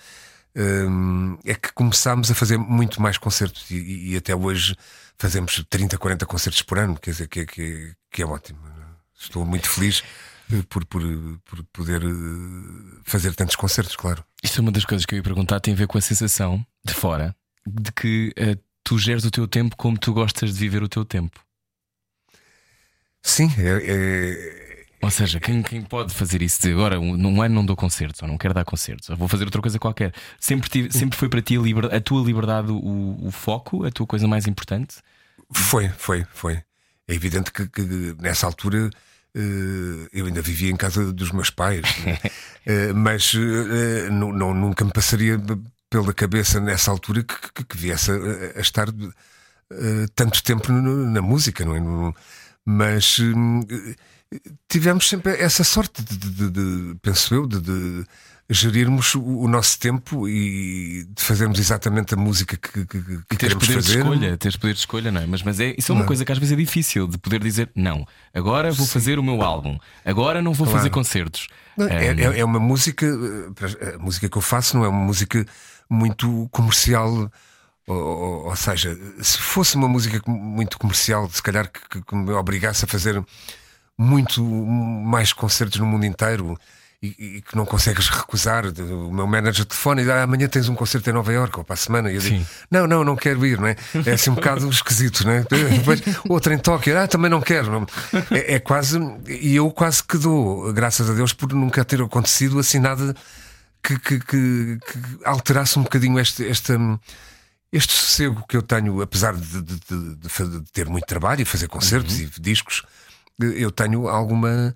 Eh, 0.55 1.51
é 1.51 1.55
que 1.55 1.73
começámos 1.73 2.29
a 2.29 2.35
fazer 2.35 2.57
muito 2.57 3.01
mais 3.01 3.17
concertos 3.17 3.69
e, 3.71 4.11
e, 4.11 4.17
até 4.17 4.35
hoje 4.35 4.75
fazemos 5.17 5.63
30, 5.69 5.97
40 5.97 6.25
concertos 6.25 6.61
por 6.61 6.77
ano, 6.77 6.97
quer 6.99 7.11
dizer, 7.11 7.27
que, 7.27 7.45
que, 7.45 7.93
que 8.11 8.21
é 8.21 8.25
ótimo. 8.25 8.59
Estou 9.19 9.45
muito 9.45 9.69
feliz 9.69 10.03
eh, 10.51 10.63
por, 10.69 10.85
por, 10.85 11.01
por 11.45 11.63
poder 11.71 12.03
eh, 12.03 13.01
fazer 13.03 13.33
tantos 13.33 13.55
concertos, 13.55 13.95
claro. 13.95 14.23
Isto 14.43 14.59
é 14.59 14.61
uma 14.61 14.71
das 14.71 14.85
coisas 14.85 15.05
que 15.05 15.15
eu 15.15 15.17
ia 15.17 15.23
perguntar, 15.23 15.59
tem 15.59 15.73
a 15.73 15.77
ver 15.77 15.87
com 15.87 15.97
a 15.97 16.01
sensação 16.01 16.65
de 16.85 16.93
fora 16.93 17.35
de 17.65 17.91
que 17.93 18.33
uh, 18.37 18.61
tu 18.83 18.99
geres 18.99 19.23
o 19.23 19.31
teu 19.31 19.47
tempo 19.47 19.77
como 19.77 19.97
tu 19.97 20.13
gostas 20.13 20.53
de 20.53 20.59
viver 20.59 20.83
o 20.83 20.89
teu 20.89 21.05
tempo. 21.05 21.39
Sim, 23.23 23.49
é, 23.57 23.81
é... 23.85 24.62
Ou 25.03 25.11
seja, 25.11 25.37
quem, 25.37 25.61
quem 25.61 25.81
pode 25.81 26.13
fazer 26.13 26.41
isso 26.41 26.61
de 26.61 26.71
agora, 26.71 26.97
num 26.97 27.41
ano 27.41 27.55
não 27.55 27.65
dou 27.65 27.75
concertos, 27.75 28.21
ou 28.21 28.27
não 28.27 28.37
quero 28.37 28.53
dar 28.53 28.63
concertos, 28.63 29.09
ou 29.09 29.17
vou 29.17 29.27
fazer 29.27 29.43
outra 29.43 29.61
coisa 29.61 29.77
qualquer. 29.77 30.13
Sempre, 30.39 30.69
tive, 30.69 30.97
sempre 30.97 31.19
foi 31.19 31.27
para 31.27 31.41
ti 31.41 31.57
a, 31.57 31.59
liber, 31.59 31.93
a 31.93 31.99
tua 31.99 32.25
liberdade 32.25 32.71
o, 32.71 33.17
o, 33.21 33.29
foco, 33.29 33.85
a 33.85 33.91
tua 33.91 34.07
coisa 34.07 34.29
mais 34.29 34.47
importante? 34.47 34.95
Foi, 35.51 35.89
foi, 35.89 36.25
foi. 36.33 36.63
É 37.05 37.13
evidente 37.13 37.51
que, 37.51 37.67
que 37.67 37.81
nessa 38.19 38.47
altura 38.47 38.89
Uh, 39.35 40.05
eu 40.13 40.27
ainda 40.27 40.43
vivia 40.43 40.69
em 40.69 40.75
casa 40.75 41.11
dos 41.11 41.31
meus 41.31 41.49
pais, 41.49 41.81
uh, 41.81 42.93
mas 42.93 43.33
uh, 43.33 44.11
não, 44.11 44.53
nunca 44.53 44.85
me 44.85 44.91
passaria 44.91 45.41
pela 45.89 46.13
cabeça 46.13 46.59
nessa 46.59 46.91
altura 46.91 47.23
que, 47.23 47.51
que, 47.51 47.63
que 47.63 47.75
viesse 47.75 48.11
a, 48.11 48.15
a 48.55 48.61
estar 48.61 48.89
tanto 50.15 50.43
tempo 50.43 50.71
na 50.71 51.19
música, 51.19 51.65
não 51.65 51.75
é? 51.75 52.13
Mas 52.63 53.19
tivemos 54.67 55.07
sempre 55.07 55.33
essa 55.41 55.63
sorte 55.63 56.01
de, 56.03 56.17
de, 56.17 56.49
de 56.49 56.95
penso 57.01 57.33
eu, 57.33 57.47
de, 57.47 58.05
gerirmos 58.49 59.15
o, 59.15 59.47
nosso 59.47 59.79
tempo 59.79 60.27
e 60.27 61.05
de 61.09 61.23
fazermos 61.23 61.59
exatamente 61.59 62.13
a 62.13 62.17
música 62.17 62.57
que, 62.57 62.85
que, 62.85 63.01
que 63.29 63.37
queremos 63.37 63.65
poder 63.65 63.81
fazer. 63.81 63.93
De 63.93 63.97
escolha, 63.99 64.37
teres 64.37 64.57
poder 64.57 64.73
de 64.73 64.79
escolha, 64.79 65.11
não 65.11 65.21
é? 65.21 65.25
Mas, 65.25 65.41
mas 65.43 65.59
é, 65.59 65.73
isso 65.77 65.91
é 65.91 65.95
uma 65.95 66.01
não. 66.01 66.07
coisa 66.07 66.25
que 66.25 66.31
às 66.31 66.37
vezes 66.37 66.51
é 66.51 66.55
difícil 66.55 67.07
de 67.07 67.17
poder 67.17 67.39
dizer 67.39 67.69
não. 67.75 68.05
Agora 68.33 68.71
vou 68.71 68.85
Sim. 68.85 68.91
fazer 68.91 69.17
o 69.17 69.23
meu 69.23 69.41
álbum, 69.41 69.77
agora 70.03 70.41
não 70.41 70.53
vou 70.53 70.67
claro. 70.67 70.79
fazer 70.79 70.89
concertos. 70.89 71.47
Não, 71.77 71.87
é, 71.87 72.07
é, 72.07 72.39
é, 72.39 72.45
uma 72.45 72.59
música, 72.59 73.07
a 73.95 73.97
música 73.97 74.29
que 74.29 74.37
eu 74.37 74.41
faço 74.41 74.77
não 74.77 74.85
é 74.85 74.87
uma 74.87 75.03
música 75.03 75.45
muito 75.89 76.47
comercial. 76.51 77.31
Ou, 77.85 77.97
ou, 77.97 78.45
ou 78.45 78.55
seja, 78.55 78.97
se 79.21 79.37
fosse 79.37 79.75
uma 79.75 79.89
música 79.89 80.21
muito 80.29 80.77
comercial, 80.77 81.29
se 81.29 81.41
calhar 81.41 81.69
que, 81.69 82.01
que 82.01 82.15
me 82.15 82.31
obrigasse 82.31 82.85
a 82.85 82.87
fazer 82.87 83.21
muito 83.97 84.43
mais 84.43 85.31
concertos 85.33 85.79
no 85.79 85.85
mundo 85.85 86.05
inteiro 86.05 86.57
e, 87.03 87.07
e, 87.37 87.41
que 87.41 87.55
não 87.55 87.65
consegues 87.65 88.07
recusar. 88.07 88.65
O 88.65 89.11
meu 89.11 89.27
manager 89.27 89.65
telefone 89.65 90.01
e 90.01 90.05
diz: 90.05 90.13
ah, 90.13 90.23
amanhã 90.23 90.47
tens 90.47 90.69
um 90.69 90.75
concerto 90.75 91.09
em 91.09 91.13
Nova 91.13 91.33
Iorque 91.33 91.59
ou 91.59 91.65
para 91.65 91.73
a 91.73 91.77
semana. 91.77 92.09
E 92.09 92.15
eu 92.15 92.21
digo: 92.21 92.45
não, 92.71 92.87
não, 92.87 93.03
não 93.03 93.15
quero 93.15 93.45
ir, 93.45 93.59
não 93.59 93.67
é? 93.67 93.75
É 94.05 94.13
assim 94.13 94.29
um 94.29 94.35
bocado 94.35 94.69
esquisito, 94.69 95.25
não 95.25 95.33
é? 95.33 95.43
Depois, 95.77 96.01
outra 96.29 96.53
em 96.53 96.57
Tóquio, 96.57 96.97
ah, 96.97 97.07
também 97.07 97.29
não 97.29 97.41
quero. 97.41 97.69
Não. 97.69 97.85
É, 98.31 98.55
é, 98.55 98.59
quase, 98.59 98.97
e 99.27 99.55
eu 99.55 99.69
quase 99.69 100.01
que 100.01 100.17
dou, 100.17 100.71
graças 100.71 101.09
a 101.09 101.13
Deus, 101.13 101.33
por 101.33 101.51
nunca 101.53 101.83
ter 101.83 102.01
acontecido 102.01 102.57
assim 102.57 102.79
nada 102.79 103.13
que, 103.83 103.99
que, 103.99 104.19
que, 104.19 104.79
que 104.79 105.25
alterasse 105.25 105.77
um 105.77 105.83
bocadinho 105.83 106.17
este, 106.17 106.43
este, 106.43 106.71
este 107.69 107.91
sossego 107.91 108.45
que 108.47 108.55
eu 108.55 108.61
tenho, 108.61 109.01
apesar 109.01 109.35
de, 109.35 109.61
de, 109.61 109.79
de, 109.89 110.15
de 110.15 110.71
ter 110.71 110.87
muito 110.87 111.05
trabalho 111.05 111.41
e 111.41 111.45
fazer 111.45 111.67
concertos 111.67 112.17
uhum. 112.17 112.29
e 112.37 112.41
discos, 112.41 112.83
eu 113.39 113.71
tenho 113.71 114.07
alguma 114.07 114.75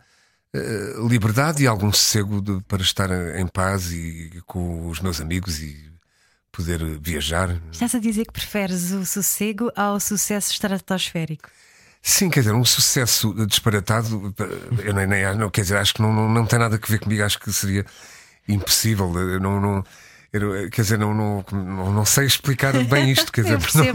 eh, 0.53 0.93
liberdade 1.07 1.63
e 1.63 1.67
algum 1.67 1.91
sossego 1.91 2.41
de, 2.41 2.61
para 2.63 2.81
estar 2.81 3.09
em 3.37 3.47
paz 3.47 3.91
e 3.91 4.41
com 4.45 4.87
os 4.87 4.99
meus 4.99 5.21
amigos 5.21 5.59
e 5.59 5.91
poder 6.51 6.83
viajar. 6.99 7.61
Estás 7.71 7.93
a 7.93 7.99
dizer 7.99 8.25
que 8.25 8.33
preferes 8.33 8.91
o 8.91 9.05
sossego 9.05 9.71
ao 9.75 9.99
sucesso 9.99 10.51
estratosférico? 10.51 11.49
Sim, 12.01 12.29
quer 12.29 12.39
dizer, 12.39 12.53
um 12.53 12.63
sucesso 12.63 13.33
disparatado, 13.45 14.33
eu 14.83 14.93
nem, 14.93 15.05
nem 15.05 15.49
quer 15.51 15.61
dizer, 15.61 15.77
acho 15.77 15.93
que 15.93 16.01
não, 16.01 16.13
não, 16.13 16.29
não 16.29 16.45
tem 16.45 16.57
nada 16.57 16.79
a 16.81 16.87
ver 16.87 16.99
comigo, 16.99 17.23
acho 17.23 17.39
que 17.39 17.51
seria 17.51 17.85
impossível. 18.47 19.13
Eu 19.19 19.39
não, 19.39 19.59
não, 19.59 19.83
eu, 20.33 20.69
quer 20.69 20.81
dizer, 20.81 20.97
não, 20.97 21.13
não, 21.13 21.45
não, 21.51 21.93
não, 21.93 22.05
sei 22.05 22.25
explicar 22.25 22.73
bem 22.85 23.11
isto, 23.11 23.31
quer 23.31 23.43
dizer, 23.57 23.93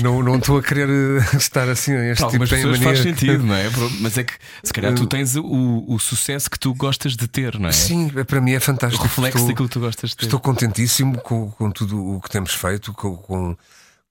não, 0.00 0.14
não, 0.14 0.22
não 0.22 0.36
estou 0.38 0.58
a 0.58 0.62
querer 0.62 0.88
eh, 0.88 1.36
estar 1.36 1.68
assim 1.68 1.92
a 1.92 2.10
este 2.10 2.28
tipo 2.28 2.44
de 2.44 2.50
pessoas 2.50 2.78
faz 2.78 2.98
sentido, 3.00 3.44
não 3.44 3.54
é? 3.54 3.70
Mas 4.00 4.18
é 4.18 4.24
que 4.24 4.34
se 4.62 4.72
calhar 4.72 4.94
tu 4.94 5.06
tens 5.06 5.36
o, 5.36 5.84
o 5.88 5.98
sucesso 5.98 6.50
que 6.50 6.58
tu 6.58 6.74
gostas 6.74 7.16
de 7.16 7.28
ter, 7.28 7.58
não 7.58 7.68
é? 7.68 7.72
Sim, 7.72 8.08
para 8.08 8.40
mim 8.40 8.52
é 8.52 8.60
fantástico. 8.60 9.04
O 9.04 9.06
reflexo 9.06 9.38
estou, 9.38 9.48
daquilo 9.48 9.68
que 9.68 9.74
tu 9.74 9.80
gostas 9.80 10.10
de 10.10 10.16
ter. 10.16 10.24
Estou 10.24 10.40
contentíssimo 10.40 11.20
com, 11.20 11.50
com 11.50 11.70
tudo 11.70 12.16
o 12.16 12.20
que 12.20 12.30
temos 12.30 12.54
feito, 12.54 12.92
com, 12.92 13.16
com 13.16 13.56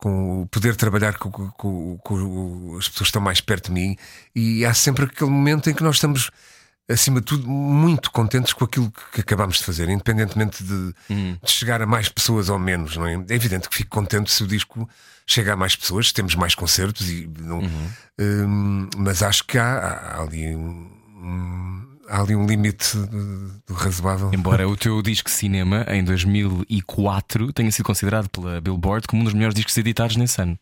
com 0.01 0.41
o 0.41 0.47
poder 0.47 0.75
trabalhar 0.75 1.15
com, 1.19 1.29
com, 1.29 1.97
com, 1.99 2.75
as 2.79 2.89
pessoas 2.89 2.97
que 2.97 3.03
estão 3.03 3.21
mais 3.21 3.39
perto 3.39 3.67
de 3.67 3.73
mim, 3.73 3.95
e 4.35 4.65
há 4.65 4.73
sempre 4.73 5.05
aquele 5.05 5.29
momento 5.29 5.69
em 5.69 5.75
que 5.75 5.83
nós 5.83 5.97
estamos 5.97 6.31
acima 6.91 7.19
de 7.19 7.25
tudo, 7.25 7.47
muito 7.49 8.11
contentes 8.11 8.53
com 8.53 8.65
aquilo 8.65 8.91
que 9.11 9.21
acabamos 9.21 9.57
de 9.57 9.63
fazer, 9.63 9.89
independentemente 9.89 10.63
de, 10.63 10.93
uhum. 11.09 11.37
de, 11.41 11.51
chegar 11.51 11.81
a 11.81 11.85
mais 11.85 12.09
pessoas 12.09 12.49
ou 12.49 12.59
menos. 12.59 12.97
Não 12.97 13.07
é? 13.07 13.13
é 13.13 13.35
evidente 13.35 13.69
que 13.69 13.75
fico 13.75 13.89
contente 13.89 14.31
se 14.31 14.43
o 14.43 14.47
disco 14.47 14.89
chega 15.25 15.53
a 15.53 15.55
mais 15.55 15.75
pessoas, 15.75 16.11
temos 16.11 16.35
mais 16.35 16.55
concertos, 16.55 17.09
e, 17.09 17.29
não, 17.39 17.59
uhum. 17.59 17.89
um, 18.19 18.89
mas 18.97 19.23
acho 19.23 19.45
que 19.45 19.57
há, 19.57 20.15
há 20.17 20.21
ali 20.21 20.55
um, 20.55 21.87
há 22.09 22.21
ali 22.21 22.35
um 22.35 22.45
limite 22.45 22.97
do 23.65 23.73
razoável. 23.73 24.31
Embora 24.33 24.67
o 24.67 24.75
teu 24.75 25.01
disco 25.03 25.29
cinema, 25.29 25.85
em 25.87 26.03
2004, 26.03 27.53
tenha 27.53 27.71
sido 27.71 27.85
considerado 27.85 28.29
pela 28.29 28.59
Billboard 28.59 29.07
como 29.07 29.21
um 29.21 29.25
dos 29.25 29.33
melhores 29.33 29.55
discos 29.55 29.75
editados 29.77 30.15
nesse 30.17 30.41
ano. 30.41 30.57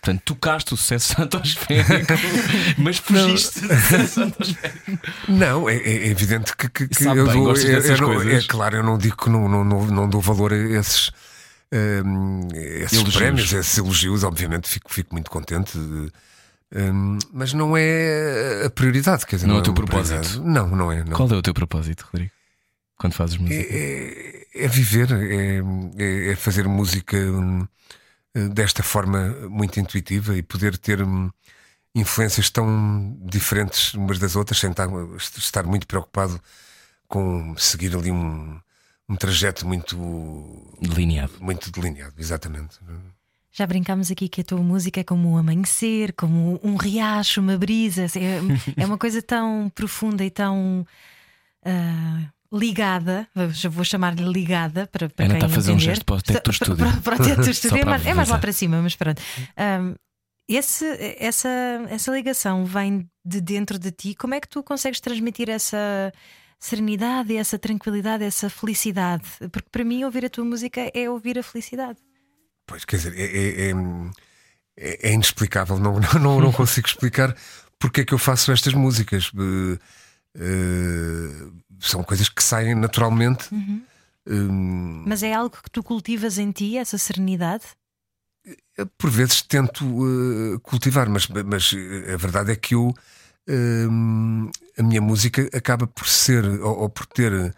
Portanto, 0.00 0.22
tocaste 0.24 0.74
o 0.74 0.76
sucesso 0.76 1.12
estratosférico, 1.12 2.12
mas 2.78 2.98
fugiste 2.98 3.60
do 3.60 3.74
sucesso 3.74 4.22
estratosférico. 4.22 4.98
Não, 5.28 5.68
é, 5.68 5.76
é 5.76 6.06
evidente 6.08 6.56
que, 6.56 6.68
que, 6.68 6.88
que 6.88 7.04
eu 7.04 7.26
dou. 7.26 7.56
É, 7.56 8.34
é, 8.34 8.36
é, 8.36 8.42
claro, 8.42 8.76
eu 8.76 8.82
não 8.82 8.96
digo 8.98 9.16
que 9.16 9.28
não, 9.28 9.48
não, 9.48 9.64
não, 9.64 9.86
não 9.86 10.08
dou 10.08 10.20
valor 10.20 10.52
a 10.52 10.56
esses. 10.56 11.10
Um, 11.72 12.46
esses 12.54 13.02
prémios, 13.16 13.52
esses 13.52 13.76
elogios, 13.76 14.22
obviamente 14.22 14.68
fico, 14.68 14.92
fico 14.92 15.12
muito 15.12 15.30
contente. 15.30 15.76
Um, 16.74 17.18
mas 17.32 17.52
não 17.52 17.76
é 17.76 18.64
a 18.66 18.70
prioridade, 18.70 19.26
quer 19.26 19.36
dizer, 19.36 19.46
não, 19.46 19.54
não 19.54 19.58
é 19.58 19.62
o 19.62 19.64
teu 19.64 19.74
propósito. 19.74 20.42
Não, 20.42 20.68
não 20.68 20.92
é. 20.92 21.04
Não. 21.04 21.16
Qual 21.16 21.28
é 21.28 21.34
o 21.34 21.42
teu 21.42 21.54
propósito, 21.54 22.06
Rodrigo? 22.12 22.32
Quando 22.96 23.12
fazes 23.12 23.36
música? 23.36 23.54
É, 23.54 24.46
é, 24.54 24.64
é 24.64 24.68
viver, 24.68 25.08
é, 25.12 26.30
é, 26.30 26.36
fazer 26.36 26.66
música. 26.66 27.16
Um, 27.16 27.66
desta 28.52 28.82
forma 28.82 29.28
muito 29.48 29.80
intuitiva 29.80 30.36
e 30.36 30.42
poder 30.42 30.76
ter 30.76 31.02
hum, 31.02 31.30
influências 31.94 32.50
tão 32.50 33.16
diferentes 33.22 33.94
umas 33.94 34.18
das 34.18 34.36
outras, 34.36 34.58
sem 34.58 34.70
estar 35.36 35.64
muito 35.64 35.86
preocupado 35.86 36.40
com 37.08 37.56
seguir 37.56 37.96
ali 37.96 38.10
um, 38.10 38.60
um 39.08 39.16
trajeto 39.16 39.66
muito 39.66 39.96
delineado. 40.80 41.32
Muito 41.40 41.70
delineado, 41.70 42.14
exatamente. 42.18 42.78
Já 43.52 43.66
brincámos 43.66 44.10
aqui 44.10 44.28
que 44.28 44.42
a 44.42 44.44
tua 44.44 44.60
música 44.60 45.00
é 45.00 45.04
como 45.04 45.30
um 45.30 45.38
amanhecer, 45.38 46.12
como 46.12 46.60
um 46.62 46.76
riacho, 46.76 47.40
uma 47.40 47.56
brisa. 47.56 48.04
É, 48.04 48.82
é 48.82 48.84
uma 48.84 48.98
coisa 48.98 49.22
tão 49.22 49.70
profunda 49.74 50.22
e 50.22 50.30
tão. 50.30 50.86
Uh, 51.64 52.35
ligada, 52.52 53.28
já 53.52 53.68
vou 53.68 53.84
chamar-lhe 53.84 54.24
ligada 54.24 54.86
para, 54.86 55.08
para 55.08 55.24
Ana 55.24 55.34
quem 55.34 55.36
está 55.36 55.46
a 55.46 55.48
fazer 55.48 55.72
entender. 55.72 55.90
um 55.90 55.94
gesto 55.94 56.04
para 56.04 56.16
o 56.16 56.22
teto 56.22 56.44
do 56.44 56.50
estúdio. 56.50 56.76
Para, 56.76 57.00
para, 57.00 57.14
o 57.14 57.26
teto 57.26 57.42
do 57.42 57.50
estúdio, 57.50 57.78
é, 57.78 57.84
mais, 57.84 58.06
é 58.06 58.14
mais 58.14 58.28
lá 58.28 58.38
para 58.38 58.52
cima, 58.52 58.80
mas 58.82 58.94
pronto. 58.96 59.20
Um, 59.58 59.94
esse, 60.48 60.84
essa, 61.18 61.48
essa 61.88 62.12
ligação 62.12 62.64
vem 62.64 63.08
de 63.24 63.40
dentro 63.40 63.78
de 63.78 63.90
ti. 63.90 64.14
Como 64.14 64.34
é 64.34 64.40
que 64.40 64.48
tu 64.48 64.62
consegues 64.62 65.00
transmitir 65.00 65.50
essa 65.50 66.12
serenidade, 66.58 67.36
essa 67.36 67.58
tranquilidade, 67.58 68.22
essa 68.22 68.48
felicidade? 68.48 69.24
Porque 69.50 69.68
para 69.70 69.84
mim, 69.84 70.04
ouvir 70.04 70.24
a 70.24 70.30
tua 70.30 70.44
música 70.44 70.90
é 70.94 71.10
ouvir 71.10 71.38
a 71.38 71.42
felicidade. 71.42 71.98
Pois, 72.64 72.84
quer 72.84 72.96
dizer, 72.96 73.14
é, 73.16 73.24
é, 73.24 73.72
é, 74.76 75.08
é 75.08 75.12
inexplicável. 75.12 75.78
Não, 75.78 75.98
não, 76.20 76.40
não 76.40 76.52
consigo 76.54 76.86
explicar 76.86 77.34
porque 77.78 78.02
é 78.02 78.04
que 78.04 78.14
eu 78.14 78.18
faço 78.18 78.52
estas 78.52 78.74
músicas. 78.74 79.30
Uh, 79.32 79.78
uh, 80.36 81.52
são 81.80 82.02
coisas 82.02 82.28
que 82.28 82.42
saem 82.42 82.74
naturalmente. 82.74 83.52
Uhum. 83.52 83.82
Um, 84.26 85.04
Mas 85.06 85.22
é 85.22 85.32
algo 85.32 85.56
que 85.62 85.70
tu 85.70 85.82
cultivas 85.82 86.38
em 86.38 86.50
ti, 86.50 86.76
essa 86.76 86.98
serenidade? 86.98 87.64
Por 88.98 89.10
vezes 89.10 89.42
tento 89.42 89.84
uh, 89.84 90.58
cultivar, 90.60 91.08
mas, 91.08 91.26
mas 91.28 91.70
a 92.12 92.16
verdade 92.16 92.52
é 92.52 92.56
que 92.56 92.74
eu, 92.74 92.88
uh, 92.88 94.50
a 94.78 94.82
minha 94.82 95.00
música 95.00 95.48
acaba 95.52 95.86
por 95.86 96.06
ser 96.08 96.44
ou, 96.60 96.80
ou 96.80 96.88
por 96.88 97.06
ter 97.06 97.54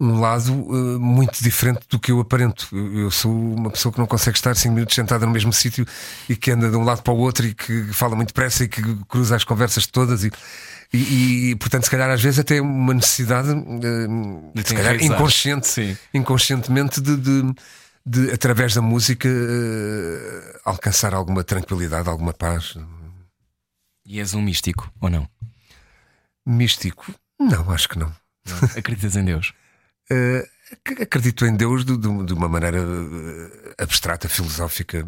um 0.00 0.18
lado 0.18 0.52
uh, 0.52 0.98
muito 0.98 1.42
diferente 1.42 1.86
do 1.88 1.98
que 1.98 2.10
eu 2.10 2.20
aparento. 2.20 2.68
Eu, 2.72 3.00
eu, 3.00 3.10
sou 3.10 3.32
uma 3.32 3.70
pessoa 3.70 3.92
que 3.92 3.98
não 3.98 4.06
consegue 4.06 4.36
estar 4.36 4.54
5 4.54 4.74
minutos 4.74 4.94
sentada 4.94 5.24
no 5.24 5.32
mesmo 5.32 5.52
sítio 5.52 5.86
e 6.28 6.34
que 6.34 6.50
anda 6.50 6.68
de 6.68 6.76
um 6.76 6.82
lado 6.82 7.02
para 7.02 7.12
o 7.12 7.18
outro 7.18 7.46
e 7.46 7.54
que 7.54 7.92
fala 7.92 8.16
muito 8.16 8.28
depressa 8.28 8.64
e 8.64 8.68
que 8.68 8.82
cruza 9.06 9.36
as 9.36 9.44
conversas 9.44 9.86
todas. 9.86 10.24
E, 10.24 10.32
e, 10.92 11.50
e, 11.50 11.56
portanto, 11.56 11.84
se 11.84 11.90
calhar 11.90 12.10
às 12.10 12.20
vezes 12.20 12.40
até 12.40 12.60
uma 12.60 12.94
necessidade, 12.94 13.50
uh, 13.50 14.52
de 14.54 14.68
se 14.68 14.74
calhar 14.74 15.02
inconsciente, 15.02 15.68
Sim. 15.68 15.96
inconscientemente, 16.12 17.00
de, 17.00 17.16
de, 17.16 17.54
de, 18.04 18.32
através 18.32 18.74
da 18.74 18.82
música, 18.82 19.28
uh, 19.28 20.60
alcançar 20.64 21.14
alguma 21.14 21.44
tranquilidade, 21.44 22.08
alguma 22.08 22.32
paz. 22.32 22.76
E 24.04 24.18
és 24.18 24.34
um 24.34 24.42
místico, 24.42 24.92
ou 25.00 25.08
não? 25.08 25.28
Místico? 26.44 27.14
Não, 27.40 27.70
acho 27.70 27.88
que 27.88 27.98
não. 27.98 28.12
não. 28.46 28.68
Acreditas 28.76 29.16
em 29.16 29.24
Deus? 29.24 29.54
Uh, 30.10 31.02
acredito 31.02 31.46
em 31.46 31.56
Deus 31.56 31.84
de, 31.84 31.96
de, 31.96 32.24
de 32.24 32.32
uma 32.32 32.48
maneira 32.48 32.78
abstrata, 33.78 34.28
filosófica 34.28 35.04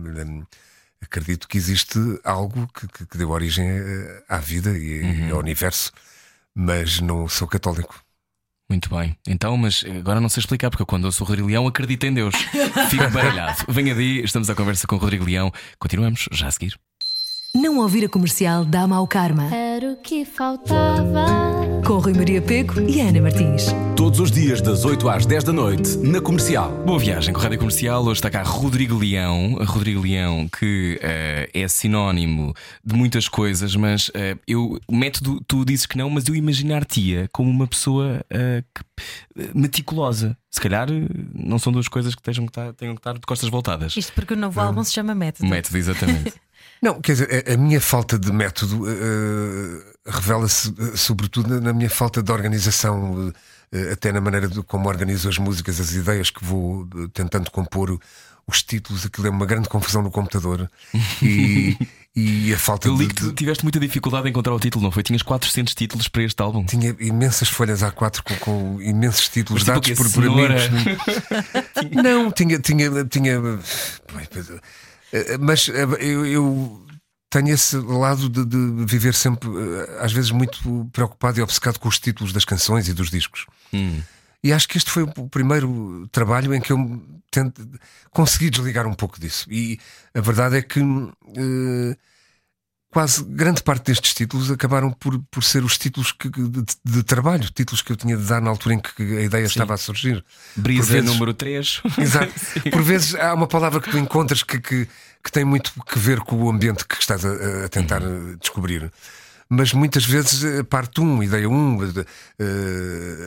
acredito 1.01 1.47
que 1.47 1.59
existe 1.59 1.99
algo 2.25 2.69
que, 2.69 2.89
que, 2.89 3.07
que 3.07 3.19
deu 3.19 3.31
origem 3.31 3.67
à 4.29 4.39
vida 4.39 4.77
e 4.77 5.03
uhum. 5.03 5.35
ao 5.35 5.39
universo, 5.39 5.93
mas 6.55 7.01
não 7.01 7.29
sou 7.29 7.47
católico. 7.47 8.03
Muito 8.69 8.91
bem, 8.91 9.17
então, 9.29 9.57
mas 9.57 9.85
agora 9.85 10.21
não 10.21 10.29
sei 10.29 10.41
explicar, 10.41 10.71
porque 10.71 10.83
eu, 10.83 10.87
quando 10.87 11.05
ouço 11.05 11.23
o 11.23 11.27
Rodrigo 11.27 11.47
Leão 11.47 11.69
acredito 11.69 12.05
em 12.05 12.13
Deus. 12.13 12.35
Fico 12.91 13.09
baralhado. 13.11 13.65
Venha 13.69 13.95
daí, 13.95 14.25
estamos 14.25 14.51
à 14.51 14.57
conversa 14.57 14.89
com 14.89 14.97
o 14.97 14.99
Rodrigo 14.99 15.25
Leão. 15.25 15.53
Continuamos 15.79 16.29
já 16.33 16.49
a 16.49 16.51
seguir. 16.51 16.77
Não 17.57 17.79
ouvir 17.79 18.05
a 18.05 18.09
comercial 18.09 18.67
dá 18.67 18.87
mau 18.87 19.07
karma. 19.07 19.45
Era 19.45 19.93
o 19.93 19.97
que 19.97 20.27
faltava. 20.27 21.25
Com 21.87 21.99
Rui 21.99 22.13
Maria 22.13 22.43
Peco 22.43 22.79
e 22.83 23.01
Ana 23.01 23.23
Martins. 23.23 23.69
Todos 23.97 24.21
os 24.21 24.31
dias, 24.31 24.61
das 24.61 24.85
8 24.85 25.09
às 25.09 25.25
10 25.25 25.45
da 25.45 25.55
noite, 25.55 25.97
na 25.97 26.21
comercial. 26.21 26.71
Boa 26.85 26.99
viagem 26.99 27.33
com 27.33 27.41
a 27.41 27.43
Rádio 27.45 27.59
Comercial. 27.59 28.03
Hoje 28.03 28.19
está 28.19 28.29
cá 28.29 28.43
Rodrigo 28.43 28.99
Leão. 28.99 29.57
Rodrigo 29.65 30.03
Leão, 30.03 30.47
que 30.49 31.01
uh, 31.03 31.51
é 31.55 31.67
sinónimo 31.67 32.53
de 32.85 32.95
muitas 32.95 33.27
coisas, 33.27 33.75
mas 33.75 34.11
uh, 34.11 34.39
eu, 34.47 34.79
o 34.87 34.95
método, 34.95 35.43
tu 35.49 35.65
dizes 35.65 35.87
que 35.87 35.97
não, 35.97 36.11
mas 36.11 36.29
eu 36.29 36.35
imaginar-te-ia 36.35 37.27
como 37.33 37.49
uma 37.49 37.67
pessoa 37.67 38.23
uh, 38.35 38.63
que, 38.75 39.55
meticulosa. 39.55 40.37
Se 40.51 40.61
calhar 40.61 40.89
não 41.35 41.59
são 41.59 41.73
duas 41.73 41.89
coisas 41.89 42.15
que 42.15 42.23
tenham 42.23 42.45
que 42.45 42.51
estar, 42.51 42.75
tenham 42.75 42.95
que 42.95 43.01
estar 43.01 43.15
de 43.15 43.21
costas 43.21 43.49
voltadas. 43.49 43.97
Isto 43.97 44.13
porque 44.13 44.35
o 44.35 44.37
novo 44.37 44.61
álbum 44.61 44.85
se 44.85 44.93
chama 44.93 45.15
Método. 45.15 45.49
Método, 45.49 45.79
exatamente. 45.79 46.35
Não, 46.83 47.01
quer 47.01 47.13
dizer, 47.13 47.45
a, 47.49 47.55
a 47.55 47.57
minha 47.57 47.81
falta 47.81 48.19
de 48.19 48.33
método 48.33 48.85
uh, 48.85 49.83
revela-se 50.07 50.71
uh, 50.71 50.97
sobretudo 50.97 51.61
na 51.61 51.73
minha 51.73 51.91
falta 51.91 52.23
de 52.23 52.31
organização, 52.31 53.29
uh, 53.29 53.93
até 53.93 54.13
na 54.13 54.21
maneira 54.21 54.49
de 54.49 54.63
como 54.63 54.89
organizo 54.89 55.29
as 55.29 55.39
músicas, 55.39 55.81
as 55.81 55.93
ideias 55.93 56.31
que 56.31 56.45
vou 56.45 56.87
tentando 57.13 57.51
compor, 57.51 57.99
os 58.47 58.63
títulos, 58.63 59.05
aquilo 59.05 59.27
é 59.27 59.31
uma 59.31 59.45
grande 59.45 59.69
confusão 59.69 60.03
no 60.03 60.11
computador 60.11 60.71
e, 61.21 61.77
e 62.15 62.55
a 62.55 62.59
falta 62.59 62.87
Eu 62.87 62.95
li 62.95 63.09
de, 63.09 63.15
que 63.15 63.33
tiveste 63.33 63.65
muita 63.65 63.81
dificuldade 63.81 64.29
em 64.29 64.31
encontrar 64.31 64.55
o 64.55 64.61
título, 64.61 64.85
não 64.85 64.93
foi? 64.93 65.03
Tinhas 65.03 65.23
400 65.23 65.75
títulos 65.75 66.07
para 66.07 66.23
este 66.23 66.41
álbum. 66.41 66.65
Tinha 66.65 66.95
imensas 67.01 67.49
folhas 67.49 67.83
A4 67.83 68.23
com, 68.23 68.37
com 68.37 68.81
imensos 68.81 69.29
títulos 69.29 69.65
Mas, 69.65 69.67
dados 69.67 69.89
tipo, 69.89 70.01
por, 70.05 70.13
por 70.13 70.25
amigos. 70.25 70.63
não, 71.91 72.31
tinha. 72.31 72.61
tinha, 72.61 73.05
tinha 73.05 73.41
mas 75.41 75.69
eh, 75.69 75.87
eu, 76.01 76.27
eu 76.27 76.87
tenho 77.31 77.49
esse 77.51 77.77
lado 77.77 78.29
de, 78.29 78.45
de, 78.45 78.85
viver 78.87 79.15
sempre, 79.15 79.49
eh, 79.49 79.99
às 80.01 80.13
vezes, 80.13 80.31
muito 80.31 80.89
preocupado 80.93 81.39
e 81.39 81.43
obcecado 81.43 81.79
com 81.79 81.89
os 81.89 81.99
títulos 81.99 82.33
das 82.33 82.45
canções 82.45 82.89
e 82.89 82.95
dos 82.95 83.11
discos. 83.11 83.47
Hum. 83.73 84.01
E 84.43 84.53
acho 84.53 84.69
que 84.69 84.79
este 84.79 84.91
foi 84.91 85.03
o 85.03 85.29
primeiro 85.29 86.09
trabalho 86.13 86.55
em 86.55 86.61
que 86.61 86.73
eu 86.73 87.03
tento, 87.31 87.69
consegui 88.11 88.49
desligar 88.49 88.87
um 88.87 88.95
pouco 88.95 89.19
disso. 89.19 89.47
E 89.51 89.79
a 90.15 90.21
verdade 90.21 90.57
é 90.57 90.63
que 90.63 90.81
uh, 90.81 91.97
quase 92.97 93.23
grande 93.25 93.63
parte 93.63 93.89
destes 93.89 94.15
títulos 94.15 94.51
acabaram 94.51 94.91
por, 94.91 95.23
por 95.31 95.45
ser 95.45 95.63
os 95.63 95.77
títulos 95.77 96.13
que, 96.13 96.31
de, 96.31 96.65
de, 96.83 97.03
trabalho, 97.03 97.45
títulos 97.51 97.83
que 97.83 97.93
eu 97.93 97.97
tinha 97.97 98.17
de 98.17 98.23
dar 98.23 98.41
na 98.41 98.49
altura 98.49 98.77
em 98.77 98.79
que 98.79 99.03
a 99.19 99.21
ideia 99.21 99.47
Sim. 99.47 99.51
estava 99.53 99.75
a 99.75 99.77
surgir. 99.77 100.25
Brisa 100.57 100.95
vezes, 100.95 101.11
número 101.11 101.35
3. 101.35 101.83
Exato. 102.01 102.33
Por 102.73 102.81
vezes 102.81 103.15
há 103.15 103.35
uma 103.35 103.47
palavra 103.47 103.83
que 103.83 103.91
tu 103.91 103.99
encontras 103.99 104.43
que, 104.43 104.59
que, 104.59 104.89
que 105.23 105.31
tem 105.31 105.45
muito 105.45 105.75
que 105.85 105.99
ver 105.99 106.21
com 106.21 106.37
o 106.37 106.49
ambiente 106.49 106.87
que 106.89 106.95
estás 106.99 107.23
a, 107.23 107.67
a 107.67 107.69
tentar 107.69 108.01
uhum. 108.01 108.35
descobrir 108.41 108.91
mas 109.49 109.73
muitas 109.73 110.05
vezes 110.05 110.43
eh, 110.43 110.65
parte 110.65 111.01
um, 111.01 111.23
ideia 111.23 111.49
um, 111.49 111.77
uh, 111.77 112.05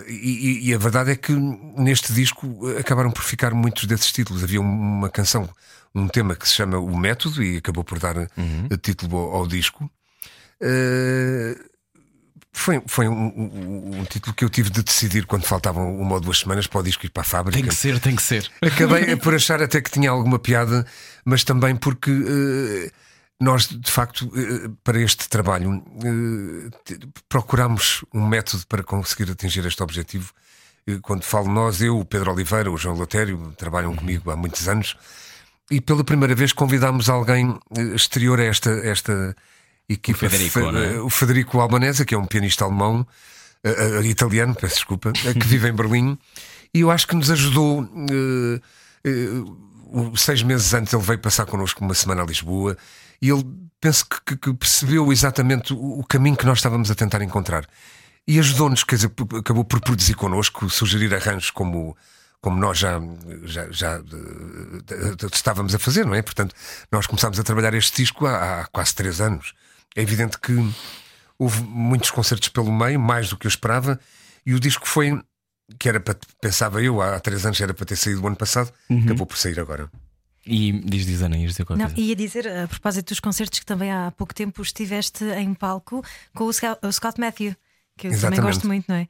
e, 0.09 0.67
e, 0.67 0.73
a 0.73 0.77
verdade 0.77 1.11
é 1.11 1.15
que 1.15 1.31
neste 1.31 2.11
disco 2.11 2.67
acabaram 2.77 3.09
por 3.09 3.23
ficar 3.23 3.53
muitos 3.53 3.85
desses 3.85 4.11
títulos. 4.11 4.43
Havia 4.43 4.59
uma 4.59 5.07
canção 5.09 5.49
um 5.93 6.07
tema 6.07 6.35
que 6.35 6.47
se 6.47 6.55
chama 6.55 6.77
O 6.77 6.97
Método 6.97 7.43
e 7.43 7.57
acabou 7.57 7.83
por 7.83 7.99
dar 7.99 8.17
uhum. 8.17 8.67
título 8.81 9.17
ao, 9.17 9.35
ao 9.37 9.47
disco. 9.47 9.89
Uh, 10.61 11.69
foi, 12.51 12.81
foi 12.87 13.07
um, 13.07 13.13
um, 13.13 13.99
um, 13.99 14.05
título 14.05 14.35
que 14.35 14.43
eu 14.43 14.49
tive 14.49 14.69
de 14.69 14.83
decidir 14.83 15.25
quando 15.25 15.45
faltavam 15.45 15.97
uma 15.97 16.15
ou 16.15 16.19
duas 16.19 16.39
semanas 16.39 16.67
para 16.67 16.79
o 16.79 16.83
disco 16.83 17.05
ir 17.05 17.09
para 17.09 17.21
a 17.21 17.25
fábrica. 17.25 17.57
Tem 17.57 17.67
que 17.67 17.75
ser, 17.75 17.99
tem 17.99 18.15
que 18.15 18.21
ser. 18.21 18.51
Acabei 18.61 19.15
por 19.17 19.33
achar 19.33 19.61
até 19.61 19.79
que 19.79 19.89
tinha 19.89 20.09
alguma 20.09 20.39
piada, 20.39 20.85
mas 21.23 21.43
também 21.43 21.75
porque 21.75 22.11
uh, 22.11 22.91
nós, 23.39 23.67
de 23.67 23.89
facto, 23.89 24.25
uh, 24.25 24.69
para 24.83 24.99
este 24.99 25.29
trabalho, 25.29 25.71
uh, 25.71 26.69
procuramos 27.29 28.03
um 28.13 28.27
método 28.27 28.65
para 28.67 28.83
conseguir 28.83 29.31
atingir 29.31 29.65
este 29.65 29.81
objetivo. 29.81 30.33
Quando 31.03 31.23
falo 31.23 31.47
nós, 31.47 31.81
eu, 31.81 31.99
o 31.99 32.03
Pedro 32.03 32.33
Oliveira, 32.33 32.71
o 32.71 32.77
João 32.77 32.95
Lotério, 32.95 33.53
trabalham 33.57 33.91
uhum. 33.91 33.95
comigo 33.95 34.31
há 34.31 34.35
muitos 34.35 34.67
anos 34.67 34.97
e 35.69 35.79
pela 35.79 36.03
primeira 36.03 36.33
vez 36.33 36.53
convidámos 36.53 37.09
alguém 37.09 37.57
eh, 37.77 37.81
exterior 37.95 38.39
a 38.39 38.43
esta, 38.43 38.69
esta 38.69 39.35
equipa. 39.87 40.25
O 40.25 40.29
Federico, 40.29 40.59
é? 40.59 41.01
o 41.01 41.09
Federico 41.09 41.59
Albanese, 41.59 42.05
que 42.05 42.15
é 42.15 42.17
um 42.17 42.25
pianista 42.25 42.65
alemão, 42.65 43.05
uh, 43.63 43.99
uh, 43.99 44.05
italiano, 44.05 44.55
peço 44.55 44.75
desculpa, 44.75 45.11
que 45.11 45.47
vive 45.47 45.69
em 45.69 45.73
Berlim, 45.73 46.17
e 46.73 46.81
eu 46.81 46.91
acho 46.91 47.07
que 47.07 47.15
nos 47.15 47.29
ajudou. 47.31 47.87
seis 50.15 50.43
meses 50.43 50.73
antes 50.73 50.93
ele 50.93 51.03
veio 51.03 51.19
passar 51.19 51.45
connosco 51.45 51.83
uma 51.83 51.93
semana 51.93 52.21
a 52.21 52.25
Lisboa 52.25 52.77
e 53.21 53.29
ele 53.29 53.43
penso 53.81 54.05
que, 54.07 54.37
que 54.37 54.53
percebeu 54.53 55.11
exatamente 55.11 55.73
o, 55.73 55.99
o 55.99 56.05
caminho 56.05 56.37
que 56.37 56.45
nós 56.45 56.59
estávamos 56.59 56.91
a 56.91 56.95
tentar 56.95 57.21
encontrar 57.21 57.65
e 58.29 58.37
ajudou-nos, 58.37 58.83
quer 58.83 58.95
dizer, 58.97 59.11
acabou 59.39 59.65
por 59.65 59.81
produzir 59.81 60.13
connosco, 60.13 60.69
sugerir 60.69 61.13
arranjos 61.15 61.49
como 61.49 61.97
como 62.41 62.59
nós 62.59 62.77
já, 62.77 63.01
já, 63.43 63.71
já 63.71 63.99
uh, 63.99 65.27
estávamos 65.33 65.75
a 65.75 65.79
fazer, 65.79 66.05
não 66.05 66.15
é? 66.15 66.21
Portanto, 66.21 66.55
nós 66.91 67.05
começámos 67.05 67.39
a 67.39 67.43
trabalhar 67.43 67.73
este 67.73 68.01
disco 68.01 68.25
há, 68.25 68.61
há, 68.61 68.65
quase 68.67 68.95
três 68.95 69.19
anos. 69.19 69.53
É 69.95 70.01
evidente 70.01 70.39
que 70.39 70.53
houve 71.37 71.61
muitos 71.63 72.11
concertos 72.11 72.49
pelo 72.49 72.71
meio, 72.71 72.99
mais 72.99 73.29
do 73.29 73.37
que 73.37 73.47
eu 73.47 73.49
esperava, 73.49 73.99
e 74.45 74.53
o 74.53 74.59
disco 74.59 74.87
foi, 74.87 75.21
que 75.77 75.89
era 75.89 75.99
para, 75.99 76.17
pensava 76.41 76.81
eu, 76.81 77.01
há 77.01 77.19
três 77.19 77.45
anos 77.45 77.59
era 77.59 77.73
para 77.73 77.85
ter 77.85 77.95
saído 77.95 78.21
o 78.21 78.27
ano 78.27 78.35
passado, 78.35 78.71
uhum. 78.89 79.03
acabou 79.03 79.25
por 79.25 79.37
sair 79.37 79.59
agora. 79.59 79.89
E 80.45 80.71
diz, 80.85 81.05
diz 81.05 81.21
Ana, 81.21 81.37
ias 81.37 81.51
dizer 81.51 81.65
qualquer 81.65 81.89
Não, 81.89 81.95
Ia 81.97 82.15
dizer, 82.15 82.47
a 82.47 82.67
propósito 82.67 83.09
dos 83.09 83.19
concertos, 83.19 83.59
que 83.59 83.65
também 83.65 83.91
há 83.91 84.11
pouco 84.11 84.33
tempo 84.33 84.61
estiveste 84.61 85.23
em 85.25 85.53
palco 85.53 86.03
com 86.33 86.45
o 86.45 86.91
Scott 86.91 87.19
Matthew 87.19 87.55
que 87.99 88.07
eu 88.07 88.11
Exatamente. 88.11 88.37
também 88.37 88.53
gosto 88.53 88.67
muito, 88.67 88.85
não 88.87 88.95
é? 88.95 89.07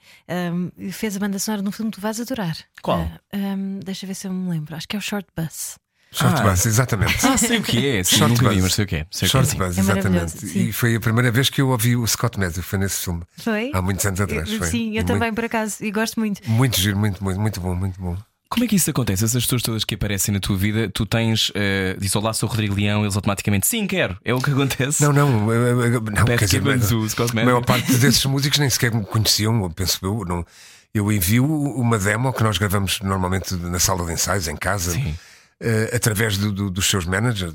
Um, 0.52 0.92
fez 0.92 1.16
a 1.16 1.20
banda 1.20 1.38
sonora 1.38 1.62
num 1.62 1.72
filme 1.72 1.92
que 1.92 2.00
tu 2.00 2.02
vais 2.02 2.20
adorar. 2.20 2.58
Qual? 2.82 3.02
Uh, 3.02 3.38
um, 3.38 3.80
deixa 3.80 4.08
ver 4.08 4.16
se 4.16 4.28
eu 4.28 4.34
me 4.34 4.50
lembro. 4.50 4.76
Acho 4.76 4.88
que 4.88 4.96
é 4.96 5.00
o 5.00 5.02
Short 5.02 5.28
Bus. 5.38 5.78
Short 6.12 6.42
ah, 6.42 6.50
Bus, 6.50 6.66
exatamente. 6.66 7.24
Ah, 7.24 7.38
sei 7.38 7.60
o 7.60 7.64
que 7.64 7.88
é. 7.88 8.04
Sim, 8.04 8.18
Short 8.18 8.34
nunca 8.34 8.50
vi, 8.50 8.62
mas 8.64 8.74
sei 8.74 8.86
o 8.86 8.88
que 8.88 8.96
é. 8.96 9.08
Sei 9.12 9.28
Short 9.28 9.48
que 9.48 9.62
é, 9.62 9.66
Bus, 9.66 9.78
é 9.78 9.82
exatamente. 9.82 10.60
E 10.60 10.74
foi 10.74 10.96
a 10.96 11.00
primeira 11.00 11.32
vez 11.32 11.52
que 11.52 11.62
eu 11.62 11.70
ouvi 11.70 11.96
o 11.96 12.06
Scott 12.08 12.40
Matthew, 12.40 12.64
foi 12.64 12.80
nesse 12.80 13.04
filme. 13.04 13.22
Foi? 13.38 13.72
Há 13.74 13.82
muitos 13.82 14.04
anos 14.08 14.20
atrás. 14.20 14.52
Foi. 14.52 14.68
Sim, 14.68 14.88
eu 14.88 14.94
muito, 14.94 15.08
também 15.08 15.34
por 15.34 15.46
acaso, 15.46 15.84
e 15.86 15.92
gosto 15.92 16.20
muito. 16.20 16.42
Muito 16.50 16.80
giro, 16.80 16.98
muito, 16.98 17.24
muito, 17.24 17.40
muito 17.40 17.62
bom, 17.62 17.76
muito 17.76 18.02
bom. 18.02 18.18
Como 18.50 18.64
é 18.64 18.68
que 18.68 18.76
isso 18.76 18.89
acontece? 18.89 19.24
Essas 19.24 19.43
pessoas 19.43 19.62
todas 19.62 19.86
que 19.86 19.93
aparecem 19.93 20.34
na 20.34 20.39
tua 20.39 20.58
vida, 20.58 20.89
tu 20.89 21.06
tens, 21.06 21.50
uh, 21.50 22.00
diz 22.00 22.16
olá, 22.16 22.34
sou 22.34 22.50
o 22.50 22.52
Rodrigo 22.52 22.74
Leão, 22.74 23.04
eles 23.04 23.16
automaticamente 23.16 23.68
sim, 23.68 23.86
quero. 23.86 24.18
É 24.26 24.34
o 24.34 24.41
que 24.41 24.50
acontece? 24.50 25.04
Não, 25.04 25.14
não, 25.14 25.30
não 25.30 26.26
quer 26.26 26.45
dizer, 26.45 26.64
a 26.64 27.45
maior 27.45 27.64
parte 27.64 27.93
desses 27.97 28.26
músicos 28.26 28.58
nem 28.58 28.68
sequer 28.68 28.91
me 28.91 29.06
conheciam, 29.06 29.70
penso 29.70 30.00
eu. 30.04 30.26
Não, 30.26 30.43
eu 30.91 31.12
envio 31.12 31.45
uma 31.45 32.00
demo 32.00 32.34
que 32.34 32.41
nós 32.41 32.58
gravamos 32.58 33.00
normalmente 33.02 33.54
na 33.54 33.78
sala 33.78 34.04
de 34.04 34.14
ensaios, 34.14 34.47
em 34.47 34.58
casa, 34.58 34.97
uh, 34.97 35.95
através 35.95 36.36
do, 36.39 36.52
do, 36.52 36.72
dos 36.72 36.89
seus 36.89 37.06
managers, 37.06 37.54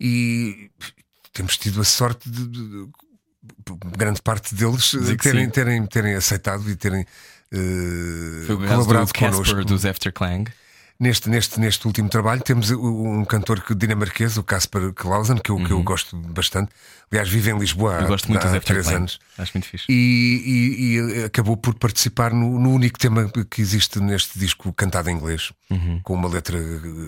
e 0.00 0.70
temos 1.30 1.58
tido 1.58 1.78
a 1.78 1.84
sorte 1.84 2.30
de, 2.30 2.46
de, 2.46 2.86
de 2.86 3.96
grande 3.98 4.22
parte 4.22 4.54
deles 4.54 4.92
terem, 5.20 5.50
terem, 5.50 5.86
terem 5.86 6.14
aceitado 6.14 6.70
e 6.70 6.74
terem 6.74 7.04
uh, 7.52 8.46
Foi 8.46 8.56
colaborado 8.56 9.12
connosco. 9.12 9.64
dos 9.64 9.84
Afterclang. 9.84 10.44
Neste, 10.98 11.28
neste, 11.28 11.60
neste 11.60 11.86
último 11.86 12.08
trabalho 12.08 12.40
temos 12.40 12.70
um 12.70 13.22
cantor 13.26 13.62
dinamarquês, 13.76 14.38
o 14.38 14.42
Casper 14.42 14.94
Clausen, 14.94 15.36
que 15.36 15.50
eu, 15.50 15.56
uhum. 15.56 15.64
que 15.64 15.70
eu 15.70 15.76
uhum. 15.76 15.84
gosto 15.84 16.16
bastante. 16.16 16.70
Aliás, 17.10 17.28
vive 17.28 17.50
em 17.50 17.58
Lisboa 17.58 18.00
eu 18.00 18.06
gosto 18.06 18.28
muito 18.28 18.46
há, 18.46 18.56
há 18.56 18.60
três 18.60 18.88
anos. 18.88 19.20
Acho 19.36 19.52
muito 19.54 19.66
fixe. 19.66 19.84
E, 19.90 20.42
e, 20.46 21.18
e 21.20 21.24
acabou 21.24 21.54
por 21.54 21.74
participar 21.74 22.32
no, 22.32 22.58
no, 22.58 22.70
único 22.70 22.98
tema 22.98 23.30
que 23.50 23.60
existe 23.60 24.00
neste 24.00 24.38
disco 24.38 24.72
cantado 24.72 25.10
em 25.10 25.16
inglês, 25.16 25.52
uhum. 25.70 26.00
com 26.02 26.14
uma 26.14 26.28
letra 26.28 26.58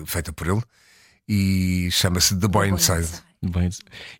feita 0.05 0.31
por 0.31 0.45
ele, 0.45 0.61
e 1.27 1.89
chama-se 1.91 2.37
The 2.37 2.47
Boy 2.47 2.69
Inside. 2.69 3.09
Bem, 3.41 3.69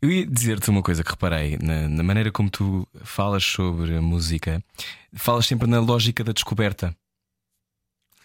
eu 0.01 0.09
ia 0.09 0.25
dizer-te 0.25 0.69
uma 0.69 0.81
coisa 0.81 1.03
que 1.03 1.09
reparei 1.09 1.57
na, 1.61 1.89
na, 1.89 2.03
maneira 2.03 2.31
como 2.31 2.49
tu 2.49 2.87
falas 3.03 3.43
sobre 3.43 3.97
a 3.97 4.01
música, 4.01 4.63
falas 5.13 5.45
sempre 5.45 5.67
na 5.67 5.79
lógica 5.79 6.23
da 6.23 6.31
descoberta. 6.31 6.95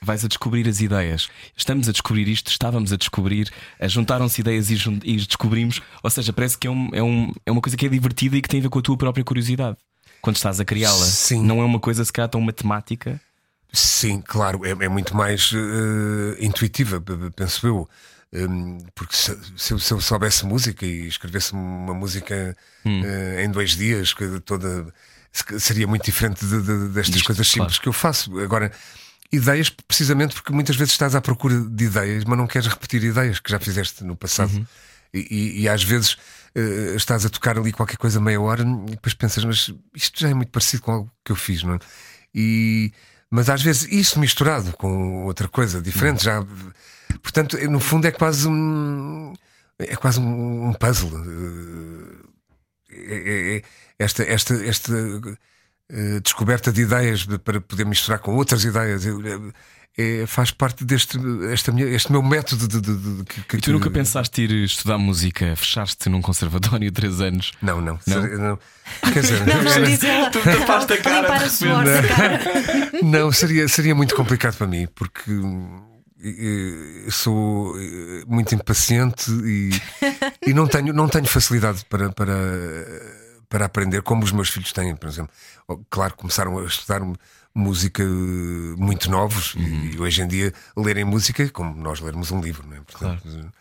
Vais 0.00 0.24
a 0.24 0.28
descobrir 0.28 0.68
as 0.68 0.80
ideias. 0.80 1.28
Estamos 1.56 1.88
a 1.88 1.92
descobrir 1.92 2.28
isto, 2.28 2.48
estávamos 2.48 2.92
a 2.92 2.96
descobrir, 2.96 3.50
juntaram-se 3.82 4.40
ideias 4.40 4.70
e, 4.70 4.76
e, 5.02 5.16
descobrimos. 5.16 5.80
Ou 6.00 6.10
seja, 6.10 6.32
parece 6.32 6.56
que 6.56 6.68
é, 6.68 6.70
um, 6.70 6.90
é, 6.92 7.02
um, 7.02 7.32
é 7.44 7.50
uma 7.50 7.60
coisa 7.60 7.76
que 7.76 7.86
é 7.86 7.88
divertida 7.88 8.36
e 8.36 8.42
que 8.42 8.48
tem 8.48 8.60
a 8.60 8.62
ver 8.62 8.68
com 8.68 8.78
a 8.78 8.82
tua 8.82 8.96
própria 8.96 9.24
curiosidade. 9.24 9.76
Quando 10.20 10.36
estás 10.36 10.60
a 10.60 10.64
criá-la, 10.64 11.06
não 11.42 11.60
é 11.60 11.64
uma 11.64 11.80
coisa 11.80 12.04
se 12.04 12.12
calhar 12.12 12.28
tão 12.28 12.40
matemática. 12.40 13.20
Sim, 13.74 14.20
claro, 14.20 14.64
é, 14.64 14.70
é 14.70 14.88
muito 14.88 15.16
mais 15.16 15.50
uh, 15.52 16.36
intuitiva, 16.38 17.02
penso 17.34 17.66
eu. 17.66 17.88
Um, 18.32 18.78
porque 18.94 19.14
se, 19.14 19.36
se, 19.56 19.72
eu, 19.72 19.78
se, 19.78 19.92
eu, 19.92 20.00
soubesse 20.00 20.44
música 20.44 20.84
e 20.84 21.06
escrevesse 21.06 21.52
uma 21.52 21.94
música 21.94 22.56
hum. 22.84 23.02
uh, 23.02 23.40
em 23.40 23.50
dois 23.50 23.76
dias, 23.76 24.14
toda 24.44 24.92
seria 25.58 25.86
muito 25.86 26.04
diferente 26.04 26.44
de, 26.44 26.62
de, 26.62 26.88
destas 26.88 27.16
Isto, 27.16 27.26
coisas 27.26 27.46
simples 27.46 27.78
claro. 27.78 27.82
que 27.82 27.88
eu 27.88 27.92
faço. 27.92 28.38
Agora, 28.40 28.72
ideias, 29.32 29.70
precisamente 29.70 30.34
porque 30.34 30.52
muitas 30.52 30.76
vezes 30.76 30.92
estás 30.92 31.14
à 31.14 31.20
procura 31.20 31.60
de 31.60 31.84
ideias, 31.84 32.24
mas 32.24 32.38
não 32.38 32.46
queres 32.46 32.68
repetir 32.68 33.02
ideias 33.02 33.40
que 33.40 33.50
já 33.50 33.58
fizeste 33.58 34.04
no 34.04 34.16
passado. 34.16 34.52
Uhum. 34.52 34.66
E, 35.12 35.62
e 35.62 35.68
às 35.68 35.82
vezes 35.82 36.14
uh, 36.56 36.96
estás 36.96 37.24
a 37.24 37.28
tocar 37.28 37.56
ali 37.56 37.72
qualquer 37.72 37.96
coisa 37.96 38.20
meia 38.20 38.40
hora 38.40 38.62
e 38.62 38.90
depois 38.92 39.14
pensas, 39.14 39.44
mas 39.44 39.72
isto 39.94 40.20
já 40.20 40.28
é 40.28 40.34
muito 40.34 40.50
parecido 40.50 40.82
com 40.82 40.92
algo 40.92 41.10
que 41.24 41.32
eu 41.32 41.36
fiz, 41.36 41.62
não 41.62 41.74
é? 41.74 41.78
E, 42.34 42.92
mas 43.34 43.50
às 43.50 43.60
vezes 43.60 43.88
isso 43.90 44.20
misturado 44.20 44.72
com 44.76 45.24
outra 45.24 45.48
coisa 45.48 45.82
diferente 45.82 46.22
já. 46.22 46.40
Portanto, 47.20 47.58
no 47.68 47.80
fundo 47.80 48.06
é 48.06 48.12
quase 48.12 48.46
um. 48.46 49.34
É 49.76 49.96
quase 49.96 50.20
um, 50.20 50.72
puzzle. 50.74 51.10
É, 52.92 53.14
é, 53.16 53.56
é, 53.56 53.62
esta, 53.98 54.22
esta, 54.22 54.54
esta 54.64 54.92
uh, 54.92 56.20
descoberta 56.22 56.70
de 56.70 56.82
ideias 56.82 57.26
para 57.42 57.60
poder 57.60 57.84
misturar 57.84 58.20
com 58.20 58.36
outras 58.36 58.62
ideias 58.62 59.02
é, 59.96 60.26
faz 60.26 60.50
parte 60.50 60.84
deste 60.84 61.18
esta 61.52 61.70
minha, 61.70 61.86
este 61.86 62.10
meu 62.10 62.22
método 62.22 62.66
de. 62.66 62.80
de, 62.80 62.96
de 62.96 63.24
que, 63.24 63.56
e 63.56 63.60
tu 63.60 63.72
nunca 63.72 63.88
pensaste 63.90 64.42
ir 64.42 64.50
estudar 64.64 64.98
música? 64.98 65.54
Fechaste 65.54 66.08
num 66.08 66.20
conservatório 66.20 66.90
três 66.90 67.20
anos? 67.20 67.52
Não, 67.62 67.80
não. 67.80 67.98
não? 68.06 68.38
não. 68.38 68.58
Quer 69.12 69.20
dizer, 69.20 69.46
não, 69.46 69.60
era... 69.60 70.30
tu 70.30 70.40
tapaste 70.42 70.92
a 70.94 71.00
cara. 71.00 71.28
Não, 73.02 73.02
não, 73.08 73.32
seria, 73.32 73.68
seria 73.68 73.94
muito 73.94 74.16
complicado 74.16 74.56
para 74.56 74.66
mim, 74.66 74.88
porque 74.94 75.30
sou 77.10 77.78
eh, 77.78 78.24
muito 78.26 78.54
impaciente 78.54 79.30
e, 79.30 79.70
e 80.46 80.54
não, 80.54 80.66
tenho, 80.66 80.92
não 80.92 81.08
tenho 81.08 81.26
facilidade 81.26 81.84
para, 81.84 82.10
para, 82.10 82.34
para 83.48 83.66
aprender, 83.66 84.02
como 84.02 84.24
os 84.24 84.32
meus 84.32 84.48
filhos 84.48 84.72
têm, 84.72 84.96
por 84.96 85.08
exemplo. 85.08 85.32
Claro, 85.88 86.14
começaram 86.16 86.58
a 86.58 86.64
estudar 86.64 87.00
música 87.54 88.02
muito 88.76 89.10
novos 89.10 89.54
uhum. 89.54 89.90
e 89.92 90.00
hoje 90.00 90.22
em 90.22 90.26
dia 90.26 90.52
lerem 90.76 91.04
música 91.04 91.48
como 91.50 91.74
nós 91.80 92.00
lermos 92.00 92.30
um 92.32 92.40
livro, 92.40 92.66
não 92.66 92.76
é? 92.76 92.80
Portanto, 92.80 93.22
claro. 93.22 93.52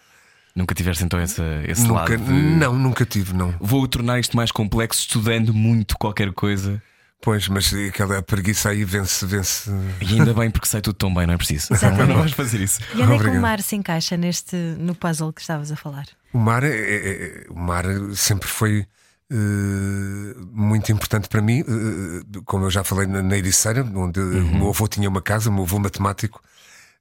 Nunca 0.55 0.75
tiveste 0.75 1.03
então 1.03 1.19
essa, 1.19 1.43
esse 1.67 1.81
nunca, 1.81 2.11
lado? 2.11 2.17
De... 2.17 2.31
Não, 2.31 2.77
nunca 2.77 3.05
tive, 3.05 3.33
não. 3.33 3.55
Vou 3.59 3.87
tornar 3.87 4.19
isto 4.19 4.37
mais 4.37 4.51
complexo 4.51 5.01
estudando 5.01 5.53
muito 5.53 5.97
qualquer 5.97 6.31
coisa. 6.31 6.81
Pois, 7.19 7.47
mas 7.47 7.73
aquela 7.73 8.21
preguiça 8.21 8.69
aí 8.69 8.83
vence, 8.83 9.25
vence. 9.25 9.71
E 10.01 10.19
ainda 10.19 10.33
bem 10.33 10.51
porque 10.51 10.67
sai 10.67 10.81
tudo 10.81 10.95
tão 10.95 11.13
bem, 11.13 11.25
não 11.25 11.33
é 11.33 11.37
preciso. 11.37 11.73
Exatamente. 11.73 12.07
Não 12.09 12.17
vamos 12.17 12.33
fazer 12.33 12.59
isso. 12.59 12.81
E 12.93 13.01
onde 13.01 13.13
é 13.13 13.19
que 13.19 13.37
o 13.37 13.41
mar 13.41 13.61
se 13.61 13.75
encaixa 13.75 14.17
neste, 14.17 14.55
no 14.55 14.93
puzzle 14.93 15.31
que 15.31 15.41
estavas 15.41 15.71
a 15.71 15.75
falar? 15.75 16.05
O 16.33 16.37
mar, 16.37 16.63
é, 16.63 16.67
é, 16.67 16.75
é 16.75 17.45
o 17.49 17.57
mar 17.57 17.85
sempre 18.13 18.47
foi 18.47 18.85
Uh, 19.33 20.47
muito 20.51 20.91
importante 20.91 21.27
para 21.27 21.41
mim, 21.41 21.61
uh, 21.61 22.43
como 22.43 22.65
eu 22.65 22.69
já 22.69 22.83
falei 22.83 23.07
na, 23.07 23.23
na 23.23 23.35
Ericeira, 23.35 23.83
onde 23.83 24.19
uhum. 24.19 24.51
o 24.51 24.55
meu 24.59 24.69
avô 24.69 24.87
tinha 24.87 25.09
uma 25.09 25.23
casa, 25.23 25.49
o 25.49 25.53
meu 25.53 25.63
avô 25.63 25.79
matemático, 25.79 26.39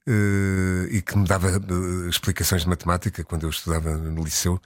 uh, 0.09 0.87
e 0.91 1.03
que 1.03 1.19
me 1.19 1.27
dava 1.27 1.61
explicações 2.09 2.63
de 2.63 2.69
matemática 2.69 3.23
quando 3.23 3.43
eu 3.43 3.51
estudava 3.51 3.99
no 3.99 4.25
liceu, 4.25 4.59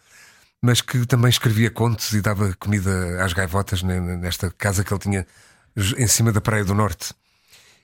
mas 0.63 0.81
que 0.81 1.05
também 1.07 1.29
escrevia 1.29 1.69
contos 1.69 2.13
e 2.13 2.21
dava 2.21 2.55
comida 2.55 3.21
às 3.25 3.33
gaivotas 3.33 3.83
nesta 3.83 4.49
casa 4.49 4.85
que 4.85 4.93
ele 4.93 5.01
tinha 5.01 5.27
em 5.99 6.07
cima 6.07 6.31
da 6.31 6.41
Praia 6.41 6.65
do 6.65 6.73
Norte. 6.73 7.15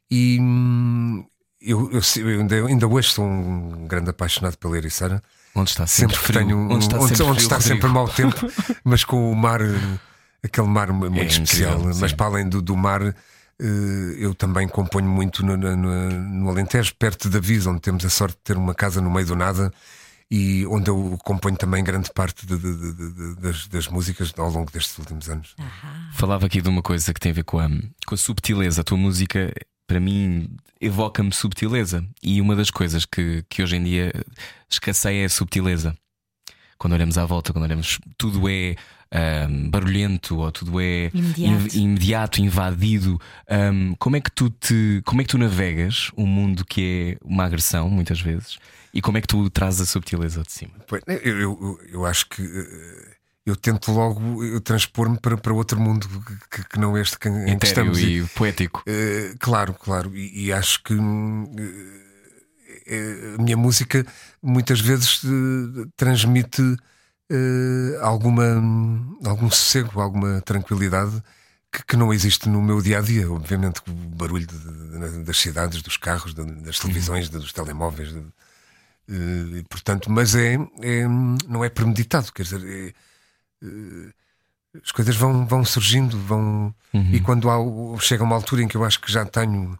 E 0.08 0.38
hum, 0.40 1.24
eu, 1.60 1.90
eu, 1.90 2.00
eu 2.22 2.40
ainda, 2.40 2.66
ainda, 2.66 2.86
hoje 2.86 3.10
sou 3.10 3.24
um 3.24 3.86
grande 3.88 4.10
apaixonado 4.10 4.56
pela 4.58 4.76
Ericeira. 4.76 5.20
Onde 5.54 5.70
está 5.70 5.86
sempre, 5.86 6.16
sempre 6.16 6.32
frio. 6.32 6.46
Tenho, 6.46 6.70
onde 6.70 6.84
está, 6.84 6.98
onde, 6.98 7.08
sempre, 7.08 7.24
onde 7.24 7.42
está 7.42 7.60
sempre 7.60 7.88
mau 7.88 8.08
tempo, 8.08 8.36
mas 8.84 9.04
com 9.04 9.30
o 9.30 9.36
mar, 9.36 9.60
aquele 10.42 10.66
mar 10.66 10.92
muito 10.92 11.18
é 11.18 11.24
especial. 11.26 11.74
Incrível, 11.74 12.00
mas 12.00 12.12
para 12.12 12.26
além 12.26 12.48
do, 12.48 12.62
do 12.62 12.76
mar, 12.76 13.02
eh, 13.02 13.14
eu 14.18 14.34
também 14.34 14.66
componho 14.66 15.08
muito 15.08 15.44
no, 15.44 15.56
no, 15.56 15.76
no 15.76 16.48
Alentejo, 16.48 16.94
perto 16.98 17.28
da 17.28 17.38
Visa, 17.38 17.70
onde 17.70 17.80
temos 17.80 18.04
a 18.04 18.10
sorte 18.10 18.36
de 18.36 18.42
ter 18.42 18.56
uma 18.56 18.74
casa 18.74 19.00
no 19.00 19.10
meio 19.10 19.26
do 19.26 19.36
nada 19.36 19.72
e 20.34 20.66
onde 20.66 20.88
eu 20.88 21.18
componho 21.22 21.58
também 21.58 21.84
grande 21.84 22.10
parte 22.10 22.46
de, 22.46 22.56
de, 22.56 22.92
de, 22.94 23.34
das, 23.36 23.68
das, 23.68 23.88
músicas 23.88 24.32
ao 24.38 24.48
longo 24.48 24.72
destes 24.72 24.96
últimos 24.96 25.28
anos. 25.28 25.54
Falava 26.14 26.46
aqui 26.46 26.62
de 26.62 26.70
uma 26.70 26.80
coisa 26.80 27.12
que 27.12 27.20
tem 27.20 27.32
a 27.32 27.34
ver 27.34 27.44
com 27.44 27.58
a, 27.58 27.68
com 28.06 28.14
a 28.14 28.16
subtileza. 28.16 28.80
A 28.80 28.84
tua 28.84 28.96
música, 28.96 29.52
para 29.92 30.00
mim, 30.00 30.48
evoca-me 30.80 31.30
subtileza. 31.34 32.02
E 32.22 32.40
uma 32.40 32.56
das 32.56 32.70
coisas 32.70 33.04
que, 33.04 33.44
que 33.46 33.62
hoje 33.62 33.76
em 33.76 33.84
dia 33.84 34.10
escasseia 34.70 35.20
é 35.20 35.24
a 35.26 35.28
subtileza. 35.28 35.94
Quando 36.78 36.94
olhamos 36.94 37.18
à 37.18 37.26
volta, 37.26 37.52
quando 37.52 37.64
olhamos, 37.64 37.98
tudo 38.16 38.48
é 38.48 38.74
um, 39.46 39.68
barulhento 39.68 40.38
ou 40.38 40.50
tudo 40.50 40.80
é 40.80 41.10
imediato, 41.12 41.76
imediato 41.76 42.40
invadido. 42.40 43.20
Um, 43.50 43.94
como 43.96 44.16
é 44.16 44.20
que 44.22 44.32
tu 44.32 44.48
te, 44.48 45.02
como 45.04 45.20
é 45.20 45.24
que 45.24 45.30
tu 45.30 45.36
navegas 45.36 46.10
um 46.16 46.26
mundo 46.26 46.64
que 46.64 47.18
é 47.20 47.26
uma 47.26 47.44
agressão 47.44 47.90
muitas 47.90 48.18
vezes 48.18 48.58
e 48.94 49.02
como 49.02 49.18
é 49.18 49.20
que 49.20 49.28
tu 49.28 49.50
trazes 49.50 49.82
a 49.82 49.86
subtileza 49.86 50.42
de 50.42 50.52
cima? 50.52 50.72
eu, 51.06 51.38
eu, 51.38 51.80
eu 51.92 52.06
acho 52.06 52.26
que 52.30 52.42
eh, 52.42 53.11
eu 53.44 53.56
tento 53.56 53.90
logo 53.90 54.60
transpor-me 54.60 55.18
para, 55.18 55.36
para 55.36 55.52
outro 55.52 55.80
mundo 55.80 56.08
que, 56.48 56.64
que 56.68 56.78
não 56.78 56.96
este 56.96 57.18
que, 57.18 57.28
em 57.28 57.58
que 57.58 57.66
estamos. 57.66 57.98
e 57.98 58.22
poético. 58.36 58.84
Uh, 58.86 59.36
claro, 59.38 59.74
claro. 59.74 60.16
E, 60.16 60.46
e 60.46 60.52
acho 60.52 60.80
que 60.82 60.94
uh, 60.94 61.00
a 63.38 63.42
minha 63.42 63.56
música 63.56 64.06
muitas 64.40 64.80
vezes 64.80 65.24
uh, 65.24 65.90
transmite 65.96 66.62
alguma, 68.02 68.62
algum 69.24 69.50
sossego, 69.50 69.98
alguma 70.02 70.42
tranquilidade 70.42 71.22
que, 71.72 71.82
que, 71.82 71.96
não 71.96 72.12
existe 72.12 72.46
no 72.46 72.60
meu 72.60 72.82
dia 72.82 72.98
a 72.98 73.00
dia. 73.00 73.32
Obviamente, 73.32 73.80
o 73.88 73.92
barulho 73.92 74.46
de, 74.46 74.58
de, 74.58 75.24
das 75.24 75.38
cidades, 75.38 75.80
dos 75.80 75.96
carros, 75.96 76.34
de, 76.34 76.44
das 76.44 76.78
televisões, 76.78 77.30
uhum. 77.30 77.40
dos 77.40 77.50
telemóveis. 77.50 78.14
Portanto, 79.70 80.10
mas 80.10 80.34
é, 80.34 80.58
é, 80.82 81.08
não 81.48 81.64
é 81.64 81.70
premeditado, 81.70 82.30
quer 82.32 82.42
dizer, 82.42 82.62
é, 82.66 82.92
as 84.82 84.90
coisas 84.90 85.14
vão, 85.14 85.46
vão 85.46 85.64
surgindo, 85.64 86.18
vão 86.18 86.74
uhum. 86.92 87.10
e 87.12 87.20
quando 87.20 87.50
há, 87.50 87.56
chega 88.00 88.24
uma 88.24 88.36
altura 88.36 88.62
em 88.62 88.68
que 88.68 88.76
eu 88.76 88.84
acho 88.84 89.00
que 89.00 89.12
já 89.12 89.24
tenho 89.24 89.78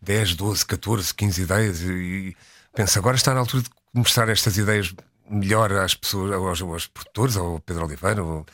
10, 0.00 0.34
12, 0.36 0.66
14, 0.66 1.14
15 1.14 1.42
ideias 1.42 1.80
e, 1.82 1.92
e 1.92 2.36
penso 2.74 2.98
agora 2.98 3.16
está 3.16 3.34
na 3.34 3.40
altura 3.40 3.62
de 3.62 3.70
mostrar 3.94 4.28
estas 4.28 4.56
ideias 4.56 4.94
melhor 5.28 5.72
às 5.72 5.94
pessoas, 5.94 6.32
aos, 6.32 6.62
aos 6.62 6.86
produtores, 6.86 7.36
ao 7.36 7.60
Pedro 7.60 7.84
Oliveira, 7.84 8.22
ao, 8.22 8.46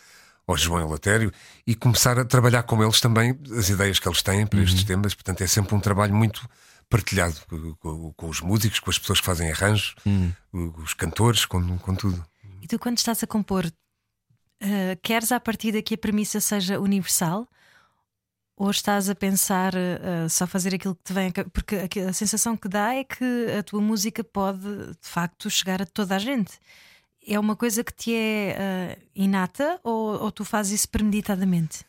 ao 0.47 0.57
João 0.57 0.81
Elatério 0.81 1.33
e 1.66 1.75
começar 1.75 2.19
a 2.19 2.25
trabalhar 2.25 2.64
com 2.64 2.83
eles 2.83 3.01
também 3.01 3.39
as 3.57 3.69
ideias 3.69 3.99
que 3.99 4.09
eles 4.09 4.23
têm 4.23 4.47
para 4.47 4.59
uhum. 4.59 4.64
estes 4.64 4.85
temas. 4.85 5.14
Portanto, 5.14 5.43
é 5.43 5.47
sempre 5.47 5.75
um 5.75 5.81
trabalho 5.81 6.14
muito 6.14 6.49
partilhado 6.89 7.37
com, 7.81 8.12
com, 8.14 8.29
os 8.29 8.41
músicos, 8.41 8.81
com 8.81 8.91
as 8.91 8.99
pessoas 8.99 9.21
que 9.21 9.27
fazem 9.27 9.51
arranjos, 9.51 9.95
hum. 10.07 10.33
os 10.53 10.95
cantores, 10.95 11.45
com, 11.45 11.79
com 11.79 11.95
tudo. 11.95 12.25
E 12.62 12.66
tu, 12.66 12.79
quando 12.79 12.97
estás 12.97 13.23
a 13.23 13.27
compor, 13.27 13.71
uh, 14.63 14.99
queres 15.03 15.33
a 15.33 15.41
partir 15.41 15.73
daqui 15.73 15.95
a 15.95 15.99
premissa 15.99 16.41
seja 16.41 16.79
universal? 16.79 17.49
Ou 18.57 18.71
estás 18.71 19.09
a 19.09 19.15
pensar 19.15 19.73
uh, 19.75 20.29
só 20.29 20.47
fazer 20.47 20.75
aquilo 20.75 20.95
que 20.97 21.05
te 21.05 21.13
vem? 21.13 21.31
Porque 21.53 21.77
a, 21.77 22.09
a, 22.09 22.13
sensação 22.13 22.57
que 22.57 22.69
dá 22.69 22.95
é 22.95 23.05
que 23.05 23.47
a 23.57 23.63
tua 23.63 23.81
música 23.81 24.25
pode 24.25 24.61
de 24.61 25.09
facto 25.09 25.49
chegar 25.49 25.81
a 25.81 25.87
toda 25.87 26.17
a 26.17 26.19
gente. 26.19 26.59
É 27.27 27.39
uma 27.39 27.55
coisa 27.55 27.85
que 27.85 27.93
te 27.93 28.15
é 28.15 28.97
uh, 28.99 29.03
inata 29.15 29.79
ou, 29.85 30.23
ou, 30.23 30.33
tu 30.33 30.45
fazes 30.45 30.73
isso 30.73 30.89
premeditadamente? 30.89 31.85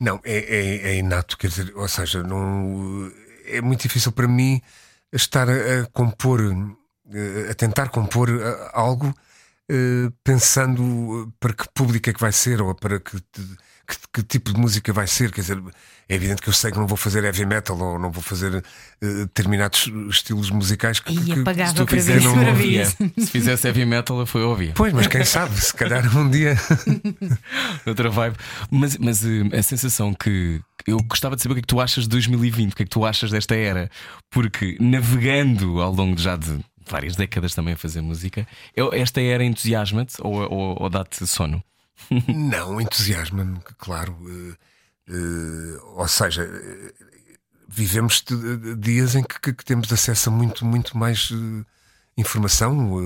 Não, 0.00 0.20
é, 0.24 0.38
é, 0.38 0.90
é 0.90 0.96
inato, 0.96 1.36
quer 1.36 1.48
dizer, 1.48 1.72
ou 1.76 1.88
seja, 1.88 2.22
não 2.22 3.10
é 3.46 3.60
muito 3.60 3.82
difícil 3.82 4.12
para 4.12 4.28
mim 4.28 4.60
estar 5.12 5.48
a, 5.48 5.82
a 5.82 5.86
compor, 5.86 6.40
eh, 7.12 7.50
a 7.50 7.54
tentar 7.54 7.88
compor 7.90 8.28
eh, 8.28 8.70
algo 8.72 9.06
eh, 9.08 9.14
pensando 10.22 11.32
para 11.40 11.52
que 11.52 11.64
público 11.74 12.10
é 12.10 12.12
que 12.12 12.20
vai 12.20 12.32
ser 12.32 12.60
ou 12.60 12.74
para 12.74 13.00
que, 13.00 13.16
que, 13.16 13.96
que, 14.12 14.22
tipo 14.22 14.52
de 14.52 14.60
música 14.60 14.92
vai 14.92 15.06
ser. 15.06 15.32
Quer 15.32 15.40
dizer, 15.42 15.62
é 16.08 16.14
evidente 16.14 16.42
que 16.42 16.48
eu 16.48 16.52
sei 16.52 16.70
que 16.70 16.78
não 16.78 16.86
vou 16.86 16.96
fazer 16.96 17.24
heavy 17.24 17.46
metal 17.46 17.78
ou 17.78 17.98
não 17.98 18.10
vou 18.10 18.22
fazer 18.22 18.56
uh, 18.56 18.62
determinados 19.00 19.90
estilos 20.10 20.50
musicais 20.50 21.00
que, 21.00 21.14
que, 21.14 21.42
que 21.44 21.66
se 21.66 21.74
tu 21.74 21.86
fizer, 21.86 22.20
não 22.20 22.48
ouvia. 22.48 22.84
Se 22.84 23.26
fizesse 23.26 23.66
heavy 23.66 23.86
metal, 23.86 24.26
foi 24.26 24.42
óbvio. 24.42 24.72
Pois, 24.74 24.92
mas 24.92 25.06
quem 25.06 25.24
sabe, 25.24 25.58
se 25.58 25.72
calhar 25.74 26.16
um 26.16 26.28
dia. 26.28 26.56
Outra 27.86 28.10
vibe. 28.10 28.36
Mas, 28.70 28.96
mas 28.98 29.22
a 29.52 29.62
sensação 29.62 30.12
que 30.12 30.60
eu 30.86 30.98
gostava 31.04 31.36
de 31.36 31.42
saber 31.42 31.52
o 31.52 31.54
que 31.56 31.60
é 31.60 31.62
que 31.62 31.68
tu 31.68 31.80
achas 31.80 32.04
de 32.04 32.10
2020, 32.10 32.72
o 32.72 32.76
que 32.76 32.82
é 32.82 32.86
que 32.86 32.90
tu 32.90 33.04
achas 33.04 33.30
desta 33.30 33.54
era, 33.54 33.90
porque 34.30 34.76
navegando 34.80 35.80
ao 35.80 35.92
longo 35.92 36.18
já 36.18 36.36
de 36.36 36.58
várias 36.90 37.16
décadas 37.16 37.54
também 37.54 37.74
a 37.74 37.76
fazer 37.76 38.00
música, 38.00 38.46
esta 38.92 39.20
era 39.20 39.44
entusiasma-te 39.44 40.16
ou, 40.20 40.34
ou, 40.50 40.82
ou 40.82 40.90
dá-te 40.90 41.26
sono? 41.26 41.62
Não, 42.28 42.80
entusiasma-me, 42.80 43.60
claro. 43.78 44.12
Uh, 44.12 44.56
uh, 45.08 45.98
ou 46.00 46.08
seja, 46.08 46.48
vivemos 47.68 48.24
dias 48.78 49.14
em 49.14 49.22
que, 49.22 49.52
que, 49.52 49.64
temos 49.64 49.92
acesso 49.92 50.28
a 50.28 50.32
muito, 50.32 50.64
muito 50.64 50.96
mais 50.96 51.30
informação. 52.16 53.00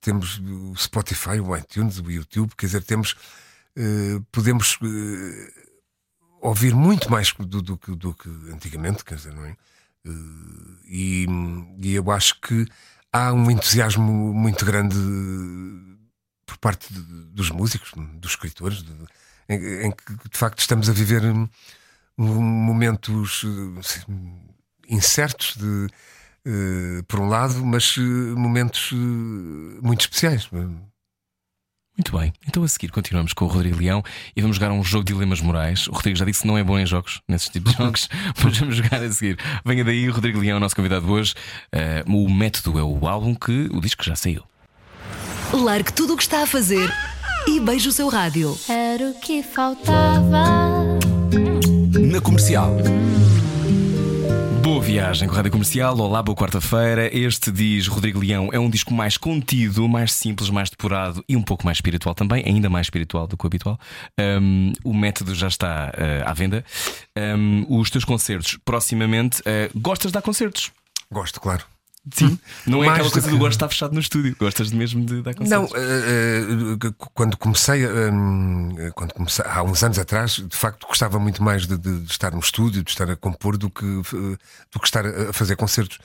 temos 0.00 0.38
o 0.38 0.74
Spotify, 0.76 1.40
o 1.40 1.56
iTunes, 1.56 1.98
o 1.98 2.10
YouTube, 2.10 2.52
quer 2.56 2.66
dizer, 2.66 2.82
temos. 2.82 3.16
podemos 4.30 4.78
ouvir 6.40 6.74
muito 6.74 7.10
mais 7.10 7.32
do, 7.32 7.62
do, 7.62 7.76
do, 7.76 7.96
do, 7.96 8.14
que 8.14 8.28
antigamente, 8.52 9.04
quer 9.04 9.16
dizer, 9.16 9.32
não 9.32 9.46
é? 9.46 9.56
E, 10.86 11.26
e 11.80 11.94
eu 11.94 12.10
acho 12.10 12.40
que 12.40 12.66
há 13.12 13.32
um 13.32 13.50
entusiasmo 13.50 14.34
muito 14.34 14.64
grande 14.64 14.96
por 16.46 16.58
parte 16.58 16.92
de, 16.92 17.00
dos 17.00 17.50
músicos, 17.50 17.92
dos 18.14 18.32
escritores, 18.32 18.82
de, 18.82 18.92
em, 19.48 19.86
em, 19.86 19.90
que 19.90 20.28
de 20.30 20.36
facto 20.36 20.58
estamos 20.58 20.88
a 20.88 20.92
viver 20.92 21.22
momentos 22.16 23.44
assim, 23.78 24.02
incertos 24.88 25.56
de, 25.56 25.86
uh, 26.46 27.04
por 27.08 27.20
um 27.20 27.28
lado, 27.28 27.64
mas 27.64 27.96
momentos 28.36 28.90
muito 29.82 30.02
especiais. 30.02 30.48
Muito 31.96 32.16
bem, 32.16 32.32
então 32.48 32.64
a 32.64 32.68
seguir 32.68 32.90
continuamos 32.90 33.32
com 33.32 33.44
o 33.44 33.48
Rodrigo 33.48 33.78
Leão 33.78 34.02
e 34.34 34.40
vamos 34.40 34.56
jogar 34.56 34.72
um 34.72 34.82
jogo 34.82 35.04
de 35.04 35.12
dilemas 35.12 35.40
morais. 35.40 35.86
O 35.86 35.92
Rodrigo 35.92 36.16
já 36.16 36.24
disse 36.24 36.42
que 36.42 36.48
não 36.48 36.58
é 36.58 36.64
bom 36.64 36.76
em 36.76 36.84
jogos, 36.84 37.20
nesses 37.28 37.48
tipos 37.48 37.72
de 37.72 37.78
jogos, 37.82 38.08
mas 38.42 38.58
vamos 38.58 38.76
jogar 38.76 39.00
a 39.00 39.12
seguir. 39.12 39.38
Venha 39.64 39.84
daí, 39.84 40.08
o 40.08 40.12
Rodrigo 40.12 40.40
Leão, 40.40 40.58
nosso 40.58 40.74
convidado 40.74 41.06
de 41.06 41.12
hoje. 41.12 41.34
o 42.06 42.28
método 42.28 42.78
é 42.80 42.82
o 42.82 43.06
álbum 43.06 43.32
que 43.34 43.68
o 43.72 43.80
disco 43.80 44.02
já 44.02 44.16
saiu. 44.16 44.42
Largue 45.52 45.92
tudo 45.92 46.14
o 46.14 46.16
que 46.16 46.24
está 46.24 46.42
a 46.42 46.46
fazer 46.46 46.92
e 47.46 47.60
beije 47.60 47.88
o 47.88 47.92
seu 47.92 48.08
rádio. 48.08 48.58
Era 48.68 49.10
o 49.10 49.14
que 49.20 49.42
faltava. 49.42 50.74
Na 52.10 52.20
comercial. 52.20 52.76
Viagem 54.84 55.26
com 55.26 55.32
a 55.32 55.38
Rádio 55.38 55.50
Comercial. 55.50 55.98
Olá, 55.98 56.22
boa 56.22 56.36
quarta-feira. 56.36 57.08
Este 57.16 57.50
diz 57.50 57.88
Rodrigo 57.88 58.20
Leão 58.20 58.50
é 58.52 58.58
um 58.58 58.68
disco 58.68 58.92
mais 58.92 59.16
contido, 59.16 59.88
mais 59.88 60.12
simples, 60.12 60.50
mais 60.50 60.68
depurado 60.68 61.24
e 61.26 61.34
um 61.34 61.42
pouco 61.42 61.64
mais 61.64 61.78
espiritual 61.78 62.14
também, 62.14 62.44
ainda 62.46 62.68
mais 62.68 62.86
espiritual 62.86 63.26
do 63.26 63.34
que 63.34 63.44
o 63.44 63.46
habitual. 63.46 63.80
Um, 64.20 64.74
o 64.84 64.92
método 64.92 65.34
já 65.34 65.48
está 65.48 65.90
uh, 65.90 66.28
à 66.28 66.34
venda. 66.34 66.62
Um, 67.16 67.64
os 67.80 67.88
teus 67.88 68.04
concertos, 68.04 68.58
proximamente, 68.62 69.40
uh, 69.40 69.70
gostas 69.74 70.10
de 70.10 70.14
dar 70.14 70.22
concertos? 70.22 70.70
Gosto, 71.10 71.40
claro. 71.40 71.64
Sim, 72.12 72.38
não 72.66 72.84
é 72.84 72.88
aquela 72.88 73.10
coisa 73.10 73.28
do, 73.28 73.32
que... 73.32 73.38
gosto 73.38 73.50
de 73.50 73.56
estar 73.56 73.68
fechado 73.68 73.94
no 73.94 74.00
estúdio, 74.00 74.36
gostas 74.38 74.70
mesmo 74.70 75.04
de 75.04 75.22
dar 75.22 75.34
concertos? 75.34 75.50
Não, 75.50 75.64
uh, 75.64 76.74
uh, 76.74 76.94
quando 77.14 77.36
comecei, 77.36 77.86
uh, 77.86 78.92
quando 78.94 79.14
comecei, 79.14 79.44
há 79.46 79.62
uns 79.62 79.82
anos 79.82 79.98
atrás, 79.98 80.32
de 80.32 80.56
facto 80.56 80.86
gostava 80.86 81.18
muito 81.18 81.42
mais 81.42 81.66
de, 81.66 81.78
de, 81.78 82.00
de 82.00 82.10
estar 82.10 82.32
no 82.32 82.40
estúdio, 82.40 82.82
de 82.82 82.90
estar 82.90 83.08
a 83.10 83.16
compor, 83.16 83.56
do 83.56 83.70
que, 83.70 83.84
do 83.84 84.80
que 84.80 84.86
estar 84.86 85.06
a 85.06 85.32
fazer 85.32 85.56
concertos. 85.56 85.98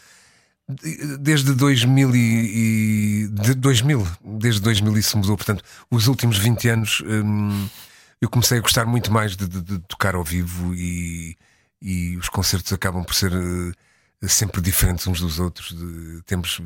Desde 1.19 1.53
2000, 1.53 2.15
e, 2.15 3.27
de 3.31 3.55
2000, 3.55 4.07
desde 4.23 4.61
2000 4.61 4.97
isso 4.99 5.17
mudou, 5.17 5.35
portanto, 5.35 5.63
os 5.89 6.07
últimos 6.07 6.37
20 6.37 6.69
anos 6.69 7.01
um, 7.07 7.67
eu 8.21 8.29
comecei 8.29 8.59
a 8.59 8.61
gostar 8.61 8.85
muito 8.85 9.11
mais 9.11 9.35
de, 9.35 9.47
de 9.47 9.79
tocar 9.79 10.13
ao 10.13 10.23
vivo 10.23 10.75
e, 10.75 11.35
e 11.81 12.15
os 12.17 12.29
concertos 12.29 12.71
acabam 12.71 13.03
por 13.03 13.15
ser 13.15 13.31
sempre 14.27 14.61
diferentes 14.61 15.07
uns 15.07 15.21
dos 15.21 15.39
outros. 15.39 15.71
De, 15.71 16.21
temos 16.25 16.61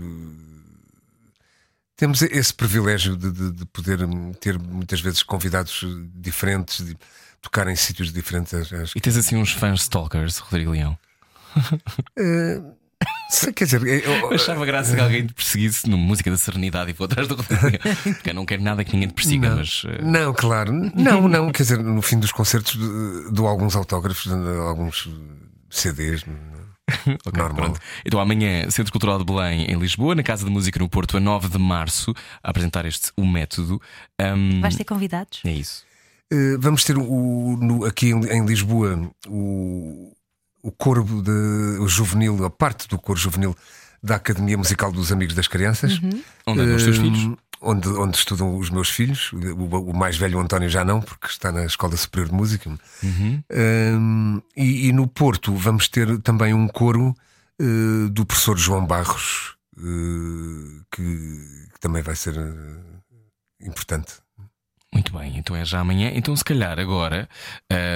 temos 1.96 2.22
esse 2.22 2.54
privilégio 2.54 3.16
de, 3.16 3.32
de, 3.32 3.52
de, 3.52 3.66
poder 3.68 4.00
ter 4.40 4.58
muitas 4.58 5.00
vezes 5.00 5.22
convidados 5.22 5.86
diferentes, 6.16 6.86
de 6.86 6.98
tocar 7.42 7.68
em 7.68 7.76
sítios 7.76 8.12
diferentes. 8.12 8.54
E 8.96 9.00
tens 9.00 9.16
assim 9.16 9.36
uns 9.36 9.52
fãs 9.52 9.82
stalkers, 9.82 10.38
Rodrigo 10.38 10.72
Leão? 10.72 10.98
Uh, 12.20 13.54
quer 13.54 13.66
dizer, 13.66 13.86
eu, 13.86 14.12
eu 14.12 14.34
achava 14.34 14.66
graça 14.66 14.96
que 14.96 15.02
alguém 15.02 15.28
te 15.28 15.34
perseguisse 15.34 15.90
numa 15.90 16.02
música 16.02 16.32
da 16.32 16.38
serenidade 16.38 16.92
e 16.92 16.94
vou 16.94 17.06
atrás 17.06 17.28
do 17.28 17.36
Rodrigo 17.36 17.66
Leão. 17.66 17.96
Porque 18.04 18.30
eu 18.30 18.34
não 18.34 18.46
quero 18.46 18.64
nada 18.64 18.84
que 18.84 18.94
ninguém 18.94 19.10
te 19.10 19.14
persiga, 19.14 19.50
não, 19.50 19.58
mas. 19.58 19.84
Uh... 19.84 19.88
Não, 20.02 20.34
claro, 20.34 20.72
não, 20.72 21.28
não. 21.28 21.52
Quer 21.52 21.64
dizer, 21.64 21.80
no 21.80 22.02
fim 22.02 22.20
dos 22.20 22.32
concertos 22.32 22.78
dou 23.32 23.48
alguns 23.48 23.76
autógrafos, 23.76 24.32
alguns 24.32 25.10
CDs. 25.70 26.24
okay, 27.26 27.42
Normal. 27.42 27.56
Pronto. 27.56 27.80
Então 28.06 28.20
amanhã, 28.20 28.70
Centro 28.70 28.92
Cultural 28.92 29.18
de 29.18 29.26
Belém, 29.26 29.66
em 29.66 29.78
Lisboa, 29.78 30.16
na 30.16 30.24
Casa 30.24 30.46
de 30.46 30.52
Música 30.52 30.80
no 30.80 30.90
Porto, 30.90 31.18
a 31.18 31.20
9 31.20 31.50
de 31.50 31.58
março, 31.58 32.14
a 32.44 32.50
apresentar 32.50 32.86
este 32.86 33.12
o 33.16 33.26
método. 33.26 33.82
Um... 34.20 34.62
Vais 34.62 34.76
ter 34.76 34.84
convidados? 34.84 35.42
É 35.46 35.52
isso. 35.52 35.86
Uh, 36.32 36.60
vamos 36.60 36.84
ter 36.84 36.98
o, 36.98 37.58
no, 37.62 37.86
aqui 37.86 38.10
em, 38.10 38.26
em, 38.26 38.46
Lisboa 38.46 39.12
o, 39.28 40.14
o 40.62 40.72
coro 40.72 41.04
de, 41.04 41.80
o 41.80 41.88
juvenil, 41.88 42.44
a 42.44 42.50
parte 42.50 42.88
do 42.88 42.98
coro 42.98 43.20
juvenil 43.20 43.56
da 44.02 44.16
Academia 44.16 44.58
Musical 44.58 44.92
dos 44.92 45.12
Amigos 45.12 45.36
das 45.36 45.48
Crianças. 45.48 46.00
Uhum. 46.00 46.22
Onde 46.48 46.62
é 46.62 46.76
os 46.76 46.84
teus 46.84 46.98
filhos? 46.98 47.38
Onde, 47.64 47.88
onde 47.90 48.18
estudam 48.18 48.58
os 48.58 48.70
meus 48.70 48.90
filhos. 48.90 49.32
O, 49.34 49.38
o, 49.38 49.96
mais 49.96 50.18
velho, 50.18 50.38
o 50.38 50.42
António, 50.42 50.70
já 50.70 50.84
não, 50.84 51.02
porque 51.02 51.28
está 51.28 51.52
na 51.52 51.66
Escola 51.66 51.96
Superior 51.96 52.30
de 52.30 52.36
Música. 52.36 52.70
Uhum. 53.02 53.44
Um, 53.52 54.42
e, 54.56 54.90
e, 54.90 54.94
no 54.94 55.08
Porto 55.08 55.54
vamos 55.56 55.88
ter 55.88 56.20
também 56.20 56.54
um 56.54 56.68
coro 56.68 57.16
uh, 57.62 58.10
do 58.10 58.26
professor 58.26 58.58
João 58.58 58.86
Barros, 58.86 59.56
uh, 59.78 60.86
que, 60.92 61.02
que, 61.74 61.80
também 61.80 62.02
vai 62.02 62.16
ser 62.16 62.38
uh, 62.38 63.02
importante. 63.62 64.14
Muito 64.94 65.12
bem, 65.18 65.38
então 65.38 65.56
é 65.56 65.66
já 65.66 65.80
amanhã. 65.80 66.12
Então, 66.14 66.36
se 66.36 66.44
calhar 66.44 66.78
agora, 66.78 67.28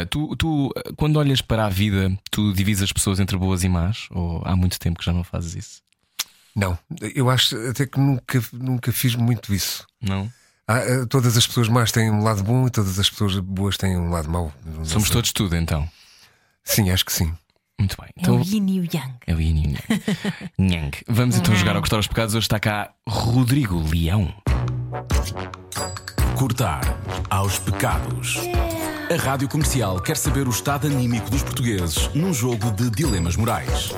tu, 0.09 0.35
tu, 0.35 0.73
quando 0.95 1.17
olhas 1.17 1.41
para 1.41 1.67
a 1.67 1.69
vida, 1.69 2.11
tu 2.31 2.51
divides 2.53 2.81
as 2.81 2.91
pessoas 2.91 3.19
entre 3.19 3.37
boas 3.37 3.63
e 3.63 3.69
más? 3.69 4.07
Ou 4.09 4.41
há 4.43 4.55
muito 4.55 4.79
tempo 4.79 4.97
que 4.97 5.05
já 5.05 5.13
não 5.13 5.23
fazes 5.23 5.53
isso? 5.53 5.86
Não, 6.57 6.75
eu 7.13 7.29
acho 7.29 7.55
até 7.69 7.85
que 7.85 7.99
nunca, 7.99 8.43
nunca 8.51 8.91
fiz 8.91 9.15
muito 9.15 9.53
isso. 9.53 9.85
Não. 10.01 10.27
Ah, 10.67 10.79
eh, 10.79 11.05
todas 11.05 11.37
as 11.37 11.45
pessoas 11.45 11.69
más 11.69 11.91
têm 11.91 12.09
um 12.09 12.23
lado 12.23 12.43
bom 12.43 12.65
e 12.65 12.71
todas 12.71 12.97
as 12.97 13.07
pessoas 13.07 13.37
boas 13.37 13.77
têm 13.77 13.95
um 13.95 14.09
lado 14.09 14.27
mau. 14.27 14.51
Somos 14.83 15.11
todos 15.11 15.31
tudo 15.31 15.55
então. 15.55 15.87
Sim, 16.63 16.89
acho 16.89 17.05
que 17.05 17.13
sim. 17.13 17.31
Muito 17.79 17.95
bem. 18.01 18.09
Então, 18.17 18.37
é 18.37 18.39
o 18.39 18.43
Yin 18.43 18.69
e 18.71 18.79
o 18.79 18.83
Yang. 18.83 19.13
É 19.27 19.35
o 19.35 19.39
Yin 19.39 19.61
e 19.61 19.67
o 19.67 19.69
Yang. 19.69 20.73
Yang. 20.73 20.97
Vamos 21.07 21.37
então 21.37 21.55
jogar 21.55 21.75
ao 21.75 21.81
Cortar 21.81 21.99
os 21.99 22.07
Pecados. 22.07 22.33
Hoje 22.33 22.45
está 22.45 22.59
cá 22.59 22.91
Rodrigo 23.07 23.79
Leão. 23.79 24.33
Cortar 26.35 26.81
aos 27.29 27.59
Pecados. 27.59 28.39
A 29.13 29.21
rádio 29.21 29.47
comercial 29.47 30.01
quer 30.01 30.17
saber 30.17 30.47
o 30.47 30.51
estado 30.51 30.87
anímico 30.87 31.29
dos 31.29 31.43
portugueses 31.43 32.09
num 32.15 32.33
jogo 32.33 32.71
de 32.71 32.89
dilemas 32.89 33.35
morais. 33.35 33.93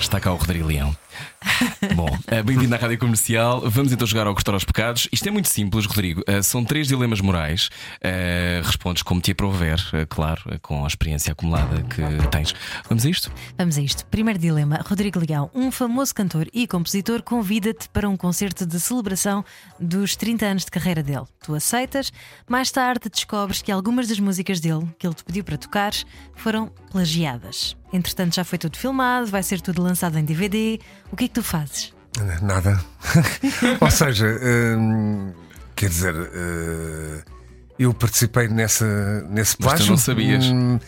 Está 0.00 0.18
cá 0.18 0.32
o 0.32 0.36
Rodrigo 0.36 0.66
Leão. 0.66 0.96
Bom, 1.96 2.08
eh, 2.26 2.42
bem-vindo 2.42 2.74
à 2.74 2.78
Rádio 2.78 2.98
Comercial. 2.98 3.62
Vamos 3.64 3.92
então 3.92 4.06
jogar 4.06 4.26
ao 4.26 4.34
Cortar 4.34 4.52
aos 4.52 4.64
Pecados. 4.64 5.08
Isto 5.10 5.28
é 5.28 5.30
muito 5.30 5.48
simples, 5.48 5.86
Rodrigo. 5.86 6.22
Eh, 6.26 6.42
são 6.42 6.64
três 6.64 6.88
dilemas 6.88 7.20
morais. 7.20 7.70
Eh, 8.00 8.60
respondes 8.62 9.02
como 9.02 9.20
te 9.20 9.30
aprover, 9.30 9.80
claro, 10.08 10.42
com 10.60 10.84
a 10.84 10.86
experiência 10.86 11.32
acumulada 11.32 11.82
que 11.82 12.02
tens. 12.28 12.54
Vamos 12.88 13.06
a 13.06 13.10
isto? 13.10 13.32
Vamos 13.56 13.78
a 13.78 13.80
isto. 13.80 14.04
Primeiro 14.06 14.38
dilema: 14.38 14.84
Rodrigo 14.86 15.18
Leão, 15.18 15.50
um 15.54 15.70
famoso 15.70 16.14
cantor 16.14 16.46
e 16.52 16.66
compositor, 16.66 17.22
convida-te 17.22 17.88
para 17.88 18.08
um 18.08 18.16
concerto 18.16 18.66
de 18.66 18.78
celebração 18.78 19.44
dos 19.78 20.16
30 20.16 20.46
anos 20.46 20.64
de 20.64 20.70
carreira 20.70 21.02
dele. 21.02 21.24
Tu 21.42 21.54
aceitas, 21.54 22.12
mais 22.48 22.70
tarde 22.70 23.08
descobres 23.08 23.62
que 23.62 23.72
algumas 23.72 24.08
das 24.08 24.20
músicas 24.20 24.60
dele, 24.60 24.86
que 24.98 25.06
ele 25.06 25.14
te 25.14 25.24
pediu 25.24 25.42
para 25.42 25.56
tocares, 25.56 26.04
foram 26.36 26.70
plagiadas. 26.90 27.76
Entretanto, 27.92 28.36
já 28.36 28.44
foi 28.44 28.56
tudo 28.56 28.76
filmado, 28.76 29.26
vai 29.26 29.42
ser 29.42 29.60
tudo 29.60 29.82
lançado 29.82 30.16
em 30.18 30.24
DVD. 30.24 30.78
O 31.12 31.16
que 31.16 31.24
é 31.24 31.28
que 31.28 31.34
tu 31.34 31.42
fazes? 31.42 31.92
Nada. 32.42 32.80
Ou 33.80 33.90
seja, 33.90 34.26
hum, 34.76 35.32
quer 35.76 35.88
dizer, 35.88 36.14
uh, 36.14 37.22
eu 37.78 37.94
participei 37.94 38.48
nessa, 38.48 39.22
nesse 39.28 39.56
plágio. 39.56 39.78
Mas 39.78 39.86
tu 39.86 39.90
não 39.90 39.96
sabias? 39.96 40.44
Hum, 40.46 40.78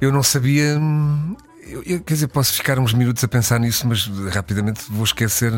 eu 0.00 0.12
não 0.12 0.22
sabia. 0.22 0.78
Hum, 0.78 1.36
eu, 1.66 1.82
eu, 1.84 2.00
quer 2.00 2.14
dizer, 2.14 2.28
posso 2.28 2.54
ficar 2.54 2.78
uns 2.78 2.92
minutos 2.94 3.22
a 3.22 3.28
pensar 3.28 3.58
nisso, 3.58 3.86
mas 3.86 4.06
rapidamente 4.32 4.82
vou 4.88 5.04
esquecer. 5.04 5.52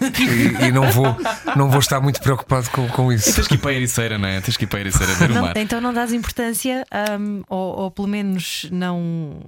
E, 0.00 0.66
e, 0.66 0.72
não, 0.72 0.90
vou, 0.90 1.16
não 1.56 1.70
vou 1.70 1.80
estar 1.80 2.00
muito 2.00 2.20
preocupado 2.20 2.68
com, 2.70 2.88
com 2.88 3.12
isso. 3.12 3.30
E 3.30 3.32
tens 3.32 3.48
que 3.48 3.54
ir 3.54 3.58
para 3.58 3.70
a 3.70 3.74
Ericeira, 3.74 4.18
não 4.18 4.28
é? 4.28 4.40
Tens 4.40 4.56
que 4.56 4.64
ir 4.64 4.66
para 4.66 4.78
a 4.78 4.80
Ericeira 4.80 5.14
ver 5.14 5.28
não, 5.30 5.42
o 5.42 5.44
mar. 5.46 5.56
Então 5.56 5.80
não 5.80 5.92
dás 5.92 6.12
importância, 6.12 6.86
um, 7.18 7.42
ou, 7.48 7.78
ou, 7.78 7.90
pelo 7.90 8.08
menos 8.08 8.66
não 8.70 9.40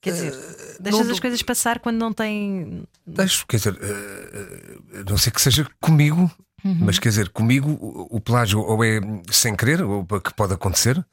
Quer 0.00 0.12
dizer, 0.12 0.32
uh, 0.32 0.82
deixas 0.82 1.06
não, 1.06 1.12
as 1.12 1.20
coisas 1.20 1.42
passar 1.42 1.80
quando 1.80 1.98
não 1.98 2.12
tem. 2.12 2.84
Deixo, 3.06 3.44
quer 3.46 3.56
dizer, 3.56 3.74
uh, 3.74 5.04
não 5.08 5.18
sei 5.18 5.32
que 5.32 5.42
seja 5.42 5.66
comigo, 5.80 6.30
uhum. 6.64 6.78
mas 6.80 6.98
quer 6.98 7.08
dizer, 7.08 7.30
comigo 7.30 7.70
o, 7.70 8.16
o 8.16 8.20
plágio 8.20 8.60
ou 8.60 8.84
é 8.84 9.00
sem 9.30 9.56
querer, 9.56 9.82
ou 9.82 10.04
que 10.04 10.32
pode 10.34 10.54
acontecer, 10.54 11.04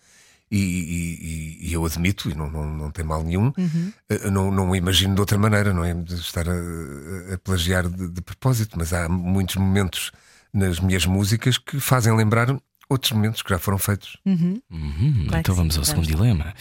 e, 0.52 0.58
e, 0.58 1.70
e 1.70 1.74
eu 1.74 1.86
admito, 1.86 2.30
e 2.30 2.36
não, 2.36 2.50
não, 2.50 2.66
não 2.66 2.92
tem 2.92 3.04
mal 3.04 3.24
nenhum, 3.24 3.52
uhum. 3.58 3.94
uh, 4.12 4.32
não, 4.32 4.52
não 4.52 4.76
imagino 4.76 5.16
de 5.16 5.22
outra 5.22 5.38
maneira, 5.38 5.74
não 5.74 5.84
é? 5.84 5.94
De 5.94 6.16
estar 6.16 6.48
a, 6.48 7.34
a 7.34 7.38
plagiar 7.38 7.90
de, 7.90 8.10
de 8.10 8.22
propósito, 8.22 8.78
mas 8.78 8.94
há 8.94 9.10
muitos 9.10 9.56
momentos 9.56 10.12
nas 10.54 10.80
minhas 10.80 11.06
músicas 11.06 11.58
que 11.58 11.80
fazem 11.80 12.16
lembrar 12.16 12.56
outros 12.90 13.12
momentos 13.12 13.42
que 13.42 13.50
já 13.50 13.60
foram 13.60 13.78
feitos. 13.78 14.18
Uhum. 14.26 14.62
Uhum. 14.72 15.28
Então 15.34 15.56
vamos 15.56 15.78
ao 15.78 15.84
segundo 15.84 16.08
dilema. 16.08 16.54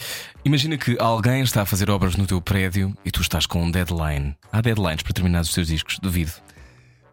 Imagina 0.43 0.77
que 0.77 0.97
alguém 0.99 1.41
está 1.41 1.61
a 1.61 1.65
fazer 1.65 1.89
obras 1.89 2.15
no 2.15 2.25
teu 2.25 2.41
prédio 2.41 2.95
e 3.05 3.11
tu 3.11 3.21
estás 3.21 3.45
com 3.45 3.63
um 3.63 3.71
deadline. 3.71 4.35
Há 4.51 4.61
deadlines 4.61 5.03
para 5.03 5.13
terminar 5.13 5.41
os 5.41 5.53
teus 5.53 5.67
discos? 5.67 5.99
Duvido. 5.99 6.31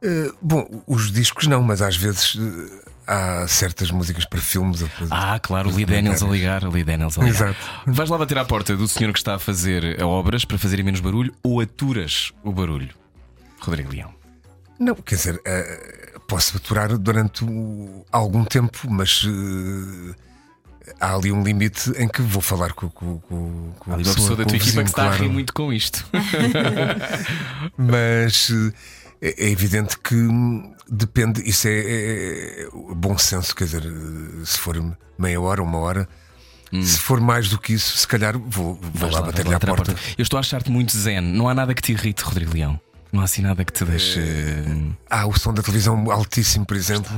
Uh, 0.03 0.35
bom, 0.43 0.83
os 0.87 1.13
discos 1.13 1.47
não, 1.47 1.63
mas 1.63 1.81
às 1.81 1.97
vezes 1.97 2.35
uh, 2.35 2.92
há 3.07 3.47
certas 3.49 3.91
músicas 3.91 4.25
para 4.25 4.41
filmes. 4.41 4.85
Ah, 5.11 5.39
claro, 5.39 5.71
o 5.71 5.75
Lee 5.75 5.85
Daniels 5.85 6.23
a 6.23 6.27
ligar, 6.27 6.63
Lee 6.65 6.85
Daniels 6.85 7.19
a 7.19 7.25
ligar. 7.25 7.51
Exato. 7.51 7.71
Vais 7.87 8.11
lá 8.11 8.19
bater 8.19 8.39
à 8.39 8.45
porta 8.45 8.77
do 8.77 8.87
senhor 8.89 9.13
que 9.13 9.19
está 9.19 9.35
a 9.35 9.39
fazer 9.39 10.03
obras 10.03 10.45
para 10.45 10.59
fazerem 10.59 10.85
menos 10.85 11.01
barulho 11.01 11.33
ou 11.43 11.61
aturas 11.61 12.33
o 12.43 12.53
barulho? 12.53 12.91
Rodrigo 13.61 13.93
Leão. 13.93 14.13
Não, 14.79 14.95
quer 14.97 15.15
dizer, 15.15 15.37
uh, 15.37 16.21
posso 16.27 16.57
aturar 16.57 16.97
durante 16.99 17.45
algum 18.11 18.45
tempo, 18.45 18.79
mas 18.91 19.23
uh, 19.23 20.15
há 21.01 21.15
ali 21.15 21.31
um 21.31 21.43
limite 21.43 21.93
em 21.97 22.09
que 22.09 22.21
vou 22.21 22.43
falar 22.43 22.73
com, 22.73 22.89
com, 22.91 23.19
com, 23.21 23.73
com 23.79 23.93
ali 23.93 24.03
uma 24.03 24.15
pessoa, 24.15 24.37
da 24.37 24.45
tua 24.45 24.57
equipa 24.57 24.83
que 24.83 24.91
está 24.91 25.03
claro. 25.03 25.15
a 25.15 25.19
rir 25.19 25.29
muito 25.29 25.53
com 25.53 25.73
isto. 25.73 26.05
mas 27.79 28.51
é, 29.21 29.47
é, 29.47 29.51
evidente 29.51 29.97
que 29.99 30.17
depende, 30.93 31.43
isso 31.49 31.67
é, 31.67 31.73
é, 31.73 32.63
é, 32.63 32.69
bom 32.95 33.17
senso, 33.17 33.57
quer 33.57 33.65
dizer, 33.65 33.83
se 34.45 34.59
for 34.59 34.77
meia 35.19 35.41
hora, 35.41 35.63
uma 35.63 35.79
hora. 35.79 36.09
Hum. 36.73 36.83
Se 36.83 36.99
for 36.99 37.21
mais 37.21 37.49
do 37.49 37.59
que 37.59 37.75
isso, 37.75 37.99
se 37.99 38.07
calhar 38.09 38.39
vou, 38.39 38.79
vou 38.81 39.11
lá, 39.11 39.21
lá 39.21 39.27
bater-lhe 39.27 39.55
à 39.55 39.61
porta. 39.61 39.93
porta. 39.93 40.01
Eu 40.17 40.23
estou 40.23 40.39
a 40.39 40.41
achar-te 40.41 40.71
muito 40.71 40.97
zen. 40.97 41.21
Não 41.21 41.49
há 41.49 41.55
nada 41.55 41.75
que 41.75 41.83
te 41.83 41.93
irrite, 41.93 42.23
Rodrigo 42.23 42.55
Leão. 42.55 42.81
Não 43.13 43.21
há 43.21 43.25
assim 43.25 43.43
nada 43.43 43.63
que 43.63 43.73
te 43.73 43.85
deixe. 43.85 44.19
Uh... 44.19 44.97
Ah, 45.11 45.27
o 45.27 45.39
som 45.39 45.53
da 45.53 45.63
televisão 45.63 46.11
altíssimo, 46.11 46.65
por 46.65 46.79
exemplo. 46.79 47.11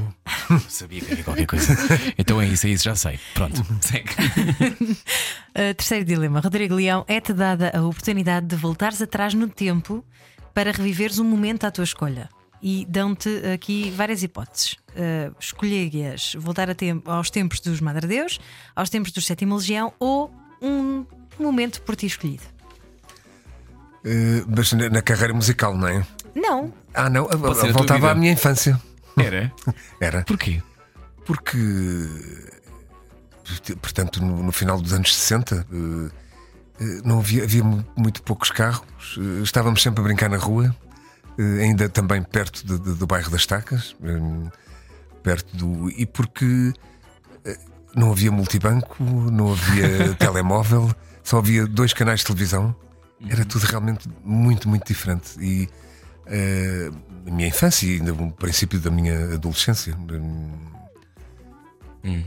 Sabia 0.68 1.01
que 1.01 1.12
havia 1.12 1.25
qualquer 1.25 1.47
coisa. 1.47 1.72
então 2.18 2.41
é 2.41 2.49
isso, 2.49 2.66
é 2.66 2.70
isso, 2.70 2.83
já 2.83 2.97
sei. 2.97 3.20
Pronto, 3.33 3.64
segue. 3.81 4.11
uh, 4.11 5.75
terceiro 5.77 6.05
dilema. 6.05 6.41
Rodrigo 6.41 6.75
Leão, 6.75 7.05
é-te 7.07 7.33
dada 7.33 7.70
a 7.72 7.81
oportunidade 7.83 8.47
de 8.47 8.57
voltares 8.57 9.01
atrás 9.01 9.35
no 9.35 9.49
tempo 9.49 10.05
para 10.53 10.72
reviveres 10.72 11.20
um 11.20 11.25
momento 11.25 11.64
à 11.64 11.70
tua 11.70 11.85
escolha. 11.85 12.29
E 12.66 12.86
dão-te 12.88 13.28
aqui 13.52 13.90
várias 13.90 14.22
hipóteses. 14.22 14.78
Uh, 14.96 15.36
Escolherias 15.38 16.34
voltar 16.38 16.70
a 16.70 16.74
tempo, 16.74 17.10
aos 17.10 17.28
tempos 17.28 17.60
dos 17.60 17.78
Madre 17.78 18.06
Deus, 18.06 18.40
aos 18.74 18.88
tempos 18.88 19.12
do 19.12 19.20
Sétimo 19.20 19.56
Legião 19.56 19.92
ou 20.00 20.32
um 20.62 21.04
momento 21.38 21.82
por 21.82 21.94
ti 21.94 22.06
escolhido. 22.06 22.44
Uh, 24.02 24.48
mas 24.48 24.72
na, 24.72 24.88
na, 24.88 25.02
carreira 25.02 25.34
musical, 25.34 25.76
não 25.76 25.88
é? 25.88 26.06
Não. 26.34 26.72
Ah, 26.94 27.10
não. 27.10 27.28
Voltava 27.70 28.12
à 28.12 28.14
minha 28.14 28.32
infância. 28.32 28.80
Era? 29.18 29.52
Era. 30.00 30.22
Porquê? 30.22 30.62
Porque, 31.26 31.58
portanto, 33.82 34.24
no, 34.24 34.42
no 34.42 34.52
final 34.52 34.80
dos 34.80 34.94
anos 34.94 35.14
60. 35.14 35.66
Uh, 35.70 36.10
eh, 36.80 37.00
não 37.04 37.20
havia, 37.20 37.44
havia, 37.44 37.62
muito 37.96 38.22
poucos 38.22 38.50
carros, 38.50 39.16
eh, 39.18 39.42
estávamos 39.42 39.82
sempre 39.82 40.00
a 40.00 40.04
brincar 40.04 40.28
na 40.28 40.38
rua, 40.38 40.74
ainda 41.39 41.89
também 41.89 42.22
perto 42.22 42.66
de, 42.66 42.78
de, 42.78 42.95
do 42.95 43.07
bairro 43.07 43.30
das 43.30 43.47
Tacas, 43.47 43.97
perto 45.22 45.57
do. 45.57 45.91
E 45.91 46.07
porque 46.07 46.72
não 47.95 48.12
havia 48.12 48.30
multibanco, 48.30 49.03
não 49.03 49.53
havia 49.53 50.14
telemóvel, 50.18 50.95
só 51.22 51.39
havia 51.39 51.66
dois 51.66 51.93
canais 51.93 52.20
de 52.20 52.26
televisão 52.26 52.74
era 53.28 53.45
tudo 53.45 53.64
realmente 53.64 54.09
muito, 54.24 54.68
muito 54.68 54.87
diferente. 54.87 55.39
E 55.41 55.68
uh, 56.26 56.97
a 57.26 57.30
minha 57.30 57.49
infância 57.49 57.87
e 57.87 57.95
ainda 57.95 58.12
o 58.12 58.30
princípio 58.32 58.78
da 58.78 58.91
minha 58.91 59.35
adolescência. 59.35 59.97
Hum. 59.97 60.53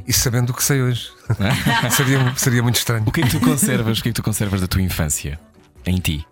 E 0.07 0.13
sabendo 0.13 0.49
o 0.49 0.53
que 0.53 0.63
sei 0.63 0.81
hoje, 0.81 1.11
seria, 1.95 2.35
seria 2.35 2.63
muito 2.63 2.77
estranho. 2.77 3.03
O 3.05 3.11
que 3.11 3.21
é 3.21 3.23
que 3.23 3.29
tu 3.29 3.39
conservas? 3.39 3.99
O 3.99 4.03
que 4.03 4.09
é 4.09 4.11
que 4.11 4.15
tu 4.15 4.23
conservas 4.23 4.61
da 4.61 4.67
tua 4.67 4.81
infância 4.81 5.39
em 5.85 5.97
ti? 5.97 6.25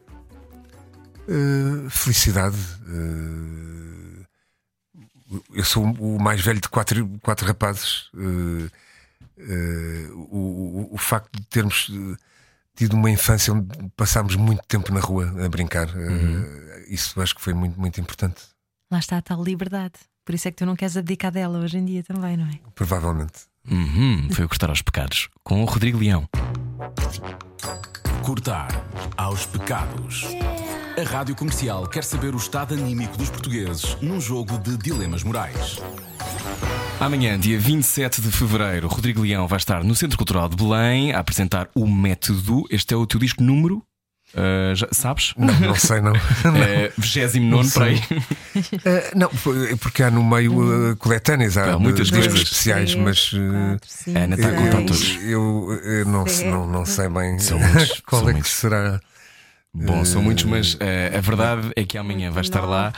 Uh, 1.27 1.89
felicidade. 1.89 2.57
Uh, 2.87 4.25
eu 5.53 5.65
sou 5.65 5.83
o 5.83 6.21
mais 6.21 6.41
velho 6.41 6.61
de 6.61 6.69
quatro, 6.69 7.07
quatro 7.21 7.45
rapazes. 7.45 8.09
Uh, 8.13 8.69
o, 10.31 10.37
o, 10.37 10.89
o, 10.93 10.97
facto 10.97 11.35
de 11.35 11.45
termos 11.47 11.91
tido 12.75 12.93
uma 12.93 13.09
infância 13.09 13.53
onde 13.53 13.67
passámos 13.95 14.35
muito 14.35 14.61
tempo 14.67 14.93
na 14.93 14.99
rua 14.99 15.33
a 15.43 15.49
brincar. 15.49 15.89
Uhum. 15.95 16.41
Uh, 16.41 16.83
isso 16.87 17.19
acho 17.21 17.33
que 17.33 17.41
foi 17.41 17.53
muito, 17.53 17.79
muito 17.79 17.99
importante. 17.99 18.41
Lá 18.91 18.99
está 18.99 19.17
a 19.17 19.21
tal 19.21 19.43
liberdade. 19.43 19.93
Por 20.23 20.35
isso 20.35 20.47
é 20.47 20.51
que 20.51 20.57
tu 20.57 20.65
não 20.65 20.75
queres 20.75 20.97
abdicar 20.97 21.31
dela 21.31 21.59
hoje 21.59 21.77
em 21.77 21.85
dia 21.85 22.03
também, 22.03 22.35
não 22.35 22.45
é? 22.45 22.59
Provavelmente. 22.73 23.45
Uhum. 23.69 24.27
Foi 24.31 24.45
o 24.45 24.49
cortar 24.49 24.69
aos 24.69 24.81
pecados 24.81 25.29
com 25.43 25.61
o 25.61 25.65
Rodrigo 25.65 25.97
Leão. 25.97 26.27
Cortar 28.23 28.69
aos 29.17 29.45
pecados. 29.45 30.25
A 30.97 31.03
rádio 31.03 31.35
comercial 31.35 31.85
quer 31.89 32.05
saber 32.05 32.33
o 32.33 32.37
estado 32.37 32.73
anímico 32.73 33.17
dos 33.17 33.29
portugueses 33.29 33.97
num 34.01 34.21
jogo 34.21 34.57
de 34.57 34.77
dilemas 34.77 35.23
morais. 35.23 35.81
Amanhã, 37.01 37.37
dia 37.37 37.59
27 37.59 38.21
de 38.21 38.31
fevereiro, 38.31 38.87
Rodrigo 38.87 39.21
Leão 39.21 39.45
vai 39.45 39.57
estar 39.57 39.83
no 39.83 39.93
Centro 39.93 40.17
Cultural 40.17 40.47
de 40.47 40.55
Belém 40.55 41.11
a 41.11 41.19
apresentar 41.19 41.67
o 41.75 41.85
Método. 41.85 42.63
Este 42.69 42.93
é 42.93 42.97
o 42.97 43.05
teu 43.05 43.19
disco 43.19 43.43
número? 43.43 43.83
Uh, 44.33 44.73
já, 44.73 44.87
sabes? 44.93 45.33
Não, 45.37 45.53
não 45.59 45.75
sei, 45.75 45.99
não. 45.99 46.13
É 46.65 46.91
29 46.97 47.71
para 47.71 47.85
aí. 47.85 47.97
Uh, 47.97 49.17
não, 49.17 49.29
porque 49.79 50.01
há 50.01 50.09
no 50.09 50.23
meio 50.23 50.91
uh, 50.91 50.95
coletâneas, 50.95 51.57
há, 51.57 51.73
há 51.73 51.79
muitas 51.79 52.09
coisas 52.09 52.33
especiais, 52.33 52.95
mas. 52.95 53.31
A 54.13 54.19
Ana 54.19 54.35
está 54.35 54.47
a 54.47 54.53
contar 54.53 54.77
todos. 54.83 55.17
Eu, 55.23 55.77
eu 55.83 56.05
não, 56.05 56.23
não, 56.45 56.67
não, 56.67 56.85
sei 56.85 57.09
bem 57.09 57.37
qual 58.07 58.29
é 58.29 58.33
que 58.33 58.47
será. 58.47 59.01
Bom, 59.75 60.05
são 60.05 60.21
muitos, 60.21 60.45
mas 60.45 60.75
uh, 60.75 60.79
a 61.17 61.19
verdade 61.19 61.71
é 61.75 61.83
que 61.83 61.97
amanhã 61.97 62.31
vai 62.31 62.41
estar 62.41 62.61
lá. 62.61 62.93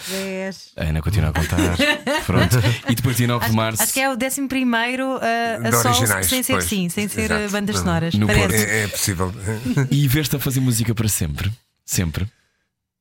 A 0.75 0.83
Ana 0.83 1.01
continua 1.01 1.29
a 1.29 1.33
contar. 1.33 1.57
Pronto. 2.25 2.55
E 2.87 2.93
depois, 2.93 3.17
dia 3.17 3.27
9 3.27 3.43
acho, 3.43 3.51
de 3.51 3.57
março. 3.57 3.83
Acho 3.83 3.93
que 3.93 3.99
é 3.99 4.09
o 4.09 4.13
11 4.13 4.41
uh, 4.41 5.67
a 5.67 5.71
só 5.71 6.21
sem 6.21 6.43
ser 6.43 6.53
pois, 6.53 6.65
sim, 6.65 6.87
sem 6.87 7.07
ser 7.07 7.31
exato. 7.31 7.51
bandas 7.51 7.79
sonoras. 7.79 8.13
No 8.13 8.29
é, 8.29 8.83
é 8.83 8.87
possível. 8.87 9.33
E 9.89 10.07
vês-te 10.07 10.35
a 10.35 10.39
fazer 10.39 10.59
música 10.59 10.93
para 10.93 11.07
sempre? 11.07 11.51
Sempre? 11.83 12.27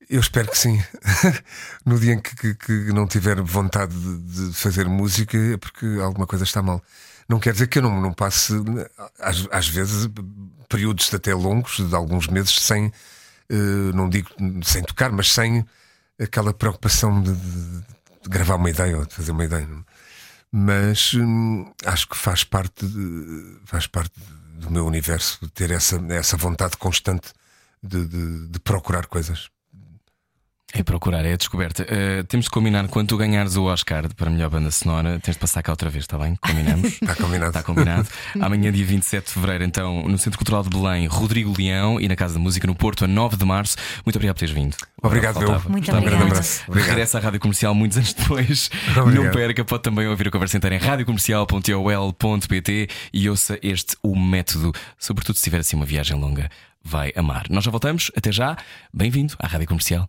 Eu 0.09 0.21
espero 0.21 0.49
que 0.49 0.57
sim. 0.57 0.83
no 1.85 1.99
dia 1.99 2.15
em 2.15 2.21
que, 2.21 2.35
que, 2.35 2.55
que 2.55 2.73
não 2.95 3.07
tiver 3.07 3.41
vontade 3.43 3.95
de, 3.95 4.49
de, 4.49 4.55
fazer 4.55 4.87
música 4.87 5.37
é 5.37 5.57
porque 5.57 5.85
alguma 6.01 6.27
coisa 6.27 6.45
está 6.45 6.63
mal. 6.63 6.83
Não 7.29 7.39
quer 7.39 7.53
dizer 7.53 7.67
que 7.67 7.79
eu 7.79 7.83
não, 7.83 8.01
não 8.01 8.13
passe, 8.13 8.55
às, 9.19 9.47
às 9.51 9.69
vezes, 9.69 10.09
períodos 10.69 11.13
até 11.13 11.35
longos, 11.35 11.77
de 11.77 11.95
alguns 11.95 12.29
meses, 12.29 12.59
sem 12.61 12.87
eh, 12.87 12.93
não 13.95 14.09
digo 14.09 14.31
sem 14.65 14.83
tocar, 14.83 15.11
mas 15.11 15.33
sem 15.33 15.65
aquela 16.21 16.53
preocupação 16.53 17.23
de, 17.23 17.33
de, 17.33 17.81
de 18.23 18.29
gravar 18.29 18.57
uma 18.57 18.71
ideia 18.71 18.99
ou 18.99 19.07
de 19.07 19.15
fazer 19.15 19.33
uma 19.33 19.45
ideia. 19.45 19.69
Mas 20.51 21.15
hum, 21.15 21.71
acho 21.85 22.09
que 22.09 22.17
faz 22.17 22.45
parte, 22.45 22.87
de, 22.87 23.59
faz 23.65 23.87
parte 23.87 24.13
do 24.55 24.71
meu 24.71 24.87
universo 24.87 25.49
ter 25.51 25.71
essa, 25.71 25.97
essa 26.11 26.37
vontade 26.37 26.77
constante 26.77 27.33
de, 27.83 28.49
de 28.49 28.59
procurar 28.61 29.07
coisas. 29.07 29.51
É 30.75 30.83
procurar, 30.83 31.25
é 31.25 31.33
a 31.33 31.37
descoberta. 31.37 31.85
Uh, 31.85 32.25
temos 32.25 32.47
de 32.47 32.51
combinar 32.51 32.89
quando 32.89 33.07
tu 33.09 33.17
ganhares 33.17 33.55
o 33.57 33.63
Oscar 33.65 34.13
para 34.15 34.29
a 34.29 34.33
melhor 34.33 34.51
banda 34.51 34.71
sonora, 34.71 35.19
tens 35.21 35.35
de 35.35 35.39
passar 35.39 35.63
cá 35.63 35.73
outra 35.73 35.89
vez, 35.89 36.03
está 36.05 36.19
bem? 36.19 36.35
Combinamos? 36.37 37.01
Está 37.01 37.15
combinado. 37.23 37.51
Está 37.51 37.63
combinado. 37.63 38.09
Amanhã, 38.41 38.73
dia 38.73 38.85
27 38.85 39.27
de 39.27 39.33
fevereiro, 39.33 39.63
então, 39.63 40.03
no 40.03 40.19
Centro 40.19 40.37
Cultural 40.39 40.65
de 40.65 40.71
Belém, 40.71 41.07
Rodrigo 41.07 41.55
Leão 41.57 42.01
e 42.01 42.09
na 42.09 42.17
Casa 42.17 42.35
da 42.35 42.41
Música 42.41 42.67
no 42.67 42.75
Porto, 42.75 43.05
a 43.05 43.09
9 43.09 43.37
de 43.37 43.45
março. 43.45 43.77
Muito 44.05 44.17
obrigado 44.17 44.35
por 44.35 44.41
teres 44.41 44.53
vindo. 44.55 44.77
Obrigado, 45.01 45.39
meu. 45.39 45.51
Muito 45.69 45.89
obrigado. 45.91 45.99
Um 45.99 46.05
grande 46.05 46.25
abraço. 46.25 46.65
Obrigado. 46.67 46.91
Regressa 46.91 47.19
à 47.19 47.21
Rádio 47.21 47.39
Comercial 47.39 47.73
muitos 47.73 47.99
anos 47.99 48.13
depois. 48.13 48.69
Obrigado. 48.97 49.25
Não 49.25 49.31
perca, 49.31 49.65
pode 49.65 49.85
também 49.85 50.09
ouvir 50.09 50.27
a 50.29 50.33
conversa 50.33 50.57
inteira 50.57 50.75
em 50.75 50.81
radiocomercial.ol.pt 50.81 52.89
e 53.13 53.31
ouça 53.31 53.57
este 53.63 53.97
O 54.03 54.19
Método, 54.19 54.73
sobretudo 54.99 55.37
se 55.37 55.45
tiver 55.45 55.61
assim 55.61 55.77
uma 55.77 55.87
viagem 55.87 56.19
longa 56.19 56.51
vai 56.89 57.13
amar. 57.17 57.47
Nós 57.51 57.65
já 57.65 57.71
voltamos, 57.71 58.13
até 58.17 58.31
já. 58.31 58.57
Bem-vindo 58.95 59.35
à 59.41 59.49
Rádio 59.49 59.67
Comercial. 59.67 60.09